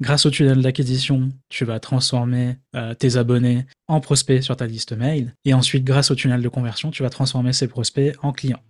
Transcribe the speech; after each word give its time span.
Grâce 0.00 0.26
au 0.26 0.30
tunnel 0.30 0.60
d'acquisition, 0.60 1.30
tu 1.48 1.64
vas 1.64 1.78
transformer 1.78 2.56
euh, 2.74 2.94
tes 2.94 3.16
abonnés 3.16 3.64
en 3.86 4.00
prospects 4.00 4.42
sur 4.42 4.56
ta 4.56 4.66
liste 4.66 4.92
mail. 4.92 5.34
Et 5.44 5.54
ensuite, 5.54 5.84
grâce 5.84 6.10
au 6.10 6.16
tunnel 6.16 6.42
de 6.42 6.48
conversion, 6.48 6.90
tu 6.90 7.04
vas 7.04 7.10
transformer 7.10 7.52
ces 7.52 7.68
prospects 7.68 8.12
en 8.20 8.32
clients. 8.32 8.60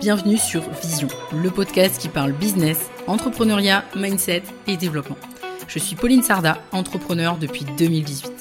Bienvenue 0.00 0.36
sur 0.36 0.68
Vision, 0.82 1.06
le 1.40 1.50
podcast 1.50 2.00
qui 2.00 2.08
parle 2.08 2.32
business, 2.32 2.90
entrepreneuriat, 3.06 3.84
mindset 3.94 4.42
et 4.66 4.76
développement. 4.76 5.18
Je 5.68 5.78
suis 5.78 5.94
Pauline 5.94 6.24
Sarda, 6.24 6.60
entrepreneur 6.72 7.38
depuis 7.38 7.64
2018. 7.78 8.32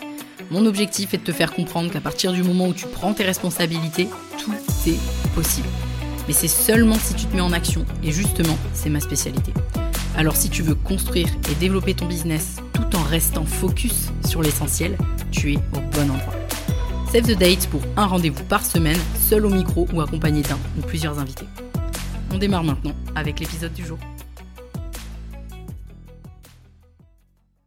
Mon 0.49 0.65
objectif 0.65 1.13
est 1.13 1.19
de 1.19 1.23
te 1.23 1.31
faire 1.31 1.53
comprendre 1.53 1.91
qu'à 1.91 2.01
partir 2.01 2.33
du 2.33 2.41
moment 2.41 2.67
où 2.67 2.73
tu 2.73 2.87
prends 2.87 3.13
tes 3.13 3.23
responsabilités, 3.23 4.09
tout 4.39 4.51
est 4.87 4.99
possible. 5.35 5.69
Mais 6.27 6.33
c'est 6.33 6.47
seulement 6.47 6.95
si 6.95 7.13
tu 7.13 7.27
te 7.27 7.35
mets 7.35 7.41
en 7.41 7.53
action, 7.53 7.85
et 8.01 8.11
justement, 8.11 8.57
c'est 8.73 8.89
ma 8.89 8.99
spécialité. 8.99 9.53
Alors 10.15 10.35
si 10.35 10.49
tu 10.49 10.61
veux 10.61 10.75
construire 10.75 11.27
et 11.51 11.55
développer 11.55 11.95
ton 11.95 12.05
business 12.05 12.57
tout 12.73 12.95
en 12.95 13.01
restant 13.01 13.45
focus 13.45 14.09
sur 14.27 14.43
l'essentiel, 14.43 14.95
tu 15.31 15.53
es 15.53 15.57
au 15.57 15.81
bon 15.91 16.11
endroit. 16.11 16.35
Save 17.11 17.23
the 17.23 17.37
date 17.37 17.67
pour 17.67 17.81
un 17.97 18.05
rendez-vous 18.05 18.43
par 18.43 18.63
semaine, 18.63 18.99
seul 19.17 19.45
au 19.47 19.49
micro 19.49 19.87
ou 19.91 20.01
accompagné 20.01 20.43
d'un 20.43 20.59
ou 20.77 20.81
plusieurs 20.81 21.17
invités. 21.17 21.47
On 22.31 22.37
démarre 22.37 22.63
maintenant 22.63 22.93
avec 23.15 23.39
l'épisode 23.39 23.73
du 23.73 23.83
jour. 23.83 23.97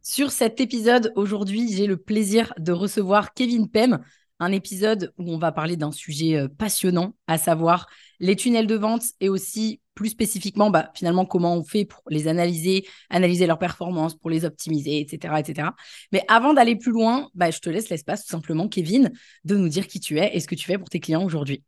Sur 0.01 0.31
cet 0.31 0.61
épisode, 0.61 1.11
aujourd'hui, 1.15 1.71
j'ai 1.73 1.85
le 1.85 1.97
plaisir 1.97 2.53
de 2.57 2.71
recevoir 2.71 3.33
Kevin 3.33 3.69
Pem, 3.69 3.99
un 4.39 4.51
épisode 4.53 5.13
où 5.17 5.33
on 5.33 5.37
va 5.37 5.51
parler 5.51 5.75
d'un 5.75 5.91
sujet 5.91 6.37
euh, 6.37 6.47
passionnant, 6.47 7.13
à 7.27 7.37
savoir 7.37 7.87
les 8.19 8.37
tunnels 8.37 8.67
de 8.67 8.75
vente 8.75 9.03
et 9.19 9.27
aussi 9.29 9.81
plus 9.97 10.09
spécifiquement, 10.09 10.69
bah, 10.69 10.91
finalement, 10.93 11.25
comment 11.25 11.57
on 11.57 11.63
fait 11.63 11.83
pour 11.83 12.03
les 12.09 12.27
analyser, 12.27 12.85
analyser 13.09 13.47
leurs 13.47 13.57
performances, 13.57 14.15
pour 14.15 14.29
les 14.29 14.45
optimiser, 14.45 14.99
etc. 14.99 15.33
etc. 15.39 15.69
Mais 16.11 16.21
avant 16.27 16.53
d'aller 16.53 16.75
plus 16.75 16.91
loin, 16.91 17.29
bah, 17.33 17.49
je 17.49 17.59
te 17.59 17.69
laisse 17.69 17.89
l'espace 17.89 18.23
tout 18.23 18.29
simplement, 18.29 18.67
Kevin, 18.67 19.11
de 19.43 19.55
nous 19.55 19.67
dire 19.67 19.87
qui 19.87 19.99
tu 19.99 20.19
es 20.19 20.35
et 20.35 20.39
ce 20.39 20.47
que 20.47 20.53
tu 20.53 20.65
fais 20.65 20.77
pour 20.77 20.87
tes 20.87 20.99
clients 20.99 21.25
aujourd'hui. 21.25 21.63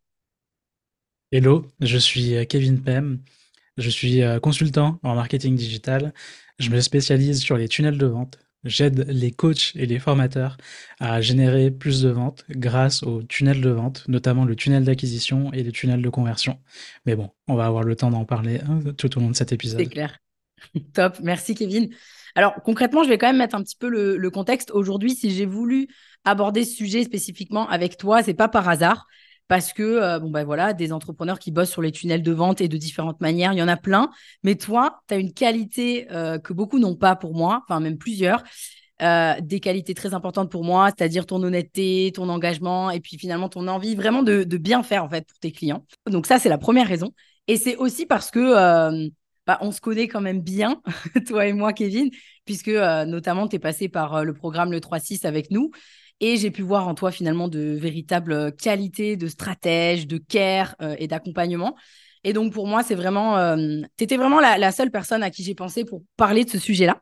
Hello, 1.32 1.66
je 1.82 1.98
suis 1.98 2.36
euh, 2.36 2.46
Kevin 2.46 2.82
Pem. 2.82 3.20
Je 3.78 3.90
suis 3.90 4.22
euh, 4.22 4.40
consultant 4.40 5.00
en 5.02 5.16
marketing 5.16 5.56
digital. 5.56 6.14
Je 6.60 6.70
me 6.70 6.80
spécialise 6.82 7.42
sur 7.42 7.58
les 7.58 7.68
tunnels 7.68 7.98
de 7.98 8.06
vente, 8.06 8.38
J'aide 8.66 9.06
les 9.08 9.32
coachs 9.32 9.72
et 9.76 9.86
les 9.86 10.00
formateurs 10.00 10.58
à 11.00 11.22
générer 11.22 11.72
plus 11.72 12.02
de 12.02 12.10
ventes 12.10 12.44
grâce 12.50 13.04
aux 13.04 13.24
tunnels 13.24 13.62
de 13.62 13.70
vente, 13.70 14.06
notamment 14.08 14.44
le 14.44 14.56
tunnel 14.56 14.84
d'acquisition 14.84 15.54
et 15.54 15.64
les 15.64 15.72
tunnels 15.72 16.02
de 16.02 16.10
conversion. 16.10 16.60
Mais 17.06 17.16
bon, 17.16 17.30
on 17.48 17.56
va 17.56 17.66
avoir 17.66 17.84
le 17.84 17.96
temps 17.96 18.10
d'en 18.10 18.26
parler 18.26 18.60
hein, 18.68 18.80
tout 18.98 19.18
au 19.18 19.22
long 19.22 19.30
de 19.30 19.36
cet 19.36 19.54
épisode. 19.54 19.80
C'est 19.80 19.88
clair. 19.88 20.18
Top. 20.94 21.20
Merci, 21.22 21.56
Kevin. 21.56 21.90
Alors, 22.36 22.56
concrètement, 22.64 23.04
je 23.04 23.10
vais 23.10 23.18
quand 23.18 23.28
même 23.28 23.38
mettre 23.38 23.56
un 23.56 23.64
petit 23.64 23.78
peu 23.78 23.90
le, 23.90 24.18
le 24.18 24.30
contexte. 24.30 24.72
Aujourd'hui, 24.72 25.16
si 25.16 25.32
j'ai 25.32 25.46
voulu 25.46 25.88
aborder 26.26 26.66
ce 26.66 26.76
sujet 26.76 27.04
spécifiquement 27.04 27.68
avec 27.70 27.98
toi, 27.98 28.24
c'est 28.24 28.34
pas 28.34 28.50
par 28.50 28.68
hasard 28.68 29.08
parce 29.50 29.74
que 29.74 29.82
euh, 29.84 30.20
bon 30.20 30.30
ben 30.30 30.46
voilà, 30.46 30.74
des 30.74 30.94
entrepreneurs 30.94 31.40
qui 31.40 31.52
bossent 31.52 31.72
sur 31.72 31.82
les 31.82 31.92
tunnels 31.92 32.22
de 32.22 32.32
vente 32.32 32.62
et 32.62 32.68
de 32.68 32.78
différentes 32.78 33.20
manières, 33.20 33.52
il 33.52 33.58
y 33.58 33.64
en 33.64 33.68
a 33.68 33.78
plein. 33.78 34.12
Mais 34.44 34.56
toi, 34.56 35.02
tu 35.08 35.16
as 35.16 35.18
une 35.18 35.34
qualité 35.34 36.08
euh, 36.12 36.38
que 36.38 36.54
beaucoup 36.54 36.78
n'ont 36.78 36.96
pas 36.96 37.16
pour 37.16 37.36
moi, 37.36 37.64
enfin 37.68 37.82
même 37.82 37.98
plusieurs. 37.98 38.44
Euh, 39.02 39.34
des 39.42 39.60
qualités 39.60 39.96
très 39.96 40.14
importantes 40.14 40.52
pour 40.52 40.64
moi, 40.64 40.90
c'est-à-dire 40.96 41.26
ton 41.26 41.42
honnêteté, 41.42 42.12
ton 42.14 42.30
engagement 42.30 42.92
et 42.92 43.00
puis 43.00 43.18
finalement 43.18 43.48
ton 43.50 43.68
envie 43.70 43.96
vraiment 43.96 44.24
de, 44.24 44.44
bien 44.58 44.84
faire 44.84 45.04
en 45.04 45.10
fait 45.10 45.26
pour 45.26 45.40
tes 45.40 45.52
clients. 45.52 45.86
Donc 46.06 46.28
ça, 46.28 46.38
c'est 46.38 46.50
la 46.50 46.58
première 46.58 46.88
raison. 46.88 47.12
Et 47.48 47.58
c'est 47.58 47.76
aussi 47.78 48.06
parce 48.06 48.30
que 48.30 49.10
bah, 49.48 49.58
on 49.62 49.72
se 49.72 49.82
connaît 49.82 50.08
quand 50.08 50.22
même 50.22 50.42
bien, 50.42 50.82
toi 51.28 51.48
et 51.48 51.54
moi, 51.54 51.74
Kevin, 51.74 52.12
puisque 52.46 52.68
notamment 52.68 53.48
tu 53.48 53.56
es 53.56 53.60
passé 53.60 53.90
par 53.90 54.24
le 54.26 54.34
programme 54.34 54.72
Le 54.72 54.80
3-6 54.80 55.26
avec 55.26 55.50
nous. 55.50 55.72
Et 56.20 56.38
j'ai 56.38 56.52
pu 56.52 56.62
voir 56.62 56.88
en 56.88 56.96
toi 56.96 57.12
finalement 57.12 57.48
de 57.48 57.60
véritables 57.60 58.56
qualités 58.56 59.16
de 59.16 59.28
stratège, 59.28 60.08
de 60.08 60.18
care 60.18 60.76
euh, 60.82 60.96
et 61.00 61.08
d'accompagnement. 61.08 61.76
Et 62.24 62.34
donc 62.34 62.54
pour 62.54 62.68
moi, 62.68 62.84
c'est 62.84 62.96
vraiment, 62.96 63.38
euh, 63.38 63.82
tu 63.98 64.04
étais 64.04 64.18
vraiment 64.18 64.40
la, 64.40 64.72
seule 64.72 64.92
personne 64.92 65.24
à 65.24 65.30
qui 65.30 65.44
j'ai 65.44 65.56
pensé 65.56 65.86
pour 65.86 66.04
parler 66.18 66.44
de 66.44 66.50
ce 66.50 66.60
sujet-là. 66.60 67.02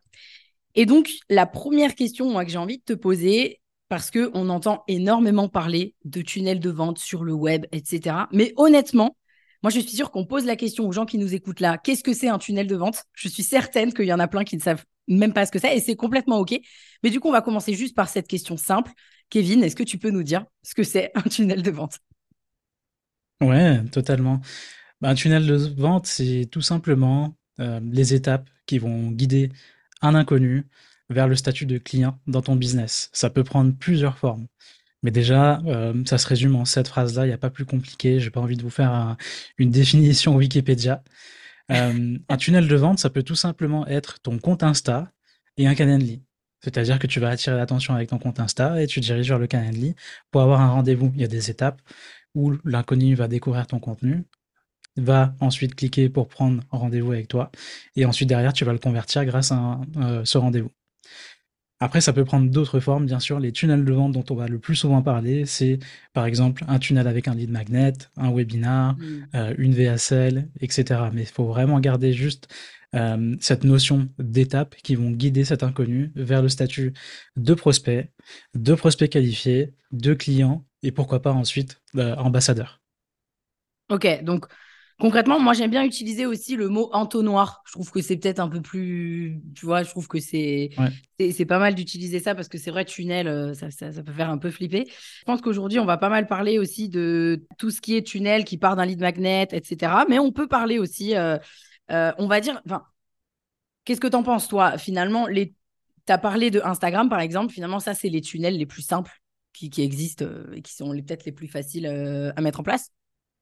Et 0.76 0.86
donc 0.86 1.12
la 1.30 1.48
première 1.48 1.96
question 1.96 2.34
que 2.44 2.50
j'ai 2.50 2.58
envie 2.58 2.78
de 2.78 2.84
te 2.84 2.94
poser, 2.94 3.60
parce 3.90 4.12
que 4.12 4.30
on 4.34 4.50
entend 4.50 4.84
énormément 4.88 5.50
parler 5.50 5.96
de 6.06 6.22
tunnels 6.22 6.60
de 6.60 6.70
vente 6.70 7.00
sur 7.00 7.24
le 7.24 7.34
web, 7.34 7.66
etc. 7.72 8.28
Mais 8.32 8.54
honnêtement, 8.58 9.16
moi, 9.64 9.72
je 9.72 9.80
suis 9.80 9.96
sûre 9.96 10.12
qu'on 10.12 10.26
pose 10.26 10.46
la 10.46 10.56
question 10.56 10.88
aux 10.88 10.92
gens 10.92 11.06
qui 11.06 11.18
nous 11.18 11.34
écoutent 11.34 11.60
là, 11.60 11.78
qu'est-ce 11.78 12.04
que 12.04 12.14
c'est 12.14 12.28
un 12.28 12.38
tunnel 12.38 12.68
de 12.68 12.76
vente? 12.76 13.04
Je 13.14 13.28
suis 13.28 13.44
certaine 13.44 13.94
qu'il 13.94 14.06
y 14.06 14.14
en 14.14 14.20
a 14.20 14.28
plein 14.28 14.44
qui 14.44 14.56
ne 14.56 14.62
savent 14.62 14.84
même 15.08 15.34
pas 15.34 15.46
ce 15.46 15.52
que 15.52 15.60
c'est 15.60 15.76
et 15.76 15.80
c'est 15.80 15.96
complètement 15.96 16.40
OK. 16.40 16.60
Mais 17.04 17.10
du 17.10 17.20
coup, 17.20 17.30
on 17.30 17.32
va 17.32 17.42
commencer 17.42 17.74
juste 17.74 17.96
par 17.96 18.10
cette 18.10 18.28
question 18.28 18.58
simple. 18.58 18.92
Kevin, 19.30 19.64
est-ce 19.64 19.76
que 19.76 19.84
tu 19.84 19.98
peux 19.98 20.12
nous 20.12 20.24
dire 20.24 20.46
ce 20.64 20.76
que 20.76 20.84
c'est 20.84 21.12
un 21.16 21.22
tunnel 21.24 21.64
de 21.64 21.72
vente? 21.72 22.00
Ouais, 23.42 23.84
totalement. 23.92 24.42
Un 25.02 25.16
tunnel 25.16 25.46
de 25.46 25.56
vente, 25.56 26.08
c'est 26.08 26.48
tout 26.52 26.62
simplement 26.62 27.36
euh, 27.60 27.80
les 27.84 28.14
étapes 28.14 28.50
qui 28.66 28.80
vont 28.80 29.12
guider 29.12 29.52
un 30.02 30.16
inconnu 30.16 30.68
vers 31.10 31.28
le 31.28 31.36
statut 31.36 31.66
de 31.66 31.78
client 31.78 32.20
dans 32.28 32.42
ton 32.42 32.56
business. 32.56 33.10
Ça 33.14 33.30
peut 33.30 33.44
prendre 33.44 33.74
plusieurs 33.74 34.18
formes. 34.18 34.48
Mais 35.04 35.12
déjà, 35.12 35.60
euh, 35.66 35.94
ça 36.06 36.18
se 36.18 36.28
résume 36.28 36.56
en 36.56 36.66
cette 36.66 36.88
phrase-là, 36.88 37.26
il 37.26 37.30
n'y 37.30 37.34
a 37.34 37.38
pas 37.38 37.50
plus 37.50 37.66
compliqué. 37.66 38.20
J'ai 38.20 38.32
pas 38.32 38.42
envie 38.42 38.58
de 38.58 38.64
vous 38.64 38.70
faire 38.70 39.16
une 39.58 39.70
définition 39.72 40.36
Wikipédia. 40.36 41.04
Euh, 41.72 42.18
un 42.30 42.38
tunnel 42.38 42.68
de 42.68 42.76
vente, 42.76 43.00
ça 43.00 43.10
peut 43.10 43.24
tout 43.24 43.36
simplement 43.36 43.86
être 43.88 44.20
ton 44.22 44.40
compte 44.40 44.64
Insta 44.64 45.12
et 45.58 45.68
un 45.68 45.76
Calendly. 45.76 46.24
C'est-à-dire 46.62 47.00
que 47.00 47.08
tu 47.08 47.20
vas 47.20 47.30
attirer 47.30 47.56
l'attention 47.56 47.94
avec 47.94 48.10
ton 48.10 48.18
compte 48.18 48.40
Insta 48.40 48.82
et 48.82 48.88
tu 48.88 49.00
diriges 49.00 49.30
vers 49.30 49.40
le 49.40 49.48
Calendly 49.48 49.96
pour 50.32 50.42
avoir 50.42 50.62
un 50.62 50.70
rendez-vous. 50.70 51.12
Il 51.16 51.22
y 51.22 51.26
a 51.26 51.28
des 51.28 51.52
étapes 51.52 51.82
où 52.34 52.54
l'inconnu 52.66 53.16
va 53.16 53.28
découvrir 53.28 53.68
ton 53.68 53.80
contenu, 53.80 54.26
va 54.98 55.36
ensuite 55.40 55.76
cliquer 55.76 56.10
pour 56.10 56.28
prendre 56.28 56.64
rendez-vous 56.72 57.12
avec 57.12 57.28
toi 57.28 57.52
et 57.96 58.06
ensuite 58.06 58.30
derrière 58.30 58.54
tu 58.54 58.66
vas 58.66 58.74
le 58.74 58.80
convertir 58.80 59.26
grâce 59.26 59.52
à 59.52 59.80
euh, 59.98 60.26
ce 60.26 60.38
rendez-vous. 60.38 60.72
Après, 61.80 62.02
ça 62.02 62.12
peut 62.12 62.26
prendre 62.26 62.50
d'autres 62.50 62.80
formes, 62.80 63.06
bien 63.06 63.20
sûr. 63.20 63.40
Les 63.40 63.52
tunnels 63.52 63.86
de 63.86 63.94
vente 63.94 64.12
dont 64.12 64.24
on 64.32 64.36
va 64.36 64.48
le 64.48 64.58
plus 64.58 64.76
souvent 64.76 65.04
parler, 65.04 65.46
c'est 65.46 65.78
par 66.14 66.26
exemple 66.26 66.64
un 66.68 66.80
tunnel 66.80 67.08
avec 67.08 67.28
un 67.28 67.36
lead 67.36 67.52
magnet, 67.52 67.94
un 68.16 68.32
webinar, 68.34 68.96
mm. 68.98 69.28
euh, 69.36 69.54
une 69.58 69.74
VSL, 69.74 70.50
etc. 70.60 71.02
Mais 71.14 71.22
il 71.22 71.28
faut 71.28 71.46
vraiment 71.46 71.80
garder 71.80 72.14
juste 72.14 72.48
euh, 72.96 73.36
cette 73.40 73.64
notion 73.64 74.10
d'étapes 74.18 74.76
qui 74.78 74.96
vont 74.96 75.12
guider 75.12 75.46
cet 75.46 75.62
inconnu 75.62 76.12
vers 76.16 76.42
le 76.42 76.50
statut 76.50 76.94
de 77.36 77.54
prospect, 77.54 78.12
de 78.56 78.74
prospect 78.74 79.10
qualifié, 79.10 79.74
de 79.92 80.14
client 80.14 80.66
et 80.82 80.92
pourquoi 80.92 81.22
pas 81.22 81.32
ensuite 81.32 81.82
euh, 81.96 82.16
ambassadeur. 82.16 82.82
Ok, 83.90 84.24
donc 84.24 84.48
Concrètement, 85.00 85.40
moi, 85.40 85.54
j'aime 85.54 85.70
bien 85.70 85.84
utiliser 85.84 86.26
aussi 86.26 86.56
le 86.56 86.70
mot 86.70 86.90
entonnoir. 86.92 87.62
Je 87.68 87.74
trouve 87.74 87.92
que 87.92 88.02
c'est 88.02 88.18
peut-être 88.18 88.40
un 88.40 88.50
peu 88.50 88.62
plus, 88.62 89.40
tu 89.54 89.68
vois, 89.68 89.84
je 89.84 89.90
trouve 89.92 90.08
que 90.08 90.20
c'est 90.20 90.72
c'est 91.20 91.46
pas 91.46 91.60
mal 91.60 91.76
d'utiliser 91.76 92.20
ça 92.20 92.34
parce 92.34 92.48
que 92.48 92.58
c'est 92.58 92.72
vrai, 92.72 92.84
tunnel, 92.84 93.28
euh, 93.28 93.54
ça, 93.54 93.70
ça, 93.70 93.92
peut 93.92 94.12
faire 94.12 94.32
un 94.32 94.40
peu 94.40 94.50
flipper. 94.50 94.86
Je 94.88 95.24
pense 95.26 95.42
qu'aujourd'hui, 95.42 95.78
on 95.78 95.86
va 95.86 95.98
pas 95.98 96.10
mal 96.10 96.26
parler 96.26 96.58
aussi 96.58 96.90
de 96.90 97.46
tout 97.60 97.70
ce 97.70 97.80
qui 97.80 97.96
est 97.96 98.02
tunnel 98.02 98.44
qui 98.44 98.58
part 98.58 98.76
d'un 98.76 98.86
lead 98.86 99.00
magnet, 99.00 99.48
etc. 99.52 100.06
Mais 100.10 100.18
on 100.18 100.32
peut 100.32 100.48
parler 100.48 100.80
aussi, 100.80 101.16
euh, 101.16 101.38
euh, 101.92 102.12
on 102.18 102.26
va 102.26 102.40
dire, 102.42 102.60
enfin, 102.66 102.84
qu'est-ce 103.86 104.02
que 104.02 104.08
tu 104.08 104.16
en 104.16 104.24
penses, 104.24 104.48
toi 104.48 104.80
Finalement, 104.80 105.28
les... 105.28 105.54
tu 106.08 106.14
as 106.14 106.18
parlé 106.18 106.50
de 106.50 106.60
Instagram, 106.64 107.08
par 107.08 107.20
exemple. 107.20 107.54
Finalement, 107.54 107.80
ça, 107.80 107.94
c'est 107.94 108.10
les 108.10 108.22
tunnels 108.22 108.58
les 108.58 108.66
plus 108.66 108.82
simples 108.82 109.12
qui, 109.54 109.70
qui 109.70 109.84
existent 109.84 110.26
et 110.54 110.64
qui 110.64 110.74
sont 110.74 110.90
peut-être 110.90 111.26
les 111.26 111.32
plus 111.32 111.48
faciles 111.48 111.86
à 111.86 112.42
mettre 112.42 112.62
en 112.62 112.64
place. 112.64 112.92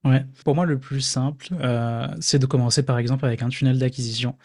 Ouais, 0.06 0.24
pour 0.44 0.54
moi, 0.54 0.66
le 0.66 0.80
plus 0.80 1.02
simple, 1.02 1.48
euh, 1.60 2.08
c'est 2.20 2.38
de 2.38 2.46
commencer 2.46 2.84
par 2.84 3.00
exemple 3.00 3.26
avec 3.26 3.42
un 3.42 3.50
tunnel 3.50 3.80
d'acquisition. 3.80 4.38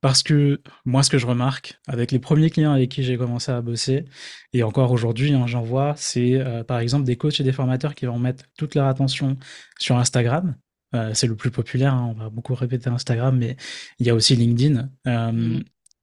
Parce 0.00 0.22
que 0.22 0.60
moi, 0.84 1.02
ce 1.02 1.10
que 1.10 1.16
je 1.16 1.26
remarque 1.26 1.80
avec 1.86 2.12
les 2.12 2.18
premiers 2.18 2.50
clients 2.50 2.72
avec 2.72 2.90
qui 2.90 3.02
j'ai 3.02 3.16
commencé 3.16 3.50
à 3.50 3.60
bosser, 3.62 4.04
et 4.52 4.62
encore 4.62 4.90
aujourd'hui, 4.90 5.32
hein, 5.32 5.46
j'en 5.46 5.62
vois, 5.62 5.94
c'est 5.96 6.34
euh, 6.34 6.64
par 6.64 6.80
exemple 6.80 7.04
des 7.04 7.16
coachs 7.16 7.40
et 7.40 7.44
des 7.44 7.52
formateurs 7.52 7.94
qui 7.94 8.04
vont 8.06 8.18
mettre 8.18 8.44
toute 8.58 8.74
leur 8.74 8.86
attention 8.86 9.38
sur 9.78 9.96
Instagram. 9.96 10.56
Euh, 10.94 11.12
c'est 11.14 11.26
le 11.26 11.36
plus 11.36 11.50
populaire, 11.50 11.94
hein, 11.94 12.12
on 12.14 12.18
va 12.18 12.28
beaucoup 12.28 12.54
répéter 12.54 12.90
Instagram, 12.90 13.36
mais 13.38 13.56
il 13.98 14.06
y 14.06 14.10
a 14.10 14.14
aussi 14.14 14.36
LinkedIn. 14.36 14.90
Mmh. 15.04 15.60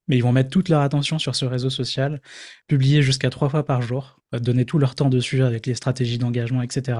Mais 0.07 0.17
ils 0.17 0.21
vont 0.21 0.31
mettre 0.31 0.49
toute 0.49 0.69
leur 0.69 0.81
attention 0.81 1.19
sur 1.19 1.35
ce 1.35 1.45
réseau 1.45 1.69
social, 1.69 2.21
publier 2.67 3.01
jusqu'à 3.01 3.29
trois 3.29 3.49
fois 3.49 3.65
par 3.65 3.81
jour, 3.81 4.19
euh, 4.33 4.39
donner 4.39 4.65
tout 4.65 4.79
leur 4.79 4.95
temps 4.95 5.09
dessus 5.09 5.43
avec 5.43 5.65
les 5.65 5.75
stratégies 5.75 6.17
d'engagement, 6.17 6.61
etc. 6.61 6.99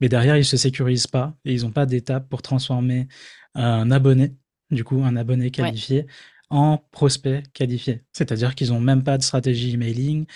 Mais 0.00 0.08
derrière, 0.08 0.36
ils 0.36 0.44
se 0.44 0.56
sécurisent 0.56 1.06
pas 1.06 1.34
et 1.44 1.54
ils 1.54 1.62
n'ont 1.62 1.72
pas 1.72 1.86
d'étape 1.86 2.28
pour 2.28 2.42
transformer 2.42 3.08
un 3.54 3.90
abonné, 3.90 4.34
du 4.70 4.84
coup, 4.84 5.02
un 5.04 5.16
abonné 5.16 5.50
qualifié, 5.50 6.06
en 6.50 6.78
prospect 6.92 7.42
qualifié. 7.52 8.02
C'est-à-dire 8.12 8.54
qu'ils 8.54 8.68
n'ont 8.68 8.80
même 8.80 9.02
pas 9.02 9.18
de 9.18 9.22
stratégie 9.22 9.74
emailing. 9.74 10.26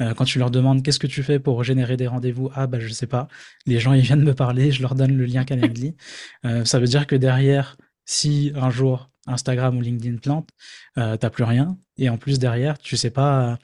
Euh, 0.00 0.14
quand 0.14 0.24
tu 0.24 0.38
leur 0.38 0.50
demandes 0.50 0.82
qu'est-ce 0.82 0.98
que 0.98 1.06
tu 1.06 1.22
fais 1.22 1.38
pour 1.38 1.62
générer 1.64 1.96
des 1.96 2.06
rendez-vous, 2.06 2.50
ah 2.54 2.66
bah 2.66 2.80
je 2.80 2.88
sais 2.88 3.06
pas. 3.06 3.28
Les 3.66 3.78
gens 3.78 3.92
ils 3.92 4.00
viennent 4.02 4.24
me 4.24 4.34
parler, 4.34 4.72
je 4.72 4.82
leur 4.82 4.94
donne 4.94 5.16
le 5.16 5.24
lien 5.24 5.44
Calendly. 5.44 5.94
euh, 6.44 6.64
ça 6.64 6.78
veut 6.78 6.86
dire 6.86 7.06
que 7.06 7.16
derrière, 7.16 7.76
si 8.04 8.52
un 8.54 8.70
jour 8.70 9.10
Instagram 9.28 9.76
ou 9.78 9.80
LinkedIn 9.82 10.18
plante, 10.18 10.50
euh, 10.98 11.16
t'as 11.16 11.30
plus 11.30 11.44
rien. 11.44 11.78
Et 11.98 12.08
en 12.10 12.18
plus 12.18 12.38
derrière, 12.38 12.78
tu 12.78 12.96
sais 12.96 13.10
pas, 13.10 13.58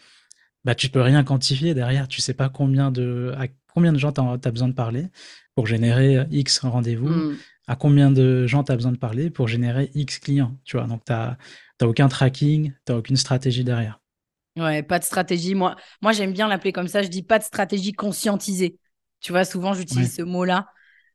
bah 0.64 0.74
tu 0.74 0.88
peux 0.88 1.00
rien 1.02 1.24
quantifier 1.24 1.74
derrière. 1.74 2.08
Tu 2.08 2.20
sais 2.20 2.34
pas 2.34 2.48
combien 2.48 2.90
de, 2.90 3.34
à 3.38 3.46
combien 3.74 3.92
de 3.92 3.98
gens 3.98 4.12
t'as 4.12 4.24
as 4.32 4.50
besoin 4.50 4.68
de 4.68 4.74
parler 4.74 5.08
pour 5.54 5.66
générer 5.66 6.26
X 6.30 6.60
rendez-vous, 6.60 7.08
Hmm. 7.08 7.36
à 7.66 7.76
combien 7.76 8.10
de 8.10 8.46
gens 8.46 8.64
t'as 8.64 8.76
besoin 8.76 8.92
de 8.92 8.98
parler 8.98 9.30
pour 9.30 9.48
générer 9.48 9.90
X 9.94 10.18
clients. 10.18 10.58
Tu 10.64 10.76
vois, 10.76 10.86
donc 10.86 11.04
t'as 11.04 11.36
t'as 11.78 11.86
aucun 11.86 12.08
tracking, 12.08 12.72
t'as 12.84 12.96
aucune 12.96 13.16
stratégie 13.16 13.64
derrière. 13.64 14.00
Ouais, 14.56 14.82
pas 14.84 14.98
de 15.00 15.04
stratégie. 15.04 15.54
Moi, 15.54 15.74
moi 16.00 16.12
j'aime 16.12 16.32
bien 16.32 16.46
l'appeler 16.48 16.72
comme 16.72 16.86
ça. 16.88 17.02
Je 17.02 17.08
dis 17.08 17.22
pas 17.22 17.38
de 17.38 17.44
stratégie 17.44 17.92
conscientisée. 17.92 18.78
Tu 19.20 19.32
vois, 19.32 19.44
souvent, 19.44 19.74
Ouais. 19.74 19.74
j'utilise 19.74 20.14
ce 20.14 20.22
mot-là. 20.22 20.68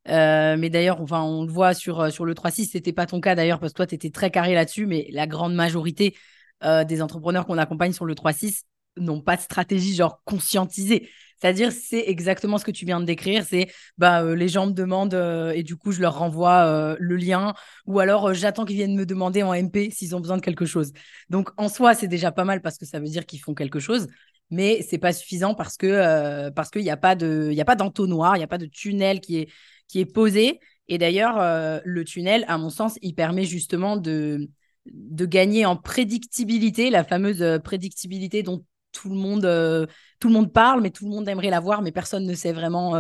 Euh, 0.08 0.56
mais 0.58 0.70
d'ailleurs, 0.70 1.02
enfin, 1.02 1.22
on 1.22 1.44
le 1.44 1.52
voit 1.52 1.74
sur, 1.74 2.00
euh, 2.00 2.10
sur 2.10 2.26
le 2.26 2.34
3.6, 2.34 2.72
c'était 2.72 2.94
pas 2.94 3.06
ton 3.06 3.20
cas 3.20 3.36
d'ailleurs, 3.36 3.60
parce 3.60 3.74
que 3.74 3.78
toi, 3.78 3.88
tu 3.88 3.96
étais 3.96 4.10
très 4.10 4.32
carré 4.32 4.54
là-dessus, 4.54 4.86
mais 4.86 5.08
la 5.12 5.28
grande 5.28 5.54
majorité 5.54 6.16
euh, 6.64 6.84
des 6.84 7.02
entrepreneurs 7.02 7.46
qu'on 7.46 7.58
accompagne 7.58 7.94
sur 7.94 8.06
le 8.06 8.16
3.6 8.16 8.64
n'ont 8.98 9.22
pas 9.22 9.36
de 9.36 9.42
stratégie 9.42 9.94
genre 9.94 10.22
conscientisée. 10.26 11.10
C'est-à-dire, 11.40 11.72
c'est 11.72 12.04
exactement 12.08 12.58
ce 12.58 12.66
que 12.66 12.72
tu 12.72 12.86
viens 12.86 13.00
de 13.00 13.06
décrire. 13.06 13.46
C'est 13.46 13.72
bah, 13.98 14.24
les 14.36 14.50
gens 14.50 14.68
me 14.68 14.74
demandent 14.74 15.14
et 15.56 15.64
du 15.64 15.78
coup, 15.78 15.94
je 15.94 16.02
leur 16.02 16.18
renvoie 16.18 16.98
le 17.00 17.16
lien 17.16 17.54
ou 17.86 18.00
alors 18.00 18.34
j'attends 18.34 18.66
qu'ils 18.66 18.76
viennent 18.76 18.98
me 18.98 19.06
demander 19.06 19.42
en 19.42 19.54
MP 19.54 19.90
s'ils 19.90 20.18
ont 20.18 20.20
besoin 20.20 20.36
de 20.36 20.42
quelque 20.42 20.66
chose. 20.66 20.92
Donc, 21.30 21.50
en 21.56 21.70
soi, 21.70 21.94
c'est 21.94 22.10
déjà 22.10 22.34
pas 22.34 22.44
mal 22.44 22.62
parce 22.62 22.78
que 22.78 22.86
ça 22.86 23.00
veut 23.00 23.06
dire 23.06 23.26
qu'ils 23.26 23.40
font 23.40 23.54
quelque 23.54 23.80
chose. 23.80 24.08
Mais 24.52 24.82
c'est 24.82 24.98
pas 24.98 25.14
suffisant 25.14 25.54
parce 25.54 25.78
qu'il 25.78 25.92
n'y 25.92 26.90
a 26.90 26.94
a 26.94 26.98
pas 26.98 27.16
d'entonnoir, 27.16 28.36
il 28.36 28.40
n'y 28.40 28.44
a 28.44 28.48
pas 28.48 28.58
de 28.58 28.66
tunnel 28.66 29.22
qui 29.22 29.38
est 29.38 29.50
qui 29.90 30.00
est 30.00 30.06
posé. 30.06 30.62
Et 30.88 30.98
d'ailleurs, 30.98 31.38
euh, 31.40 31.80
le 31.84 32.06
tunnel, 32.06 32.46
à 32.48 32.58
mon 32.58 32.70
sens, 32.70 32.98
il 33.02 33.14
permet 33.14 33.44
justement 33.44 33.98
de, 33.98 34.48
de 34.86 35.26
gagner 35.26 35.66
en 35.66 35.76
prédictibilité, 35.76 36.90
la 36.90 37.04
fameuse 37.04 37.42
euh, 37.42 37.60
prédictibilité 37.60 38.42
dont 38.42 38.66
tout 38.92 39.10
le 39.10 39.16
monde, 39.16 39.46
euh, 39.46 39.86
tout 40.20 40.30
le 40.30 40.34
monde 40.34 40.54
parle, 40.54 40.82
mais 40.82 40.90
tout 40.90 41.06
le 41.06 41.12
monde 41.12 41.28
aimerait 41.28 41.50
la 41.50 41.60
voir, 41.60 41.82
mais 41.82 41.92
personne 41.92 42.26
ne 42.26 42.34
sait 42.34 42.54
vraiment 42.54 42.94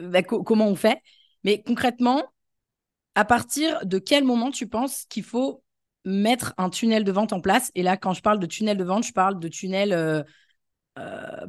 bah, 0.00 0.22
co 0.22 0.42
comment 0.42 0.68
on 0.68 0.76
fait. 0.76 1.00
Mais 1.44 1.62
concrètement, 1.62 2.22
à 3.14 3.24
partir 3.24 3.84
de 3.84 3.98
quel 3.98 4.22
moment 4.22 4.50
tu 4.50 4.68
penses 4.68 5.04
qu'il 5.08 5.24
faut 5.24 5.64
mettre 6.04 6.54
un 6.56 6.70
tunnel 6.70 7.02
de 7.02 7.10
vente 7.10 7.32
en 7.32 7.40
place? 7.40 7.72
Et 7.74 7.82
là, 7.82 7.96
quand 7.96 8.12
je 8.12 8.22
parle 8.22 8.38
de 8.38 8.46
tunnel 8.46 8.76
de 8.76 8.84
vente, 8.84 9.04
je 9.04 9.12
parle 9.12 9.40
de 9.40 9.48
tunnel 9.48 10.24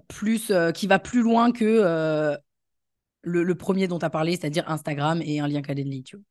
plus 0.08 0.52
qui 0.74 0.88
va 0.88 0.98
plus 0.98 1.22
loin 1.22 1.52
que 1.52 2.36
le, 3.24 3.44
le, 3.44 3.56
premier 3.56 3.88
dont 3.88 4.00
tu 4.00 4.06
as 4.06 4.10
parlé, 4.10 4.34
c'est-à-dire 4.34 4.70
Instagram 4.70 5.22
et 5.24 5.40
un 5.40 5.48
lien 5.48 5.62
Calendly, 5.62 6.04
tu 6.04 6.18
vois. 6.18 6.26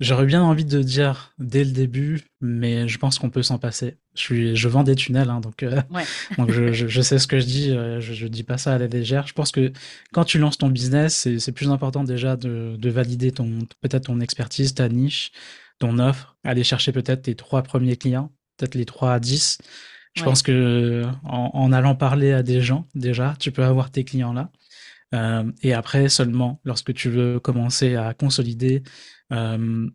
J'aurais 0.00 0.26
bien 0.26 0.42
envie 0.42 0.64
de 0.64 0.82
dire 0.82 1.32
dès 1.38 1.62
le 1.62 1.70
début, 1.70 2.22
mais 2.40 2.88
je 2.88 2.98
pense 2.98 3.20
qu'on 3.20 3.30
peut 3.30 3.44
s'en 3.44 3.58
passer. 3.58 3.98
Je, 4.16 4.20
suis, 4.20 4.56
je 4.56 4.68
vends 4.68 4.82
des 4.82 4.96
tunnels, 4.96 5.30
hein, 5.30 5.40
donc, 5.40 5.62
euh, 5.62 5.80
ouais. 5.90 6.02
donc 6.38 6.50
je, 6.50 6.72
je, 6.72 6.88
je, 6.88 7.02
sais 7.02 7.20
ce 7.20 7.28
que 7.28 7.38
je 7.38 7.46
dis, 7.46 7.70
euh, 7.70 8.00
je 8.00 8.24
ne 8.24 8.28
dis 8.28 8.42
pas 8.42 8.58
ça 8.58 8.74
à 8.74 8.78
la 8.78 8.88
légère. 8.88 9.28
Je 9.28 9.32
pense 9.32 9.52
que 9.52 9.72
quand 10.12 10.24
tu 10.24 10.38
lances 10.38 10.58
ton 10.58 10.70
business, 10.70 11.28
c'est 11.38 11.52
plus 11.52 11.70
important 11.70 12.02
déjà 12.02 12.36
de, 12.36 12.74
de 12.76 12.90
valider 12.90 13.30
ton 13.30 13.60
peut-être 13.80 14.06
ton 14.06 14.18
expertise, 14.20 14.74
ta 14.74 14.88
niche, 14.88 15.30
ton 15.78 16.00
offre, 16.00 16.36
aller 16.42 16.64
chercher 16.64 16.90
peut-être 16.90 17.22
tes 17.22 17.36
trois 17.36 17.62
premiers 17.62 17.96
clients, 17.96 18.32
peut-être 18.56 18.74
les 18.74 18.86
trois 18.86 19.12
à 19.14 19.20
10. 19.20 19.58
Je 20.14 20.20
ouais. 20.20 20.24
pense 20.24 20.42
que 20.42 21.04
en, 21.22 21.50
en, 21.54 21.72
allant 21.72 21.94
parler 21.94 22.32
à 22.32 22.42
des 22.42 22.60
gens, 22.60 22.86
déjà, 22.96 23.34
tu 23.38 23.52
peux 23.52 23.64
avoir 23.64 23.90
tes 23.90 24.02
clients 24.04 24.32
là. 24.32 24.50
Euh, 25.14 25.50
et 25.62 25.74
après, 25.74 26.08
seulement, 26.08 26.60
lorsque 26.64 26.94
tu 26.94 27.10
veux 27.10 27.40
commencer 27.40 27.96
à 27.96 28.14
consolider, 28.14 28.82
euh, 29.32 29.88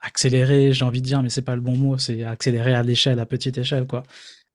accélérer, 0.00 0.72
j'ai 0.72 0.84
envie 0.84 1.00
de 1.00 1.06
dire, 1.06 1.22
mais 1.22 1.30
c'est 1.30 1.42
pas 1.42 1.56
le 1.56 1.60
bon 1.62 1.76
mot, 1.76 1.98
c'est 1.98 2.24
accélérer 2.24 2.74
à 2.74 2.82
l'échelle, 2.82 3.18
à 3.20 3.26
petite 3.26 3.58
échelle, 3.58 3.86
quoi. 3.86 4.02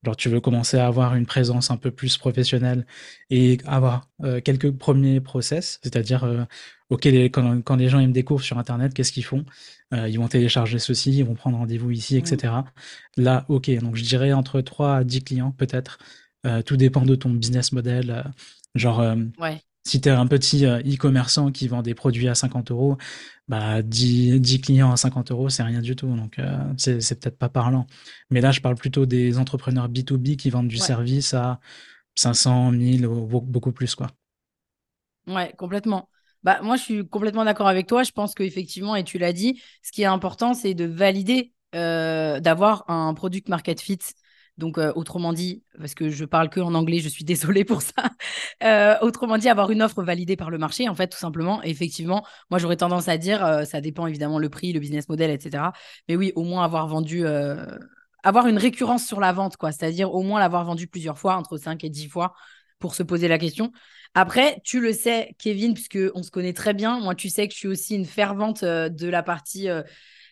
Genre, 0.03 0.15
tu 0.15 0.29
veux 0.29 0.41
commencer 0.41 0.77
à 0.77 0.87
avoir 0.87 1.13
une 1.15 1.27
présence 1.27 1.69
un 1.69 1.77
peu 1.77 1.91
plus 1.91 2.17
professionnelle 2.17 2.87
et 3.29 3.59
avoir 3.65 4.09
euh, 4.23 4.41
quelques 4.41 4.71
premiers 4.71 5.21
process, 5.21 5.79
c'est-à-dire, 5.83 6.23
euh, 6.23 6.43
ok, 6.89 7.05
les, 7.05 7.29
quand, 7.29 7.61
quand, 7.61 7.75
les 7.75 7.87
gens 7.87 7.99
ils 7.99 8.07
me 8.07 8.13
découvrent 8.13 8.43
sur 8.43 8.57
Internet, 8.57 8.93
qu'est-ce 8.95 9.11
qu'ils 9.11 9.25
font? 9.25 9.45
Euh, 9.93 10.09
Ils 10.09 10.17
vont 10.17 10.27
télécharger 10.27 10.79
ceci, 10.79 11.17
ils 11.17 11.23
vont 11.25 11.35
prendre 11.35 11.57
rendez-vous 11.57 11.91
ici, 11.91 12.17
etc. 12.17 12.53
Mmh. 13.17 13.21
Là, 13.21 13.45
ok, 13.47 13.69
donc 13.79 13.95
je 13.95 14.03
dirais 14.03 14.33
entre 14.33 14.61
3 14.61 14.95
à 14.97 15.03
10 15.03 15.23
clients 15.23 15.51
peut-être. 15.51 15.99
Tout 16.65 16.75
dépend 16.75 17.03
de 17.03 17.13
ton 17.13 17.29
business 17.29 17.71
model. 17.71 18.23
genre, 18.73 19.15
ouais. 19.39 19.61
Si 19.83 19.99
tu 20.01 20.09
es 20.09 20.11
un 20.11 20.27
petit 20.27 20.65
e-commerçant 20.65 21.51
qui 21.51 21.67
vend 21.67 21.81
des 21.81 21.95
produits 21.95 22.27
à 22.27 22.35
50 22.35 22.71
euros, 22.71 22.97
bah 23.47 23.81
10, 23.81 24.39
10 24.39 24.61
clients 24.61 24.91
à 24.91 24.97
50 24.97 25.31
euros, 25.31 25.49
c'est 25.49 25.63
rien 25.63 25.81
du 25.81 25.95
tout. 25.95 26.07
Donc, 26.07 26.39
euh, 26.39 26.57
c'est 26.77 27.19
peut-être 27.19 27.37
pas 27.37 27.49
parlant. 27.49 27.87
Mais 28.29 28.41
là, 28.41 28.51
je 28.51 28.61
parle 28.61 28.75
plutôt 28.75 29.05
des 29.05 29.37
entrepreneurs 29.37 29.89
B2B 29.89 30.37
qui 30.37 30.49
vendent 30.49 30.67
du 30.67 30.77
ouais. 30.77 30.81
service 30.81 31.33
à 31.33 31.59
500, 32.15 32.71
1000, 32.71 33.07
beaucoup 33.07 33.71
plus, 33.71 33.95
quoi. 33.95 34.07
Ouais, 35.27 35.53
complètement. 35.57 36.09
Bah, 36.43 36.59
moi, 36.63 36.75
je 36.75 36.83
suis 36.83 37.07
complètement 37.07 37.45
d'accord 37.45 37.67
avec 37.67 37.87
toi. 37.87 38.03
Je 38.03 38.11
pense 38.11 38.33
qu'effectivement, 38.33 38.95
et 38.95 39.03
tu 39.03 39.17
l'as 39.17 39.33
dit, 39.33 39.61
ce 39.83 39.91
qui 39.91 40.01
est 40.01 40.05
important, 40.05 40.53
c'est 40.53 40.73
de 40.73 40.85
valider, 40.85 41.53
euh, 41.75 42.39
d'avoir 42.39 42.89
un 42.89 43.13
product 43.13 43.49
market 43.49 43.79
fit. 43.81 43.99
Donc, 44.57 44.77
euh, 44.77 44.91
autrement 44.95 45.33
dit, 45.33 45.63
parce 45.79 45.95
que 45.95 46.09
je 46.09 46.25
parle 46.25 46.49
que 46.49 46.59
en 46.59 46.73
anglais, 46.73 46.99
je 46.99 47.09
suis 47.09 47.23
désolée 47.25 47.63
pour 47.65 47.81
ça. 47.81 48.11
Euh, 48.63 48.95
autrement 49.01 49.37
dit, 49.37 49.49
avoir 49.49 49.71
une 49.71 49.81
offre 49.81 50.03
validée 50.03 50.35
par 50.35 50.49
le 50.49 50.57
marché, 50.57 50.87
en 50.87 50.95
fait, 50.95 51.07
tout 51.07 51.17
simplement. 51.17 51.61
Effectivement, 51.63 52.25
moi, 52.49 52.59
j'aurais 52.59 52.77
tendance 52.77 53.07
à 53.07 53.17
dire, 53.17 53.43
euh, 53.43 53.63
ça 53.63 53.81
dépend 53.81 54.07
évidemment 54.07 54.39
le 54.39 54.49
prix, 54.49 54.73
le 54.73 54.79
business 54.79 55.09
model, 55.09 55.31
etc. 55.31 55.63
Mais 56.07 56.15
oui, 56.15 56.31
au 56.35 56.43
moins 56.43 56.63
avoir 56.63 56.87
vendu, 56.87 57.25
avoir 58.23 58.47
une 58.47 58.57
récurrence 58.57 59.05
sur 59.05 59.19
la 59.19 59.31
vente, 59.33 59.57
quoi. 59.57 59.71
C'est-à-dire 59.71 60.13
au 60.13 60.21
moins 60.21 60.39
l'avoir 60.39 60.65
vendu 60.65 60.87
plusieurs 60.87 61.17
fois, 61.17 61.35
entre 61.35 61.57
5 61.57 61.83
et 61.83 61.89
10 61.89 62.07
fois, 62.07 62.33
pour 62.79 62.95
se 62.95 63.03
poser 63.03 63.27
la 63.27 63.37
question. 63.37 63.71
Après, 64.13 64.59
tu 64.63 64.81
le 64.81 64.91
sais, 64.91 65.33
Kevin, 65.39 65.73
puisque 65.73 65.99
on 66.13 66.21
se 66.21 66.31
connaît 66.31 66.53
très 66.53 66.73
bien. 66.73 66.99
Moi, 66.99 67.15
tu 67.15 67.29
sais 67.29 67.47
que 67.47 67.53
je 67.53 67.59
suis 67.59 67.67
aussi 67.67 67.95
une 67.95 68.05
fervente 68.05 68.63
de 68.63 69.07
la 69.07 69.23
partie 69.23 69.69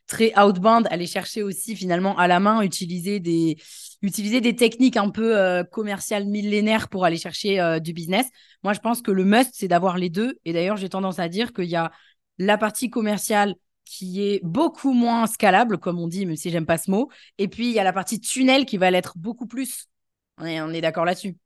très 0.10 0.34
outbound, 0.38 0.88
aller 0.90 1.06
chercher 1.06 1.44
aussi 1.44 1.76
finalement 1.76 2.18
à 2.18 2.28
la 2.28 2.42
main, 2.42 2.62
utiliser 2.62 3.20
des, 3.22 3.58
utiliser 4.02 4.42
des 4.42 4.56
techniques 4.56 4.98
un 4.98 5.10
peu 5.10 5.38
euh, 5.38 5.64
commerciales 5.64 6.26
millénaires 6.26 6.90
pour 6.90 7.06
aller 7.06 7.18
chercher 7.18 7.62
euh, 7.62 7.80
du 7.80 7.94
business. 7.94 8.26
Moi, 8.64 8.74
je 8.74 8.80
pense 8.80 9.02
que 9.02 9.12
le 9.12 9.24
must, 9.24 9.52
c'est 9.54 9.68
d'avoir 9.68 9.98
les 9.98 10.10
deux. 10.10 10.38
Et 10.44 10.52
d'ailleurs, 10.52 10.78
j'ai 10.78 10.90
tendance 10.90 11.20
à 11.20 11.30
dire 11.30 11.54
qu'il 11.54 11.66
y 11.66 11.76
a 11.76 11.92
la 12.40 12.58
partie 12.58 12.90
commerciale 12.90 13.56
qui 13.86 14.24
est 14.24 14.42
beaucoup 14.44 14.94
moins 14.94 15.28
scalable, 15.28 15.78
comme 15.78 16.00
on 16.00 16.08
dit, 16.08 16.26
même 16.26 16.36
si 16.36 16.50
j'aime 16.50 16.66
pas 16.66 16.78
ce 16.78 16.92
mot. 16.92 17.10
Et 17.38 17.48
puis, 17.48 17.68
il 17.68 17.74
y 17.74 17.80
a 17.80 17.84
la 17.84 17.94
partie 17.94 18.20
tunnel 18.20 18.66
qui 18.66 18.78
va 18.78 18.92
l'être 18.92 19.14
beaucoup 19.16 19.46
plus. 19.46 19.88
On 20.38 20.46
est, 20.46 20.60
on 20.62 20.70
est 20.70 20.82
d'accord 20.82 21.06
là-dessus. 21.06 21.38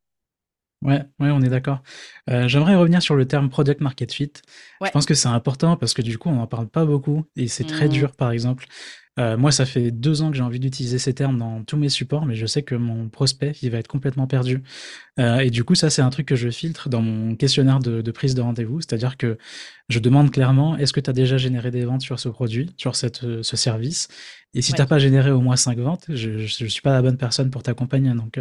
Ouais, 0.84 1.02
ouais, 1.18 1.30
on 1.30 1.40
est 1.40 1.48
d'accord. 1.48 1.82
Euh, 2.28 2.46
J'aimerais 2.46 2.76
revenir 2.76 3.00
sur 3.02 3.16
le 3.16 3.26
terme 3.26 3.48
product 3.48 3.80
market 3.80 4.12
fit. 4.12 4.32
Ouais. 4.80 4.88
Je 4.88 4.90
pense 4.92 5.06
que 5.06 5.14
c'est 5.14 5.28
important 5.28 5.76
parce 5.78 5.94
que 5.94 6.02
du 6.02 6.18
coup, 6.18 6.28
on 6.28 6.34
n'en 6.36 6.46
parle 6.46 6.68
pas 6.68 6.84
beaucoup 6.84 7.24
et 7.36 7.48
c'est 7.48 7.64
très 7.64 7.86
Mmh. 7.86 7.88
dur, 7.88 8.12
par 8.12 8.30
exemple. 8.32 8.66
Euh, 9.20 9.36
moi, 9.36 9.52
ça 9.52 9.64
fait 9.64 9.92
deux 9.92 10.22
ans 10.22 10.30
que 10.30 10.36
j'ai 10.36 10.42
envie 10.42 10.58
d'utiliser 10.58 10.98
ces 10.98 11.14
termes 11.14 11.38
dans 11.38 11.62
tous 11.62 11.76
mes 11.76 11.88
supports, 11.88 12.26
mais 12.26 12.34
je 12.34 12.46
sais 12.46 12.62
que 12.64 12.74
mon 12.74 13.08
prospect, 13.08 13.52
il 13.62 13.70
va 13.70 13.78
être 13.78 13.86
complètement 13.88 14.26
perdu. 14.26 14.62
Euh, 15.20 15.38
et 15.40 15.50
du 15.50 15.64
coup, 15.64 15.74
ça, 15.76 15.90
c'est 15.90 16.02
un 16.02 16.10
truc 16.10 16.26
que 16.26 16.36
je 16.36 16.50
filtre 16.50 16.88
dans 16.88 17.02
mon 17.02 17.36
questionnaire 17.36 17.80
de, 17.80 18.02
de 18.02 18.10
prise 18.12 18.34
de 18.34 18.42
rendez-vous, 18.42 18.80
c'est-à-dire 18.80 19.16
que 19.16 19.38
je 19.88 19.98
demande 20.00 20.30
clairement, 20.32 20.76
est-ce 20.78 20.92
que 20.92 21.00
tu 21.00 21.10
as 21.10 21.12
déjà 21.12 21.36
généré 21.38 21.70
des 21.70 21.84
ventes 21.84 22.02
sur 22.02 22.20
ce 22.20 22.28
produit, 22.28 22.74
sur 22.78 22.96
cette, 22.96 23.24
euh, 23.24 23.42
ce 23.42 23.56
service? 23.56 24.08
Et 24.54 24.62
si 24.62 24.72
Ouais. 24.72 24.78
t'as 24.78 24.86
pas 24.86 24.98
généré 24.98 25.30
au 25.32 25.40
moins 25.40 25.56
cinq 25.56 25.78
ventes, 25.78 26.06
je, 26.08 26.38
je 26.46 26.66
suis 26.66 26.82
pas 26.82 26.92
la 26.92 27.02
bonne 27.02 27.18
personne 27.18 27.50
pour 27.50 27.62
t'accompagner. 27.62 28.12
Donc, 28.14 28.38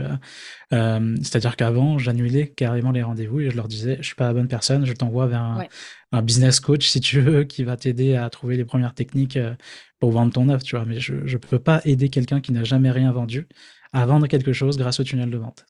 euh, 0.72 1.16
c'est-à-dire 1.22 1.56
qu'avant, 1.56 1.98
j'annulais 1.98 2.48
carrément 2.50 2.92
les 2.92 3.04
rendez-vous 3.04 3.42
et 3.42 3.50
je 3.50 3.56
leur 3.56 3.68
disais, 3.68 3.98
je 4.00 4.06
suis 4.08 4.16
pas 4.16 4.28
la 4.28 4.34
bonne 4.34 4.48
personne, 4.48 4.86
je 4.86 4.94
t'envoie 4.94 5.28
vers 5.28 5.42
un, 5.42 5.58
Ouais. 5.60 5.70
Un 6.14 6.22
business 6.22 6.60
coach 6.60 6.88
si 6.88 7.02
tu 7.02 7.20
veux, 7.20 7.44
qui 7.44 7.64
va 7.64 7.76
t'aider 7.76 8.16
à 8.16 8.30
trouver 8.30 8.56
les 8.56 8.66
premières 8.66 8.94
techniques 8.94 9.36
euh, 9.36 9.56
pour 10.00 10.12
vendre 10.12 10.32
ton 10.32 10.48
offre, 10.50 10.64
tu 10.64 10.76
vois. 10.76 10.86
Mais 10.86 11.00
je 11.00 11.16
ne 11.16 11.38
peux 11.38 11.60
pas 11.60 11.82
aider 11.86 12.10
quelqu'un 12.10 12.40
qui 12.40 12.52
n'a 12.52 12.64
jamais 12.64 12.92
rien 12.92 13.12
vendu 13.12 13.48
à 13.92 14.06
vendre 14.06 14.28
quelque 14.28 14.54
chose 14.54 14.78
grâce 14.78 15.00
au 15.00 15.04
tunnel 15.04 15.30
de 15.30 15.38
vente. 15.38 15.66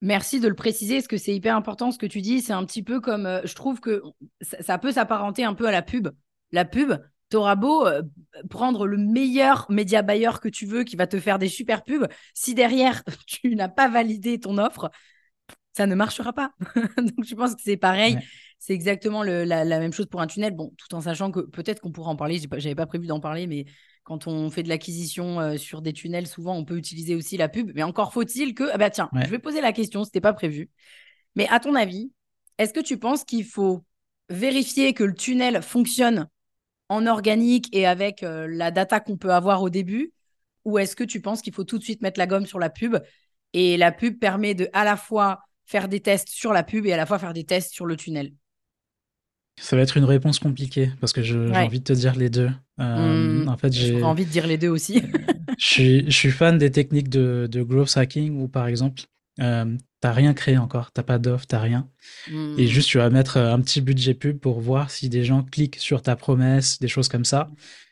Merci 0.00 0.40
de 0.40 0.48
le 0.48 0.54
préciser, 0.54 0.96
parce 0.96 1.06
que 1.06 1.16
c'est 1.16 1.34
hyper 1.34 1.54
important 1.54 1.92
ce 1.92 1.98
que 1.98 2.06
tu 2.06 2.22
dis. 2.22 2.40
C'est 2.40 2.52
un 2.52 2.64
petit 2.64 2.82
peu 2.82 3.00
comme, 3.00 3.26
euh, 3.26 3.40
je 3.44 3.54
trouve 3.54 3.80
que 3.80 4.02
ça, 4.40 4.62
ça 4.62 4.78
peut 4.78 4.92
s'apparenter 4.92 5.44
un 5.44 5.54
peu 5.54 5.66
à 5.66 5.70
la 5.70 5.82
pub. 5.82 6.08
La 6.50 6.64
pub, 6.64 6.94
t'auras 7.28 7.54
beau 7.54 7.86
euh, 7.86 8.02
prendre 8.48 8.86
le 8.86 8.96
meilleur 8.96 9.66
média 9.70 10.02
buyer 10.02 10.30
que 10.40 10.48
tu 10.48 10.66
veux, 10.66 10.84
qui 10.84 10.96
va 10.96 11.06
te 11.06 11.20
faire 11.20 11.38
des 11.38 11.48
super 11.48 11.84
pubs. 11.84 12.08
Si 12.34 12.54
derrière, 12.54 13.02
tu 13.26 13.54
n'as 13.54 13.68
pas 13.68 13.88
validé 13.88 14.40
ton 14.40 14.58
offre, 14.58 14.90
ça 15.72 15.86
ne 15.86 15.94
marchera 15.94 16.32
pas. 16.32 16.52
Donc, 16.96 17.24
je 17.24 17.34
pense 17.34 17.54
que 17.54 17.62
c'est 17.62 17.76
pareil. 17.76 18.14
Ouais. 18.16 18.22
C'est 18.58 18.74
exactement 18.74 19.22
le- 19.22 19.44
la, 19.44 19.64
la 19.64 19.78
même 19.80 19.92
chose 19.92 20.06
pour 20.06 20.20
un 20.20 20.26
tunnel. 20.26 20.54
Bon, 20.54 20.72
tout 20.78 20.94
en 20.94 21.00
sachant 21.00 21.30
que 21.32 21.40
peut-être 21.40 21.80
qu'on 21.80 21.90
pourra 21.92 22.10
en 22.10 22.16
parler. 22.16 22.38
J'ai 22.38 22.48
pas- 22.48 22.58
J'avais 22.58 22.74
pas 22.74 22.86
prévu 22.86 23.06
d'en 23.06 23.20
parler, 23.20 23.46
mais 23.46 23.64
quand 24.04 24.26
on 24.26 24.50
fait 24.50 24.62
de 24.62 24.68
l'acquisition 24.68 25.40
euh, 25.40 25.56
sur 25.56 25.82
des 25.82 25.92
tunnels, 25.92 26.26
souvent 26.26 26.56
on 26.56 26.64
peut 26.64 26.76
utiliser 26.76 27.14
aussi 27.14 27.36
la 27.36 27.48
pub. 27.48 27.72
Mais 27.74 27.82
encore 27.82 28.12
faut-il 28.12 28.54
que. 28.54 28.64
Ah 28.72 28.78
bah 28.78 28.90
tiens, 28.90 29.08
Ouais. 29.12 29.24
je 29.24 29.30
vais 29.30 29.38
poser 29.38 29.60
la 29.60 29.72
question, 29.72 30.04
c'était 30.04 30.20
pas 30.20 30.32
prévu. 30.32 30.70
Mais 31.34 31.48
à 31.48 31.60
ton 31.60 31.74
avis, 31.74 32.12
est-ce 32.58 32.72
que 32.72 32.80
tu 32.80 32.98
penses 32.98 33.24
qu'il 33.24 33.44
faut 33.44 33.84
vérifier 34.28 34.94
que 34.94 35.04
le 35.04 35.14
tunnel 35.14 35.62
fonctionne 35.62 36.28
en 36.88 37.06
organique 37.06 37.68
et 37.74 37.86
avec 37.86 38.22
euh, 38.22 38.46
la 38.48 38.70
data 38.70 39.00
qu'on 39.00 39.16
peut 39.16 39.32
avoir 39.32 39.62
au 39.62 39.70
début? 39.70 40.12
Ou 40.64 40.78
est-ce 40.78 40.94
que 40.94 41.04
tu 41.04 41.20
penses 41.20 41.42
qu'il 41.42 41.54
faut 41.54 41.64
tout 41.64 41.78
de 41.78 41.82
suite 41.84 42.02
mettre 42.02 42.18
la 42.20 42.26
gomme 42.26 42.46
sur 42.46 42.58
la 42.60 42.70
pub? 42.70 42.96
Et 43.52 43.76
la 43.76 43.92
pub 43.92 44.18
permet 44.18 44.54
de 44.54 44.68
à 44.72 44.84
la 44.84 44.96
fois 44.96 45.40
faire 45.64 45.88
des 45.88 46.00
tests 46.00 46.28
sur 46.28 46.52
la 46.52 46.62
pub 46.62 46.86
et 46.86 46.92
à 46.92 46.96
la 46.96 47.06
fois 47.06 47.18
faire 47.18 47.32
des 47.32 47.44
tests 47.44 47.72
sur 47.72 47.86
le 47.86 47.96
tunnel 47.96 48.32
ça 49.60 49.76
va 49.76 49.82
être 49.82 49.96
une 49.96 50.04
réponse 50.04 50.38
compliquée 50.38 50.90
parce 51.00 51.12
que 51.12 51.22
j'ai 51.22 51.36
envie 51.36 51.80
de 51.80 51.84
te 51.84 51.92
dire 51.92 52.14
les 52.16 52.30
deux. 52.30 52.50
Euh, 52.80 53.44
mmh. 53.44 53.48
en 53.48 53.56
fait, 53.56 53.72
j'ai 53.72 54.02
envie 54.02 54.24
de 54.24 54.30
dire 54.30 54.46
les 54.46 54.58
deux 54.58 54.68
aussi. 54.68 55.02
je, 55.58 55.66
suis, 55.66 56.04
je 56.06 56.16
suis 56.16 56.30
fan 56.30 56.58
des 56.58 56.70
techniques 56.70 57.08
de, 57.08 57.48
de 57.50 57.62
growth 57.62 57.96
hacking 57.96 58.40
où, 58.40 58.48
par 58.48 58.66
exemple, 58.66 59.02
euh, 59.40 59.76
t'as 60.00 60.12
rien 60.12 60.34
créé 60.34 60.56
encore, 60.56 60.90
t'as 60.92 61.02
pas 61.02 61.18
d'offre, 61.18 61.46
t'as 61.46 61.60
rien. 61.60 61.88
Mmh. 62.30 62.58
Et 62.58 62.66
juste, 62.66 62.88
tu 62.88 62.98
vas 62.98 63.10
mettre 63.10 63.36
un 63.36 63.60
petit 63.60 63.80
budget 63.80 64.14
pub 64.14 64.38
pour 64.38 64.60
voir 64.60 64.90
si 64.90 65.08
des 65.08 65.24
gens 65.24 65.42
cliquent 65.42 65.76
sur 65.76 66.02
ta 66.02 66.16
promesse, 66.16 66.78
des 66.80 66.88
choses 66.88 67.08
comme 67.08 67.24
ça. 67.24 67.50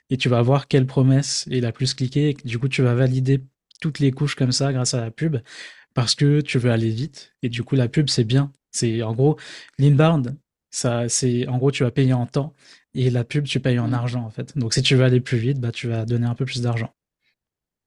Et 0.09 0.17
tu 0.17 0.29
vas 0.29 0.43
voir 0.43 0.67
quelle 0.67 0.87
promesse 0.87 1.47
est 1.51 1.61
la 1.61 1.73
plus 1.73 1.95
cliquée. 1.95 2.31
Et 2.31 2.37
du 2.45 2.59
coup, 2.59 2.69
tu 2.69 2.83
vas 2.83 2.95
valider 2.95 3.45
toutes 3.81 3.99
les 3.99 4.11
couches 4.11 4.35
comme 4.35 4.53
ça 4.53 4.73
grâce 4.73 4.95
à 4.95 5.01
la 5.01 5.11
pub 5.11 5.37
parce 6.01 6.15
que 6.15 6.41
tu 6.41 6.59
veux 6.59 6.71
aller 6.71 6.89
vite. 6.89 7.35
Et 7.43 7.51
du 7.51 7.63
coup, 7.63 7.77
la 7.77 7.87
pub, 7.87 8.09
c'est 8.09 8.25
bien. 8.25 8.55
C'est 8.71 9.03
en 9.03 9.13
gros, 9.13 9.37
l'inbound, 9.79 10.35
ça, 10.71 11.11
c'est 11.11 11.47
en 11.47 11.59
gros, 11.59 11.71
tu 11.71 11.83
vas 11.85 11.91
payer 11.91 12.15
en 12.15 12.25
temps 12.25 12.55
et 12.95 13.11
la 13.11 13.23
pub, 13.23 13.45
tu 13.45 13.61
payes 13.61 13.79
en 13.79 13.89
mmh. 13.89 13.95
argent 13.95 14.25
en 14.25 14.31
fait. 14.31 14.57
Donc 14.57 14.73
si 14.73 14.81
tu 14.81 14.95
veux 14.95 15.05
aller 15.05 15.21
plus 15.21 15.37
vite, 15.37 15.61
bah, 15.61 15.73
tu 15.73 15.89
vas 15.89 16.07
donner 16.07 16.27
un 16.27 16.35
peu 16.35 16.47
plus 16.47 16.63
d'argent. 16.63 16.89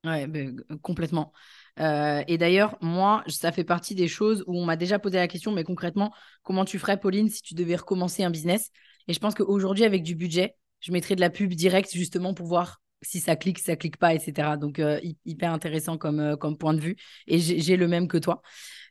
Ouais, 0.06 0.28
ben, 0.28 0.62
complètement. 0.84 1.34
Euh, 1.80 2.24
et 2.28 2.38
d'ailleurs, 2.38 2.78
moi, 2.82 3.24
ça 3.26 3.52
fait 3.52 3.64
partie 3.64 3.96
des 3.96 4.08
choses 4.08 4.44
où 4.46 4.60
on 4.60 4.66
m'a 4.66 4.76
déjà 4.76 5.00
posé 5.00 5.18
la 5.18 5.28
question, 5.28 5.52
mais 5.52 5.64
concrètement, 5.64 6.14
comment 6.44 6.66
tu 6.66 6.78
ferais, 6.78 7.00
Pauline, 7.00 7.30
si 7.30 7.42
tu 7.42 7.56
devais 7.56 7.78
recommencer 7.78 8.24
un 8.24 8.30
business? 8.30 8.70
Et 9.08 9.14
je 9.14 9.20
pense 9.20 9.34
qu'aujourd'hui, 9.34 9.86
avec 9.86 10.04
du 10.04 10.14
budget, 10.14 10.56
je 10.82 10.92
mettrais 10.92 11.16
de 11.16 11.22
la 11.22 11.32
pub 11.32 11.52
directe 11.56 11.92
justement 11.94 12.36
pour 12.36 12.46
voir 12.46 12.83
si 13.04 13.20
ça 13.20 13.36
clique, 13.36 13.60
ça 13.60 13.76
clique 13.76 13.98
pas, 13.98 14.14
etc. 14.14 14.58
Donc, 14.58 14.80
euh, 14.80 15.00
hyper 15.26 15.52
intéressant 15.54 15.98
comme, 15.98 16.20
euh, 16.20 16.36
comme 16.36 16.58
point 16.58 16.74
de 16.74 16.80
vue. 16.80 16.96
Et 17.28 17.40
j'ai 17.40 17.78
le 17.78 17.88
même 17.88 18.08
que 18.08 18.18
toi. 18.18 18.42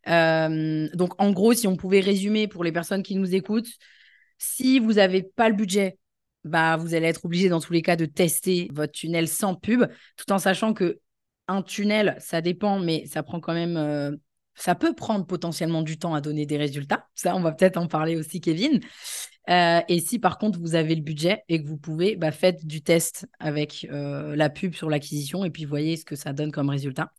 Euh, 0.08 0.88
donc, 0.94 1.20
en 1.20 1.30
gros, 1.32 1.54
si 1.54 1.66
on 1.66 1.76
pouvait 1.76 2.00
résumer 2.00 2.48
pour 2.48 2.64
les 2.64 2.72
personnes 2.72 3.02
qui 3.02 3.16
nous 3.16 3.34
écoutent, 3.34 3.70
si 4.38 4.78
vous 4.78 4.94
n'avez 4.94 5.22
pas 5.22 5.48
le 5.48 5.54
budget, 5.54 5.98
bah, 6.44 6.76
vous 6.76 6.94
allez 6.94 7.06
être 7.06 7.24
obligé 7.24 7.48
dans 7.48 7.60
tous 7.60 7.72
les 7.72 7.82
cas 7.82 7.96
de 7.96 8.06
tester 8.06 8.68
votre 8.72 8.92
tunnel 8.92 9.28
sans 9.28 9.54
pub, 9.54 9.84
tout 10.16 10.32
en 10.32 10.38
sachant 10.38 10.74
que 10.74 11.00
un 11.48 11.62
tunnel, 11.62 12.16
ça 12.20 12.40
dépend, 12.40 12.78
mais 12.78 13.06
ça 13.06 13.22
prend 13.22 13.40
quand 13.40 13.52
même, 13.52 14.18
ça 14.54 14.74
peut 14.74 14.94
prendre 14.94 15.26
potentiellement 15.26 15.82
du 15.82 15.98
temps 15.98 16.14
à 16.14 16.20
donner 16.20 16.46
des 16.46 16.56
résultats. 16.56 17.08
Ça, 17.14 17.36
on 17.36 17.40
va 17.40 17.52
peut-être 17.52 17.76
en 17.76 17.88
parler 17.88 18.16
aussi, 18.16 18.40
Kevin. 18.40 18.80
Euh, 19.50 19.80
et 19.88 19.98
si 20.00 20.18
par 20.18 20.38
contre 20.38 20.60
vous 20.60 20.74
avez 20.76 20.94
le 20.94 21.02
budget 21.02 21.42
et 21.48 21.62
que 21.62 21.66
vous 21.66 21.76
pouvez, 21.76 22.16
bah, 22.16 22.30
faites 22.30 22.64
du 22.64 22.82
test 22.82 23.26
avec 23.40 23.86
la 23.90 24.50
pub 24.50 24.74
sur 24.74 24.88
l'acquisition 24.88 25.44
et 25.44 25.50
puis 25.50 25.64
voyez 25.64 25.96
ce 25.96 26.04
que 26.04 26.16
ça 26.16 26.32
donne 26.32 26.52
comme 26.52 26.70
résultat 26.70 27.12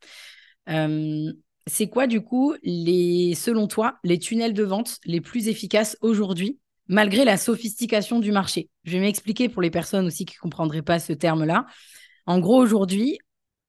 c'est 1.67 1.87
quoi 1.87 2.07
du 2.07 2.21
coup, 2.21 2.55
les, 2.63 3.35
selon 3.35 3.67
toi, 3.67 3.97
les 4.03 4.19
tunnels 4.19 4.53
de 4.53 4.63
vente 4.63 4.99
les 5.05 5.21
plus 5.21 5.47
efficaces 5.47 5.97
aujourd'hui, 6.01 6.59
malgré 6.87 7.25
la 7.25 7.37
sophistication 7.37 8.19
du 8.19 8.31
marché? 8.31 8.69
Je 8.83 8.91
vais 8.91 8.99
m'expliquer 8.99 9.49
pour 9.49 9.61
les 9.61 9.71
personnes 9.71 10.05
aussi 10.05 10.25
qui 10.25 10.35
ne 10.35 10.41
comprendraient 10.41 10.81
pas 10.81 10.99
ce 10.99 11.13
terme-là. 11.13 11.65
En 12.25 12.39
gros, 12.39 12.61
aujourd'hui, 12.61 13.17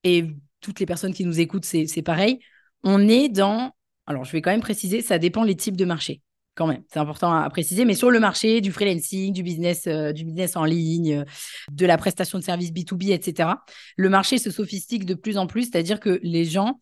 et 0.03 0.27
toutes 0.61 0.81
les 0.81 0.87
personnes 0.87 1.15
qui 1.15 1.25
nous 1.25 1.41
écoutent, 1.41 1.65
c'est 1.65 2.03
pareil, 2.03 2.41
on 2.83 3.09
est 3.09 3.29
dans... 3.29 3.73
Alors, 4.07 4.25
je 4.25 4.33
vais 4.33 4.43
quand 4.43 4.51
même 4.51 4.61
préciser, 4.61 5.01
ça 5.01 5.19
dépend 5.19 5.45
les 5.45 5.57
types 5.57 5.77
de 5.77 5.85
marché. 5.85 6.21
Quand 6.55 6.69
même, 6.69 6.85
c'est 6.93 7.01
important 7.01 7.33
à 7.33 7.51
préciser, 7.51 7.85
mais 7.85 7.95
sur 7.95 8.11
le 8.11 8.21
marché 8.21 8.61
du 8.61 8.71
freelancing, 8.71 9.33
du 9.33 9.43
business, 9.43 9.89
euh, 9.89 10.13
du 10.13 10.25
business 10.25 10.55
en 10.55 10.65
ligne, 10.65 11.19
euh, 11.19 11.25
de 11.73 11.85
la 11.85 11.99
prestation 11.99 12.39
de 12.39 12.45
services 12.45 12.71
B2B, 12.71 13.13
etc., 13.13 13.65
le 13.97 14.09
marché 14.09 14.39
se 14.39 14.53
sophistique 14.53 15.05
de 15.05 15.15
plus 15.15 15.37
en 15.37 15.49
plus, 15.49 15.65
c'est-à-dire 15.65 15.99
que 15.99 16.21
les 16.23 16.45
gens 16.45 16.79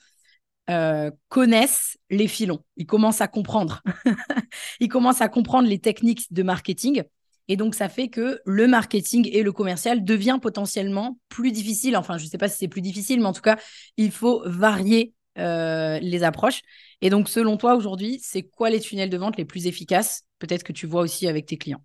euh, 0.68 1.10
connaissent 1.28 1.96
les 2.10 2.28
filons. 2.28 2.62
Ils 2.76 2.86
commencent 2.86 3.22
à 3.22 3.28
comprendre. 3.28 3.82
ils 4.80 4.88
commencent 4.88 5.22
à 5.22 5.28
comprendre 5.28 5.68
les 5.68 5.78
techniques 5.78 6.32
de 6.32 6.42
marketing. 6.42 7.02
Et 7.48 7.56
donc, 7.56 7.74
ça 7.74 7.88
fait 7.88 8.08
que 8.08 8.40
le 8.44 8.68
marketing 8.68 9.28
et 9.32 9.42
le 9.42 9.52
commercial 9.52 10.04
devient 10.04 10.38
potentiellement 10.40 11.18
plus 11.28 11.50
difficile. 11.50 11.96
Enfin, 11.96 12.18
je 12.18 12.24
ne 12.24 12.28
sais 12.28 12.38
pas 12.38 12.48
si 12.48 12.58
c'est 12.58 12.68
plus 12.68 12.82
difficile, 12.82 13.20
mais 13.20 13.26
en 13.26 13.32
tout 13.32 13.40
cas, 13.40 13.58
il 13.96 14.12
faut 14.12 14.42
varier 14.44 15.14
euh, 15.38 15.98
les 16.00 16.22
approches. 16.22 16.60
Et 17.00 17.10
donc, 17.10 17.28
selon 17.28 17.56
toi, 17.56 17.74
aujourd'hui, 17.74 18.18
c'est 18.22 18.42
quoi 18.42 18.70
les 18.70 18.80
tunnels 18.80 19.10
de 19.10 19.16
vente 19.16 19.36
les 19.36 19.44
plus 19.44 19.66
efficaces 19.66 20.24
Peut-être 20.38 20.64
que 20.64 20.72
tu 20.72 20.86
vois 20.86 21.02
aussi 21.02 21.28
avec 21.28 21.46
tes 21.46 21.56
clients? 21.56 21.82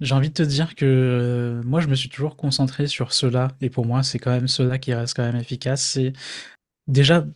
J'ai 0.00 0.14
envie 0.14 0.28
de 0.28 0.34
te 0.34 0.42
dire 0.42 0.76
que 0.76 0.84
euh, 0.86 1.62
moi, 1.64 1.80
je 1.80 1.88
me 1.88 1.94
suis 1.94 2.08
toujours 2.08 2.36
concentré 2.36 2.86
sur 2.86 3.12
cela. 3.12 3.48
Et 3.60 3.70
pour 3.70 3.84
moi, 3.84 4.02
c'est 4.02 4.18
quand 4.18 4.30
même 4.30 4.48
cela 4.48 4.78
qui 4.78 4.94
reste 4.94 5.14
quand 5.14 5.24
même 5.24 5.40
efficace. 5.40 5.82
C'est 5.82 6.12
déjà 6.86 7.26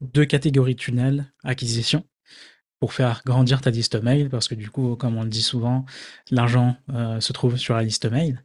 deux 0.00 0.24
catégories 0.24 0.74
de 0.74 0.80
tunnels, 0.80 1.32
acquisition, 1.44 2.04
pour 2.80 2.92
faire 2.92 3.22
grandir 3.26 3.60
ta 3.60 3.70
liste 3.70 4.02
mail, 4.02 4.28
parce 4.30 4.48
que 4.48 4.54
du 4.54 4.70
coup, 4.70 4.96
comme 4.96 5.16
on 5.16 5.24
le 5.24 5.30
dit 5.30 5.42
souvent, 5.42 5.84
l'argent 6.30 6.76
euh, 6.90 7.20
se 7.20 7.32
trouve 7.32 7.56
sur 7.56 7.74
la 7.74 7.82
liste 7.82 8.10
mail. 8.10 8.42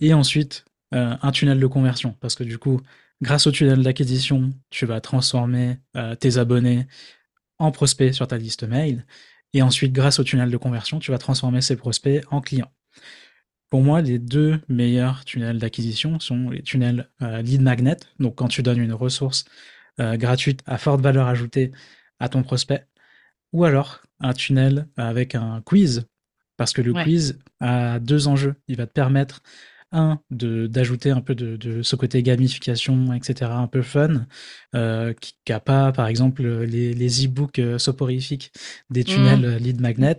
Et 0.00 0.14
ensuite, 0.14 0.64
euh, 0.94 1.16
un 1.22 1.32
tunnel 1.32 1.60
de 1.60 1.66
conversion, 1.66 2.16
parce 2.20 2.34
que 2.34 2.44
du 2.44 2.58
coup, 2.58 2.80
grâce 3.22 3.46
au 3.46 3.52
tunnel 3.52 3.82
d'acquisition, 3.82 4.50
tu 4.70 4.86
vas 4.86 5.00
transformer 5.00 5.78
euh, 5.96 6.14
tes 6.14 6.38
abonnés 6.38 6.86
en 7.58 7.70
prospects 7.70 8.14
sur 8.14 8.26
ta 8.26 8.38
liste 8.38 8.64
mail. 8.64 9.06
Et 9.52 9.62
ensuite, 9.62 9.92
grâce 9.92 10.18
au 10.18 10.24
tunnel 10.24 10.50
de 10.50 10.56
conversion, 10.56 10.98
tu 10.98 11.10
vas 11.10 11.18
transformer 11.18 11.60
ces 11.60 11.76
prospects 11.76 12.24
en 12.30 12.40
clients. 12.40 12.70
Pour 13.68 13.82
moi, 13.82 14.00
les 14.00 14.18
deux 14.18 14.60
meilleurs 14.68 15.24
tunnels 15.24 15.58
d'acquisition 15.58 16.18
sont 16.20 16.50
les 16.50 16.62
tunnels 16.62 17.08
lead 17.20 17.62
magnet. 17.62 17.96
Donc, 18.18 18.36
quand 18.36 18.48
tu 18.48 18.62
donnes 18.62 18.80
une 18.80 18.92
ressource 18.92 19.44
euh, 20.00 20.16
gratuite 20.16 20.62
à 20.66 20.78
forte 20.78 21.00
valeur 21.00 21.26
ajoutée 21.26 21.72
à 22.20 22.28
ton 22.28 22.42
prospect, 22.42 22.86
ou 23.52 23.64
alors 23.64 24.02
un 24.20 24.32
tunnel 24.32 24.86
avec 24.96 25.34
un 25.34 25.60
quiz, 25.62 26.06
parce 26.56 26.72
que 26.72 26.80
le 26.80 26.92
quiz 26.92 27.38
a 27.60 27.98
deux 27.98 28.28
enjeux. 28.28 28.54
Il 28.68 28.76
va 28.76 28.86
te 28.86 28.92
permettre, 28.92 29.42
un, 29.92 30.20
d'ajouter 30.30 31.10
un 31.10 31.20
peu 31.20 31.34
de, 31.34 31.82
ce 31.82 31.96
côté 31.96 32.22
gamification, 32.22 33.12
etc., 33.12 33.50
un 33.52 33.66
peu 33.66 33.82
fun, 33.82 34.26
euh, 34.74 35.12
qui 35.14 35.34
n'a 35.48 35.60
pas, 35.60 35.92
par 35.92 36.06
exemple, 36.06 36.42
les, 36.42 36.94
les 36.94 37.26
e-books 37.26 37.60
soporifiques 37.78 38.52
des 38.90 39.04
tunnels 39.04 39.56
mmh. 39.56 39.56
lead 39.56 39.80
magnet. 39.80 40.16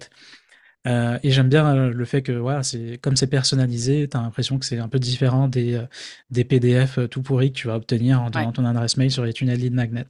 Euh, 0.87 1.19
et 1.21 1.31
j'aime 1.31 1.49
bien 1.49 1.75
euh, 1.75 1.93
le 1.93 2.05
fait 2.05 2.23
que 2.23 2.31
voilà, 2.31 2.63
c'est 2.63 2.97
comme 3.01 3.15
c'est 3.15 3.27
personnalisé, 3.27 4.07
tu 4.09 4.17
as 4.17 4.21
l'impression 4.21 4.57
que 4.57 4.65
c'est 4.65 4.79
un 4.79 4.87
peu 4.87 4.97
différent 4.99 5.47
des, 5.47 5.75
euh, 5.75 5.85
des 6.31 6.43
PDF 6.43 6.99
tout 7.09 7.21
pourris 7.21 7.51
que 7.51 7.57
tu 7.57 7.67
vas 7.67 7.75
obtenir 7.75 8.21
en 8.21 8.29
donnant 8.31 8.51
ton 8.51 8.65
adresse 8.65 8.97
mail 8.97 9.11
sur 9.11 9.23
les 9.23 9.33
tunnels 9.33 9.59
lead 9.59 9.73
magnet. 9.73 10.07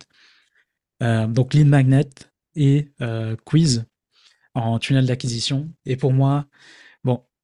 donc 1.27 1.53
lead 1.53 1.67
magnet 1.67 2.09
et 2.55 2.89
quiz 3.45 3.85
en 4.53 4.79
tunnel 4.79 5.05
d'acquisition. 5.05 5.69
Et 5.85 5.95
pour 5.97 6.13
moi, 6.13 6.47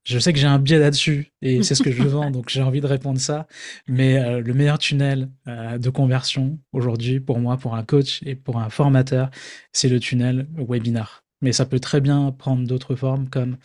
je 0.08 0.18
sais 0.18 0.32
que 0.32 0.38
j'ai 0.38 0.46
un 0.46 0.58
biais 0.58 0.78
là-dessus 0.78 1.32
et 1.42 1.62
c'est 1.62 1.74
ce 1.74 1.82
que 1.82 1.92
je 1.92 2.02
vends, 2.04 2.30
donc 2.30 2.48
j'ai 2.48 2.62
envie 2.62 2.80
de 2.80 2.86
répondre 2.86 3.20
ça. 3.20 3.46
Mais 3.86 4.40
le 4.40 4.54
meilleur 4.54 4.78
tunnel 4.78 5.28
de 5.46 5.90
conversion 5.90 6.58
aujourd'hui, 6.72 7.20
pour 7.20 7.38
moi, 7.38 7.56
pour 7.56 7.74
un 7.74 7.84
coach 7.84 8.22
et 8.24 8.34
pour 8.34 8.58
un 8.58 8.70
formateur, 8.70 9.30
c'est 9.72 9.88
le 9.88 10.00
tunnel 10.00 10.46
webinar 10.56 11.22
mais 11.40 11.52
ça 11.52 11.66
peut 11.66 11.80
très 11.80 12.00
bien 12.00 12.32
prendre 12.32 12.66
d'autres 12.66 12.94
formes 12.94 13.28
comme 13.28 13.56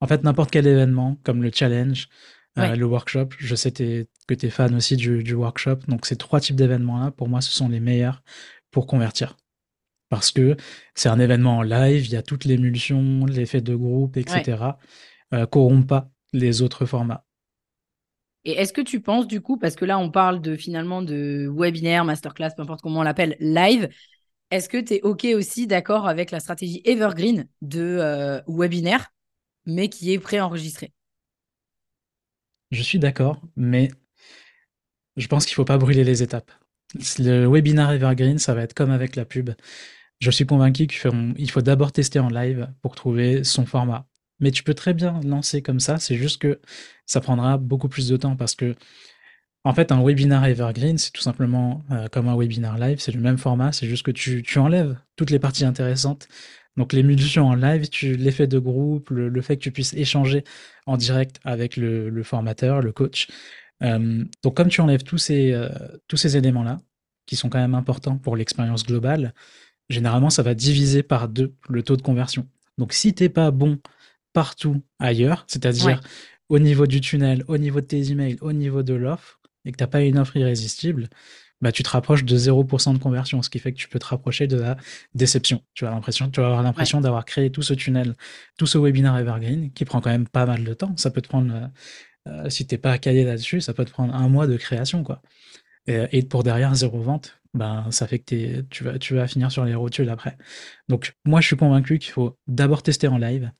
en 0.00 0.06
fait 0.06 0.22
n'importe 0.24 0.50
quel 0.50 0.66
événement 0.66 1.18
comme 1.22 1.42
le 1.42 1.50
challenge, 1.52 2.08
euh, 2.58 2.74
le 2.74 2.86
workshop. 2.86 3.28
Je 3.38 3.54
sais 3.54 3.70
que 3.70 4.34
tu 4.34 4.46
es 4.46 4.50
fan 4.50 4.74
aussi 4.74 4.96
du, 4.96 5.34
workshop. 5.34 5.80
Donc 5.88 6.06
ces 6.06 6.16
trois 6.16 6.40
types 6.40 6.56
d'événements-là, 6.56 7.10
pour 7.10 7.28
moi, 7.28 7.40
ce 7.40 7.52
sont 7.52 7.68
les 7.68 7.80
meilleurs 7.80 8.22
pour 8.70 8.86
convertir. 8.86 9.36
Parce 10.08 10.30
que 10.30 10.56
c'est 10.94 11.08
un 11.08 11.18
événement 11.18 11.58
en 11.58 11.62
live, 11.62 12.06
il 12.06 12.12
y 12.12 12.16
a 12.16 12.22
toute 12.22 12.44
l'émulsion, 12.44 13.26
l'effet 13.26 13.60
de 13.60 13.74
groupe, 13.74 14.16
etc. 14.16 14.42
Ouais. 14.46 14.72
Euh, 15.34 15.46
corrompt 15.46 15.86
pas 15.88 16.10
les 16.32 16.62
autres 16.62 16.86
formats. 16.86 17.24
Et 18.44 18.52
est-ce 18.52 18.72
que 18.72 18.80
tu 18.80 19.00
penses 19.00 19.26
du 19.26 19.40
coup, 19.40 19.58
parce 19.58 19.74
que 19.74 19.84
là 19.84 19.98
on 19.98 20.10
parle 20.10 20.40
de 20.40 20.54
finalement 20.54 21.02
de 21.02 21.50
webinaire, 21.52 22.04
masterclass, 22.04 22.50
peu 22.56 22.62
importe 22.62 22.80
comment 22.80 23.00
on 23.00 23.02
l'appelle, 23.02 23.36
live, 23.40 23.88
est-ce 24.52 24.68
que 24.68 24.78
tu 24.78 24.94
es 24.94 25.02
OK 25.02 25.24
aussi 25.34 25.66
d'accord 25.66 26.06
avec 26.06 26.30
la 26.30 26.38
stratégie 26.40 26.80
Evergreen 26.84 27.48
de 27.62 27.80
euh, 27.80 28.40
webinaire, 28.46 29.12
mais 29.66 29.88
qui 29.88 30.12
est 30.12 30.20
préenregistré 30.20 30.92
Je 32.70 32.80
suis 32.82 33.00
d'accord, 33.00 33.40
mais 33.56 33.90
je 35.16 35.26
pense 35.28 35.44
qu'il 35.46 35.52
ne 35.52 35.56
faut 35.56 35.64
pas 35.64 35.78
brûler 35.78 36.04
les 36.04 36.22
étapes. 36.22 36.50
Le 37.18 37.46
webinaire 37.46 37.90
Evergreen, 37.90 38.38
ça 38.38 38.54
va 38.54 38.62
être 38.62 38.74
comme 38.74 38.90
avec 38.90 39.16
la 39.16 39.24
pub. 39.24 39.50
Je 40.20 40.30
suis 40.30 40.46
convaincu 40.46 40.86
qu'il 40.86 41.50
faut 41.50 41.62
d'abord 41.62 41.92
tester 41.92 42.18
en 42.18 42.28
live 42.28 42.72
pour 42.82 42.94
trouver 42.94 43.44
son 43.44 43.66
format. 43.66 44.06
Mais 44.40 44.50
tu 44.50 44.62
peux 44.62 44.74
très 44.74 44.94
bien 44.94 45.20
lancer 45.24 45.62
comme 45.62 45.80
ça, 45.80 45.98
c'est 45.98 46.16
juste 46.16 46.40
que 46.40 46.60
ça 47.06 47.20
prendra 47.20 47.58
beaucoup 47.58 47.88
plus 47.88 48.08
de 48.08 48.16
temps 48.16 48.36
parce 48.36 48.54
que 48.54 48.74
en 49.66 49.74
fait, 49.74 49.90
un 49.90 50.00
webinar 50.00 50.46
evergreen, 50.46 50.96
c'est 50.96 51.10
tout 51.10 51.22
simplement 51.22 51.84
euh, 51.90 52.06
comme 52.06 52.28
un 52.28 52.36
webinar 52.36 52.78
live, 52.78 53.00
c'est 53.00 53.10
le 53.10 53.20
même 53.20 53.36
format, 53.36 53.72
c'est 53.72 53.88
juste 53.88 54.04
que 54.04 54.12
tu, 54.12 54.44
enlèves 54.60 54.96
toutes 55.16 55.30
les 55.30 55.40
parties 55.40 55.64
intéressantes 55.64 56.28
Donc 56.76 56.92
l'émulsion 56.92 57.48
en 57.48 57.56
live, 57.56 57.88
tu, 57.88 58.16
l'effet 58.16 58.46
de 58.46 58.60
groupe, 58.60 59.10
le, 59.10 59.42
fait 59.42 59.56
que 59.56 59.62
tu 59.62 59.72
puisses 59.72 59.92
échanger 59.94 60.44
en 60.86 60.96
direct 60.96 61.40
avec 61.42 61.76
le, 61.76 62.22
formateur, 62.22 62.80
le 62.80 62.92
coach. 62.92 63.26
Euh, 63.82 64.24
donc 64.44 64.56
comme 64.56 64.68
tu 64.68 64.80
enlèves 64.80 65.02
tous 65.02 65.18
ces, 65.18 65.52
euh, 65.52 65.68
ces 66.14 66.36
éléments-là, 66.36 66.78
qui 67.26 67.34
sont 67.34 67.48
quand 67.48 67.58
même 67.58 67.74
importants 67.74 68.18
pour 68.18 68.36
l'expérience 68.36 68.84
globale, 68.84 69.34
généralement 69.90 70.30
ça 70.30 70.44
va 70.44 70.54
diviser 70.54 71.02
par 71.02 71.28
deux 71.28 71.54
le 71.68 71.82
taux 71.82 71.96
de 71.96 72.02
conversion. 72.02 72.46
Donc 72.78 72.92
si 72.92 73.14
t'es 73.14 73.28
pas 73.28 73.50
bon 73.50 73.80
partout 74.36 74.82
ailleurs, 74.98 75.44
c'est-à-dire 75.46 75.98
au 76.50 76.58
niveau 76.58 76.86
du 76.86 77.00
tunnel, 77.00 77.42
au 77.48 77.56
niveau 77.56 77.80
de 77.80 77.86
tes 77.86 78.10
emails, 78.10 78.36
au 78.42 78.52
niveau 78.52 78.82
de 78.82 78.92
l'offre, 78.92 79.40
et 79.64 79.72
que 79.72 79.78
t'as 79.78 79.86
pas 79.86 80.02
une 80.02 80.18
offre 80.18 80.36
irrésistible, 80.36 81.08
bah, 81.62 81.72
tu 81.72 81.82
te 81.82 81.88
rapproches 81.88 82.22
de 82.22 82.36
0% 82.36 82.92
de 82.92 82.98
conversion, 82.98 83.40
ce 83.40 83.48
qui 83.48 83.58
fait 83.60 83.72
que 83.72 83.78
tu 83.78 83.88
peux 83.88 83.98
te 83.98 84.04
rapprocher 84.04 84.46
de 84.46 84.58
la 84.58 84.76
déception. 85.14 85.62
Tu 85.72 85.86
as 85.86 85.90
l'impression, 85.90 86.28
tu 86.28 86.40
vas 86.40 86.48
avoir 86.48 86.62
l'impression 86.62 87.00
d'avoir 87.00 87.24
créé 87.24 87.50
tout 87.50 87.62
ce 87.62 87.72
tunnel, 87.72 88.14
tout 88.58 88.66
ce 88.66 88.76
webinaire 88.76 89.16
evergreen 89.16 89.72
qui 89.72 89.86
prend 89.86 90.02
quand 90.02 90.10
même 90.10 90.28
pas 90.28 90.44
mal 90.44 90.64
de 90.64 90.74
temps. 90.74 90.94
Ça 90.98 91.10
peut 91.10 91.22
te 91.22 91.28
prendre, 91.28 91.54
euh, 91.54 91.68
euh, 92.28 92.50
si 92.50 92.66
t'es 92.66 92.76
pas 92.76 92.98
calé 92.98 93.24
là-dessus, 93.24 93.62
ça 93.62 93.72
peut 93.72 93.86
te 93.86 93.90
prendre 93.90 94.14
un 94.14 94.28
mois 94.28 94.46
de 94.46 94.58
création, 94.58 95.02
quoi. 95.02 95.22
Et, 95.86 96.22
pour 96.24 96.42
derrière 96.42 96.74
zéro 96.74 97.00
vente, 97.00 97.40
ben 97.54 97.90
ça 97.90 98.06
fait 98.06 98.18
que 98.18 98.60
tu 98.62 98.84
vas, 98.84 98.98
tu 98.98 99.14
vas 99.14 99.26
finir 99.28 99.50
sur 99.50 99.64
les 99.64 99.74
rotules 99.74 100.10
après. 100.10 100.36
Donc 100.88 101.14
moi 101.24 101.40
je 101.40 101.46
suis 101.46 101.56
convaincu 101.56 101.98
qu'il 102.00 102.12
faut 102.12 102.36
d'abord 102.48 102.82
tester 102.82 103.06
en 103.08 103.18
live, 103.18 103.50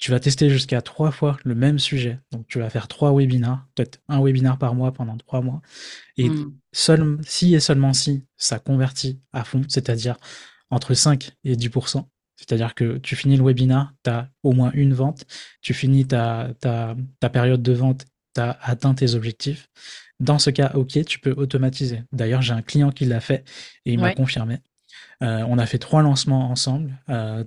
tu 0.00 0.10
vas 0.10 0.18
tester 0.18 0.48
jusqu'à 0.48 0.80
trois 0.80 1.10
fois 1.10 1.38
le 1.44 1.54
même 1.54 1.78
sujet. 1.78 2.18
Donc, 2.32 2.46
tu 2.48 2.58
vas 2.58 2.70
faire 2.70 2.88
trois 2.88 3.12
webinars, 3.12 3.66
peut-être 3.74 4.00
un 4.08 4.22
webinar 4.22 4.58
par 4.58 4.74
mois 4.74 4.92
pendant 4.92 5.16
trois 5.18 5.42
mois. 5.42 5.60
Et 6.16 6.30
hmm. 6.30 7.20
si 7.22 7.54
et 7.54 7.60
seulement 7.60 7.92
si 7.92 8.24
ça 8.38 8.58
convertit 8.58 9.20
à 9.34 9.44
fond, 9.44 9.62
c'est-à-dire 9.68 10.16
entre 10.70 10.94
5 10.94 11.32
et 11.44 11.54
10%, 11.54 12.06
c'est-à-dire 12.36 12.74
que 12.74 12.96
tu 12.96 13.14
finis 13.14 13.36
le 13.36 13.44
webinar, 13.44 13.92
tu 14.02 14.10
as 14.10 14.30
au 14.42 14.52
moins 14.52 14.70
une 14.72 14.94
vente, 14.94 15.26
tu 15.60 15.74
finis 15.74 16.06
ta, 16.06 16.48
ta, 16.60 16.96
période 17.30 17.62
de 17.62 17.72
vente, 17.72 18.06
tu 18.34 18.40
as 18.40 18.58
atteint 18.62 18.94
tes 18.94 19.14
objectifs. 19.14 19.68
Dans 20.18 20.38
ce 20.38 20.48
cas, 20.48 20.72
OK, 20.74 21.04
tu 21.04 21.18
peux 21.18 21.32
automatiser. 21.32 22.04
D'ailleurs, 22.12 22.40
j'ai 22.40 22.54
un 22.54 22.62
client 22.62 22.90
qui 22.90 23.04
l'a 23.04 23.20
fait 23.20 23.44
et 23.84 23.92
il 23.92 24.00
m'a 24.00 24.14
confirmé. 24.14 24.60
Euh, 25.22 25.44
on 25.46 25.58
a 25.58 25.66
fait 25.66 25.78
trois 25.78 26.00
lancements 26.00 26.50
ensemble. 26.50 26.98
Euh, 27.10 27.44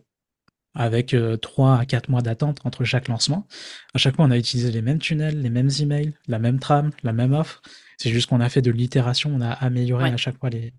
avec 0.75 1.15
3 1.41 1.79
à 1.79 1.85
4 1.85 2.09
mois 2.09 2.21
d'attente 2.21 2.59
entre 2.63 2.83
chaque 2.83 3.07
lancement. 3.07 3.47
À 3.93 3.97
chaque 3.97 4.15
fois, 4.15 4.25
on 4.25 4.31
a 4.31 4.37
utilisé 4.37 4.71
les 4.71 4.81
mêmes 4.81 4.99
tunnels, 4.99 5.41
les 5.41 5.49
mêmes 5.49 5.69
emails, 5.79 6.13
la 6.27 6.39
même 6.39 6.59
trame, 6.59 6.91
la 7.03 7.13
même 7.13 7.33
offre. 7.33 7.61
C'est 7.97 8.09
juste 8.09 8.27
qu'on 8.29 8.41
a 8.41 8.49
fait 8.49 8.61
de 8.61 8.71
l'itération, 8.71 9.31
on 9.33 9.41
a 9.41 9.51
amélioré 9.51 10.09
à 10.09 10.17
chaque 10.17 10.37
fois 10.39 10.49
les, 10.49 10.73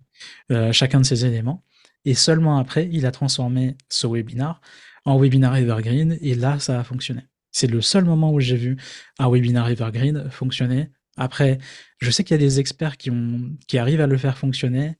chacun 0.73 0.99
de 0.99 1.05
ces 1.05 1.25
éléments. 1.25 1.63
Et 2.03 2.13
seulement 2.13 2.57
après, 2.57 2.89
il 2.91 3.05
a 3.05 3.11
transformé 3.11 3.77
ce 3.89 4.05
webinar 4.05 4.61
en 5.05 5.19
webinar 5.19 5.55
evergreen 5.55 6.17
et 6.21 6.35
là, 6.35 6.59
ça 6.59 6.79
a 6.79 6.83
fonctionné. 6.83 7.21
C'est 7.51 7.67
le 7.67 7.81
seul 7.81 8.03
moment 8.05 8.33
où 8.33 8.39
j'ai 8.39 8.57
vu 8.57 8.77
un 9.19 9.29
webinar 9.29 9.69
evergreen 9.69 10.29
fonctionner. 10.29 10.89
Après, 11.15 11.59
je 11.99 12.11
sais 12.11 12.23
qu'il 12.23 12.33
y 12.33 12.39
a 12.39 12.45
des 12.45 12.59
experts 12.59 12.97
qui, 12.97 13.11
ont, 13.11 13.55
qui 13.67 13.77
arrivent 13.77 14.01
à 14.01 14.07
le 14.07 14.17
faire 14.17 14.37
fonctionner, 14.37 14.97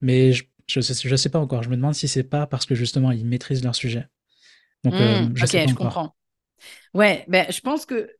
mais 0.00 0.32
je 0.32 0.44
je 0.68 0.80
sais, 0.80 1.16
sais 1.16 1.28
pas 1.30 1.38
encore. 1.38 1.62
Je 1.62 1.70
me 1.70 1.76
demande 1.76 1.94
si 1.94 2.06
c'est 2.08 2.24
pas 2.24 2.46
parce 2.46 2.66
que 2.66 2.74
justement 2.74 3.10
ils 3.10 3.26
maîtrisent 3.26 3.64
leur 3.64 3.74
sujet. 3.74 4.06
Donc, 4.84 4.94
euh, 4.94 5.22
mmh, 5.22 5.32
je 5.34 5.44
ok, 5.44 5.68
je 5.68 5.74
comprends. 5.74 6.14
Ouais, 6.94 7.24
ben, 7.28 7.46
je 7.50 7.60
pense 7.60 7.84
que 7.86 8.10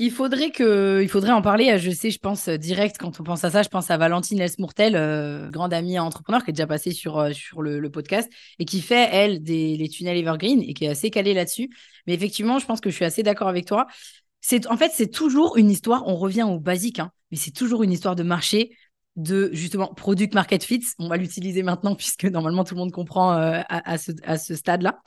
il 0.00 0.12
faudrait 0.12 0.50
que, 0.50 1.00
il 1.02 1.08
faudrait 1.08 1.32
en 1.32 1.42
parler. 1.42 1.76
Je 1.78 1.90
sais, 1.90 2.10
je 2.10 2.18
pense 2.18 2.48
direct 2.48 2.96
quand 2.98 3.20
on 3.20 3.24
pense 3.24 3.44
à 3.44 3.50
ça, 3.50 3.62
je 3.62 3.68
pense 3.68 3.90
à 3.90 3.96
Valentine 3.96 4.40
Elsmourtel, 4.40 4.94
euh, 4.96 5.50
grande 5.50 5.74
amie 5.74 5.98
entrepreneur 5.98 6.44
qui 6.44 6.50
est 6.50 6.52
déjà 6.52 6.66
passée 6.68 6.92
sur 6.92 7.18
euh, 7.18 7.32
sur 7.32 7.62
le, 7.62 7.90
podcast 7.90 8.30
et 8.58 8.64
qui 8.64 8.80
fait 8.80 9.08
elle 9.12 9.42
des 9.42 9.76
les 9.76 9.88
tunnels 9.88 10.16
evergreen 10.16 10.62
et 10.62 10.72
qui 10.72 10.84
est 10.84 10.88
assez 10.88 11.10
calée 11.10 11.34
là-dessus. 11.34 11.68
Mais 12.06 12.14
effectivement, 12.14 12.58
je 12.58 12.66
pense 12.66 12.80
que 12.80 12.90
je 12.90 12.94
suis 12.94 13.04
assez 13.04 13.22
d'accord 13.22 13.48
avec 13.48 13.66
toi. 13.66 13.86
C'est 14.40 14.66
en 14.68 14.76
fait 14.76 14.92
c'est 14.94 15.10
toujours 15.10 15.56
une 15.56 15.70
histoire. 15.70 16.06
On 16.06 16.16
revient 16.16 16.44
au 16.44 16.60
basique, 16.60 17.00
hein, 17.00 17.10
mais 17.30 17.36
c'est 17.36 17.50
toujours 17.50 17.82
une 17.82 17.92
histoire 17.92 18.14
de 18.14 18.22
marché 18.22 18.70
de 19.18 19.50
justement 19.52 19.92
product 19.92 20.32
market 20.34 20.64
fit. 20.64 20.82
On 20.98 21.08
va 21.08 21.18
l'utiliser 21.18 21.62
maintenant 21.62 21.94
puisque 21.96 22.24
normalement 22.24 22.64
tout 22.64 22.74
le 22.74 22.80
monde 22.80 22.92
comprend 22.92 23.34
euh, 23.34 23.60
à, 23.68 23.98
ce, 23.98 24.54
stade-là. 24.54 25.00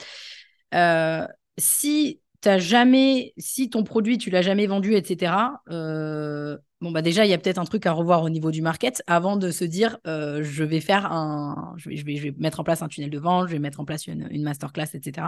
Euh, 0.75 1.25
si 1.57 2.21
t'as 2.41 2.59
jamais, 2.59 3.33
si 3.37 3.69
ton 3.69 3.83
produit 3.83 4.17
tu 4.17 4.29
l'as 4.29 4.41
jamais 4.41 4.67
vendu, 4.67 4.95
etc. 4.95 5.61
Euh, 5.69 6.57
bon 6.81 6.91
bah 6.91 7.01
déjà 7.01 7.25
il 7.25 7.29
y 7.29 7.33
a 7.33 7.37
peut-être 7.37 7.59
un 7.59 7.65
truc 7.65 7.85
à 7.85 7.91
revoir 7.91 8.23
au 8.23 8.29
niveau 8.29 8.51
du 8.51 8.61
market 8.61 9.03
avant 9.07 9.37
de 9.37 9.51
se 9.51 9.63
dire 9.63 9.97
je 10.05 10.63
vais 10.63 10.79
faire 10.79 11.11
un, 11.11 11.75
mettre 12.37 12.59
en 12.59 12.63
place 12.63 12.81
un 12.81 12.87
tunnel 12.87 13.11
de 13.11 13.19
vente, 13.19 13.47
je 13.47 13.53
vais 13.53 13.59
mettre 13.59 13.79
en 13.79 13.85
place 13.85 14.07
une, 14.07 14.27
une 14.31 14.43
masterclass, 14.43 14.89
etc 14.93 15.27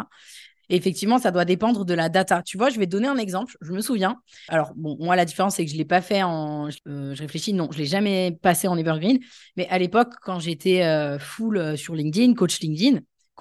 effectivement, 0.69 1.19
ça 1.19 1.31
doit 1.31 1.45
dépendre 1.45 1.85
de 1.85 1.93
la 1.93 2.09
data. 2.09 2.41
Tu 2.43 2.57
vois, 2.57 2.69
je 2.69 2.79
vais 2.79 2.85
te 2.85 2.91
donner 2.91 3.07
un 3.07 3.17
exemple. 3.17 3.55
Je 3.61 3.71
me 3.71 3.81
souviens. 3.81 4.17
Alors, 4.47 4.73
bon, 4.75 4.97
moi, 4.99 5.15
la 5.15 5.25
différence, 5.25 5.55
c'est 5.55 5.65
que 5.65 5.69
je 5.69 5.75
ne 5.75 5.79
l'ai 5.79 5.85
pas 5.85 6.01
fait 6.01 6.23
en. 6.23 6.69
Euh, 6.87 7.13
je 7.15 7.21
réfléchis, 7.21 7.53
non, 7.53 7.69
je 7.71 7.77
ne 7.77 7.83
l'ai 7.83 7.89
jamais 7.89 8.37
passé 8.41 8.67
en 8.67 8.77
Evergreen. 8.77 9.19
Mais 9.57 9.67
à 9.69 9.77
l'époque, 9.77 10.13
quand 10.21 10.39
j'étais 10.39 10.83
euh, 10.83 11.19
full 11.19 11.57
euh, 11.57 11.75
sur 11.75 11.95
LinkedIn, 11.95 12.33
coach 12.33 12.59
LinkedIn, 12.59 12.99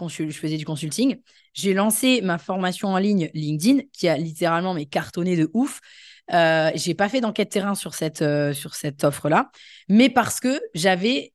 je 0.08 0.32
faisais 0.32 0.56
du 0.56 0.64
consulting, 0.64 1.16
j'ai 1.54 1.74
lancé 1.74 2.22
ma 2.22 2.38
formation 2.38 2.88
en 2.88 2.98
ligne 2.98 3.30
LinkedIn, 3.34 3.82
qui 3.92 4.08
a 4.08 4.16
littéralement 4.16 4.74
mais 4.74 4.86
cartonné 4.86 5.36
de 5.36 5.48
ouf. 5.52 5.80
Euh, 6.32 6.70
j'ai 6.74 6.94
pas 6.94 7.08
fait 7.08 7.20
d'enquête 7.20 7.50
terrain 7.50 7.74
sur 7.74 7.94
cette, 7.94 8.24
sur 8.52 8.74
cette 8.74 9.04
offre-là, 9.04 9.50
mais 9.88 10.08
parce 10.08 10.40
que 10.40 10.60
j'avais 10.74 11.31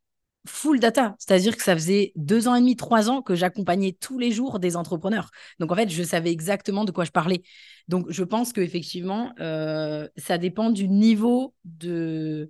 full 0.47 0.79
data. 0.79 1.15
C'est-à-dire 1.19 1.55
que 1.55 1.63
ça 1.63 1.75
faisait 1.75 2.11
deux 2.15 2.47
ans 2.47 2.55
et 2.55 2.59
demi, 2.59 2.75
trois 2.75 3.09
ans 3.09 3.21
que 3.21 3.35
j'accompagnais 3.35 3.95
tous 3.99 4.17
les 4.17 4.31
jours 4.31 4.59
des 4.59 4.75
entrepreneurs. 4.75 5.31
Donc, 5.59 5.71
en 5.71 5.75
fait, 5.75 5.89
je 5.89 6.03
savais 6.03 6.31
exactement 6.31 6.85
de 6.85 6.91
quoi 6.91 7.05
je 7.05 7.11
parlais. 7.11 7.43
Donc, 7.87 8.07
je 8.09 8.23
pense 8.23 8.53
qu'effectivement, 8.53 9.33
euh, 9.39 10.07
ça 10.17 10.37
dépend 10.37 10.69
du 10.69 10.87
niveau 10.87 11.53
de 11.65 12.49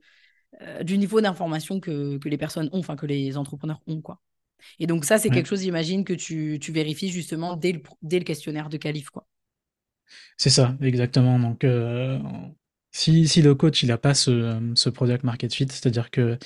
euh, 0.62 0.83
du 0.83 0.97
niveau 0.97 1.21
d'information 1.21 1.79
que, 1.79 2.17
que, 2.17 2.29
les 2.29 2.38
personnes 2.38 2.69
ont, 2.71 2.79
enfin 2.79 2.95
que 2.95 3.05
les 3.05 3.38
entrepreneurs 3.38 3.81
ont. 3.86 4.01
quoi. 4.01 4.21
Et 4.79 4.88
donc, 4.88 5.05
ça, 5.05 5.19
c'est 5.19 5.29
quelque 5.29 5.45
chose, 5.47 5.62
j'imagine, 5.62 6.03
que 6.03 6.13
tu, 6.13 6.57
tu, 6.60 6.71
vérifies 6.71 7.10
justement 7.10 7.55
dès 7.55 7.73
le, 7.73 7.81
dès 8.01 8.17
le 8.17 8.25
questionnaire 8.25 8.69
de 8.69 8.77
qualif. 8.77 9.10
quoi. 9.10 9.27
C'est 10.38 10.49
ça, 10.49 10.75
exactement. 10.81 11.38
Donc, 11.38 11.63
euh, 11.63 12.17
si, 12.91 13.27
si, 13.27 13.41
le 13.41 13.53
coach 13.53 13.83
il 13.83 13.89
n'a 13.89 13.97
pas 13.97 14.13
ce, 14.13 14.71
ce 14.73 14.89
product 14.89 15.23
market 15.23 15.53
fit, 15.53 15.67
c'est-à-dire 15.69 16.10
que 16.10 16.39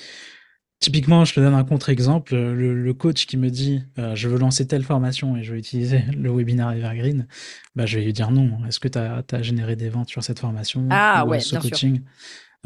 Typiquement, 0.82 1.24
je 1.24 1.32
te 1.32 1.38
donne 1.38 1.54
un 1.54 1.62
contre-exemple. 1.62 2.34
Le, 2.34 2.92
coach 2.92 3.26
qui 3.26 3.36
me 3.36 3.50
dit 3.50 3.84
euh, 4.00 4.16
je 4.16 4.28
veux 4.28 4.36
lancer 4.36 4.66
telle 4.66 4.82
formation 4.82 5.36
et 5.36 5.44
je 5.44 5.52
veux 5.52 5.58
utiliser 5.58 6.02
le 6.12 6.28
webinaire 6.32 6.72
Evergreen, 6.72 7.28
bah, 7.76 7.86
je 7.86 7.98
vais 7.98 8.04
lui 8.04 8.12
dire 8.12 8.32
non. 8.32 8.58
Est-ce 8.66 8.80
que 8.80 8.88
tu 8.88 8.98
as, 8.98 9.42
généré 9.42 9.76
des 9.76 9.88
ventes 9.88 10.08
sur 10.08 10.24
cette 10.24 10.40
formation 10.40 10.88
Ah 10.90 11.24
ouais, 11.24 11.38
ce 11.38 11.54
coaching? 11.54 12.02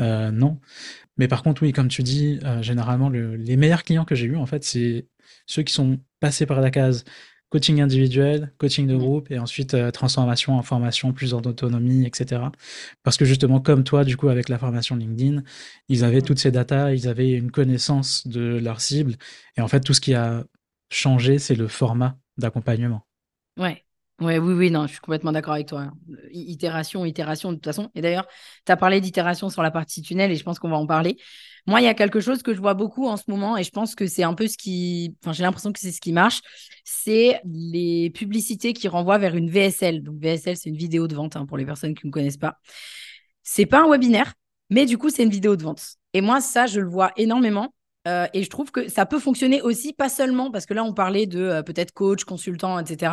Euh, 0.00 0.30
Non. 0.30 0.58
Mais 1.18 1.28
par 1.28 1.42
contre, 1.42 1.62
oui, 1.62 1.72
comme 1.72 1.88
tu 1.88 2.02
dis, 2.02 2.40
euh, 2.42 2.62
généralement, 2.62 3.10
les 3.10 3.56
meilleurs 3.58 3.84
clients 3.84 4.06
que 4.06 4.14
j'ai 4.14 4.26
eus, 4.26 4.36
en 4.36 4.46
fait, 4.46 4.64
c'est 4.64 5.08
ceux 5.44 5.62
qui 5.62 5.74
sont 5.74 5.98
passés 6.18 6.46
par 6.46 6.62
la 6.62 6.70
case 6.70 7.04
coaching 7.50 7.80
individuel, 7.80 8.52
coaching 8.58 8.86
de 8.86 8.94
mmh. 8.94 8.98
groupe 8.98 9.30
et 9.30 9.38
ensuite 9.38 9.74
euh, 9.74 9.90
transformation 9.90 10.56
en 10.58 10.62
formation, 10.62 11.12
plus 11.12 11.34
en 11.34 11.40
autonomie, 11.42 12.06
etc. 12.06 12.42
Parce 13.02 13.16
que 13.16 13.24
justement, 13.24 13.60
comme 13.60 13.84
toi, 13.84 14.04
du 14.04 14.16
coup, 14.16 14.28
avec 14.28 14.48
la 14.48 14.58
formation 14.58 14.96
LinkedIn, 14.96 15.42
ils 15.88 16.04
avaient 16.04 16.18
mmh. 16.18 16.22
toutes 16.22 16.38
ces 16.38 16.50
datas, 16.50 16.92
ils 16.92 17.08
avaient 17.08 17.32
une 17.32 17.50
connaissance 17.50 18.26
de 18.26 18.58
leur 18.58 18.80
cible. 18.80 19.14
Et 19.56 19.60
en 19.60 19.68
fait, 19.68 19.80
tout 19.80 19.94
ce 19.94 20.00
qui 20.00 20.14
a 20.14 20.44
changé, 20.90 21.38
c'est 21.38 21.54
le 21.54 21.68
format 21.68 22.18
d'accompagnement. 22.36 23.06
Ouais. 23.58 23.85
Ouais, 24.18 24.38
oui, 24.38 24.54
oui, 24.54 24.70
non, 24.70 24.86
je 24.86 24.92
suis 24.92 25.00
complètement 25.00 25.30
d'accord 25.32 25.52
avec 25.52 25.68
toi. 25.68 25.92
Itération, 26.32 27.04
itération, 27.04 27.50
de 27.50 27.56
toute 27.56 27.66
façon. 27.66 27.90
Et 27.94 28.00
d'ailleurs, 28.00 28.26
tu 28.64 28.72
as 28.72 28.76
parlé 28.76 29.02
d'itération 29.02 29.50
sur 29.50 29.62
la 29.62 29.70
partie 29.70 30.00
tunnel 30.00 30.30
et 30.30 30.36
je 30.36 30.42
pense 30.42 30.58
qu'on 30.58 30.70
va 30.70 30.76
en 30.78 30.86
parler. 30.86 31.18
Moi, 31.66 31.82
il 31.82 31.84
y 31.84 31.86
a 31.88 31.92
quelque 31.92 32.20
chose 32.20 32.42
que 32.42 32.54
je 32.54 32.60
vois 32.60 32.72
beaucoup 32.72 33.06
en 33.08 33.18
ce 33.18 33.24
moment 33.28 33.58
et 33.58 33.64
je 33.64 33.70
pense 33.70 33.94
que 33.94 34.06
c'est 34.06 34.22
un 34.22 34.32
peu 34.32 34.48
ce 34.48 34.56
qui. 34.56 35.14
Enfin, 35.22 35.34
j'ai 35.34 35.42
l'impression 35.42 35.70
que 35.70 35.78
c'est 35.78 35.92
ce 35.92 36.00
qui 36.00 36.12
marche. 36.14 36.40
C'est 36.84 37.40
les 37.44 38.08
publicités 38.08 38.72
qui 38.72 38.88
renvoient 38.88 39.18
vers 39.18 39.34
une 39.36 39.50
VSL. 39.50 40.02
Donc, 40.02 40.16
VSL, 40.18 40.56
c'est 40.56 40.70
une 40.70 40.76
vidéo 40.78 41.08
de 41.08 41.14
vente 41.14 41.36
hein, 41.36 41.44
pour 41.44 41.58
les 41.58 41.66
personnes 41.66 41.94
qui 41.94 42.06
ne 42.06 42.12
connaissent 42.12 42.38
pas. 42.38 42.56
C'est 43.42 43.66
pas 43.66 43.82
un 43.82 43.90
webinaire, 43.90 44.34
mais 44.70 44.86
du 44.86 44.98
coup, 44.98 45.10
c'est 45.10 45.22
une 45.24 45.30
vidéo 45.30 45.56
de 45.56 45.62
vente. 45.62 45.82
Et 46.14 46.20
moi, 46.20 46.40
ça, 46.40 46.66
je 46.66 46.80
le 46.80 46.88
vois 46.88 47.12
énormément. 47.16 47.74
Euh, 48.06 48.26
et 48.32 48.44
je 48.44 48.50
trouve 48.50 48.70
que 48.70 48.88
ça 48.88 49.04
peut 49.04 49.18
fonctionner 49.18 49.60
aussi, 49.62 49.92
pas 49.92 50.08
seulement, 50.08 50.50
parce 50.50 50.64
que 50.66 50.74
là, 50.74 50.84
on 50.84 50.92
parlait 50.92 51.26
de 51.26 51.40
euh, 51.40 51.62
peut-être 51.62 51.92
coach, 51.92 52.24
consultant, 52.24 52.78
etc. 52.78 53.12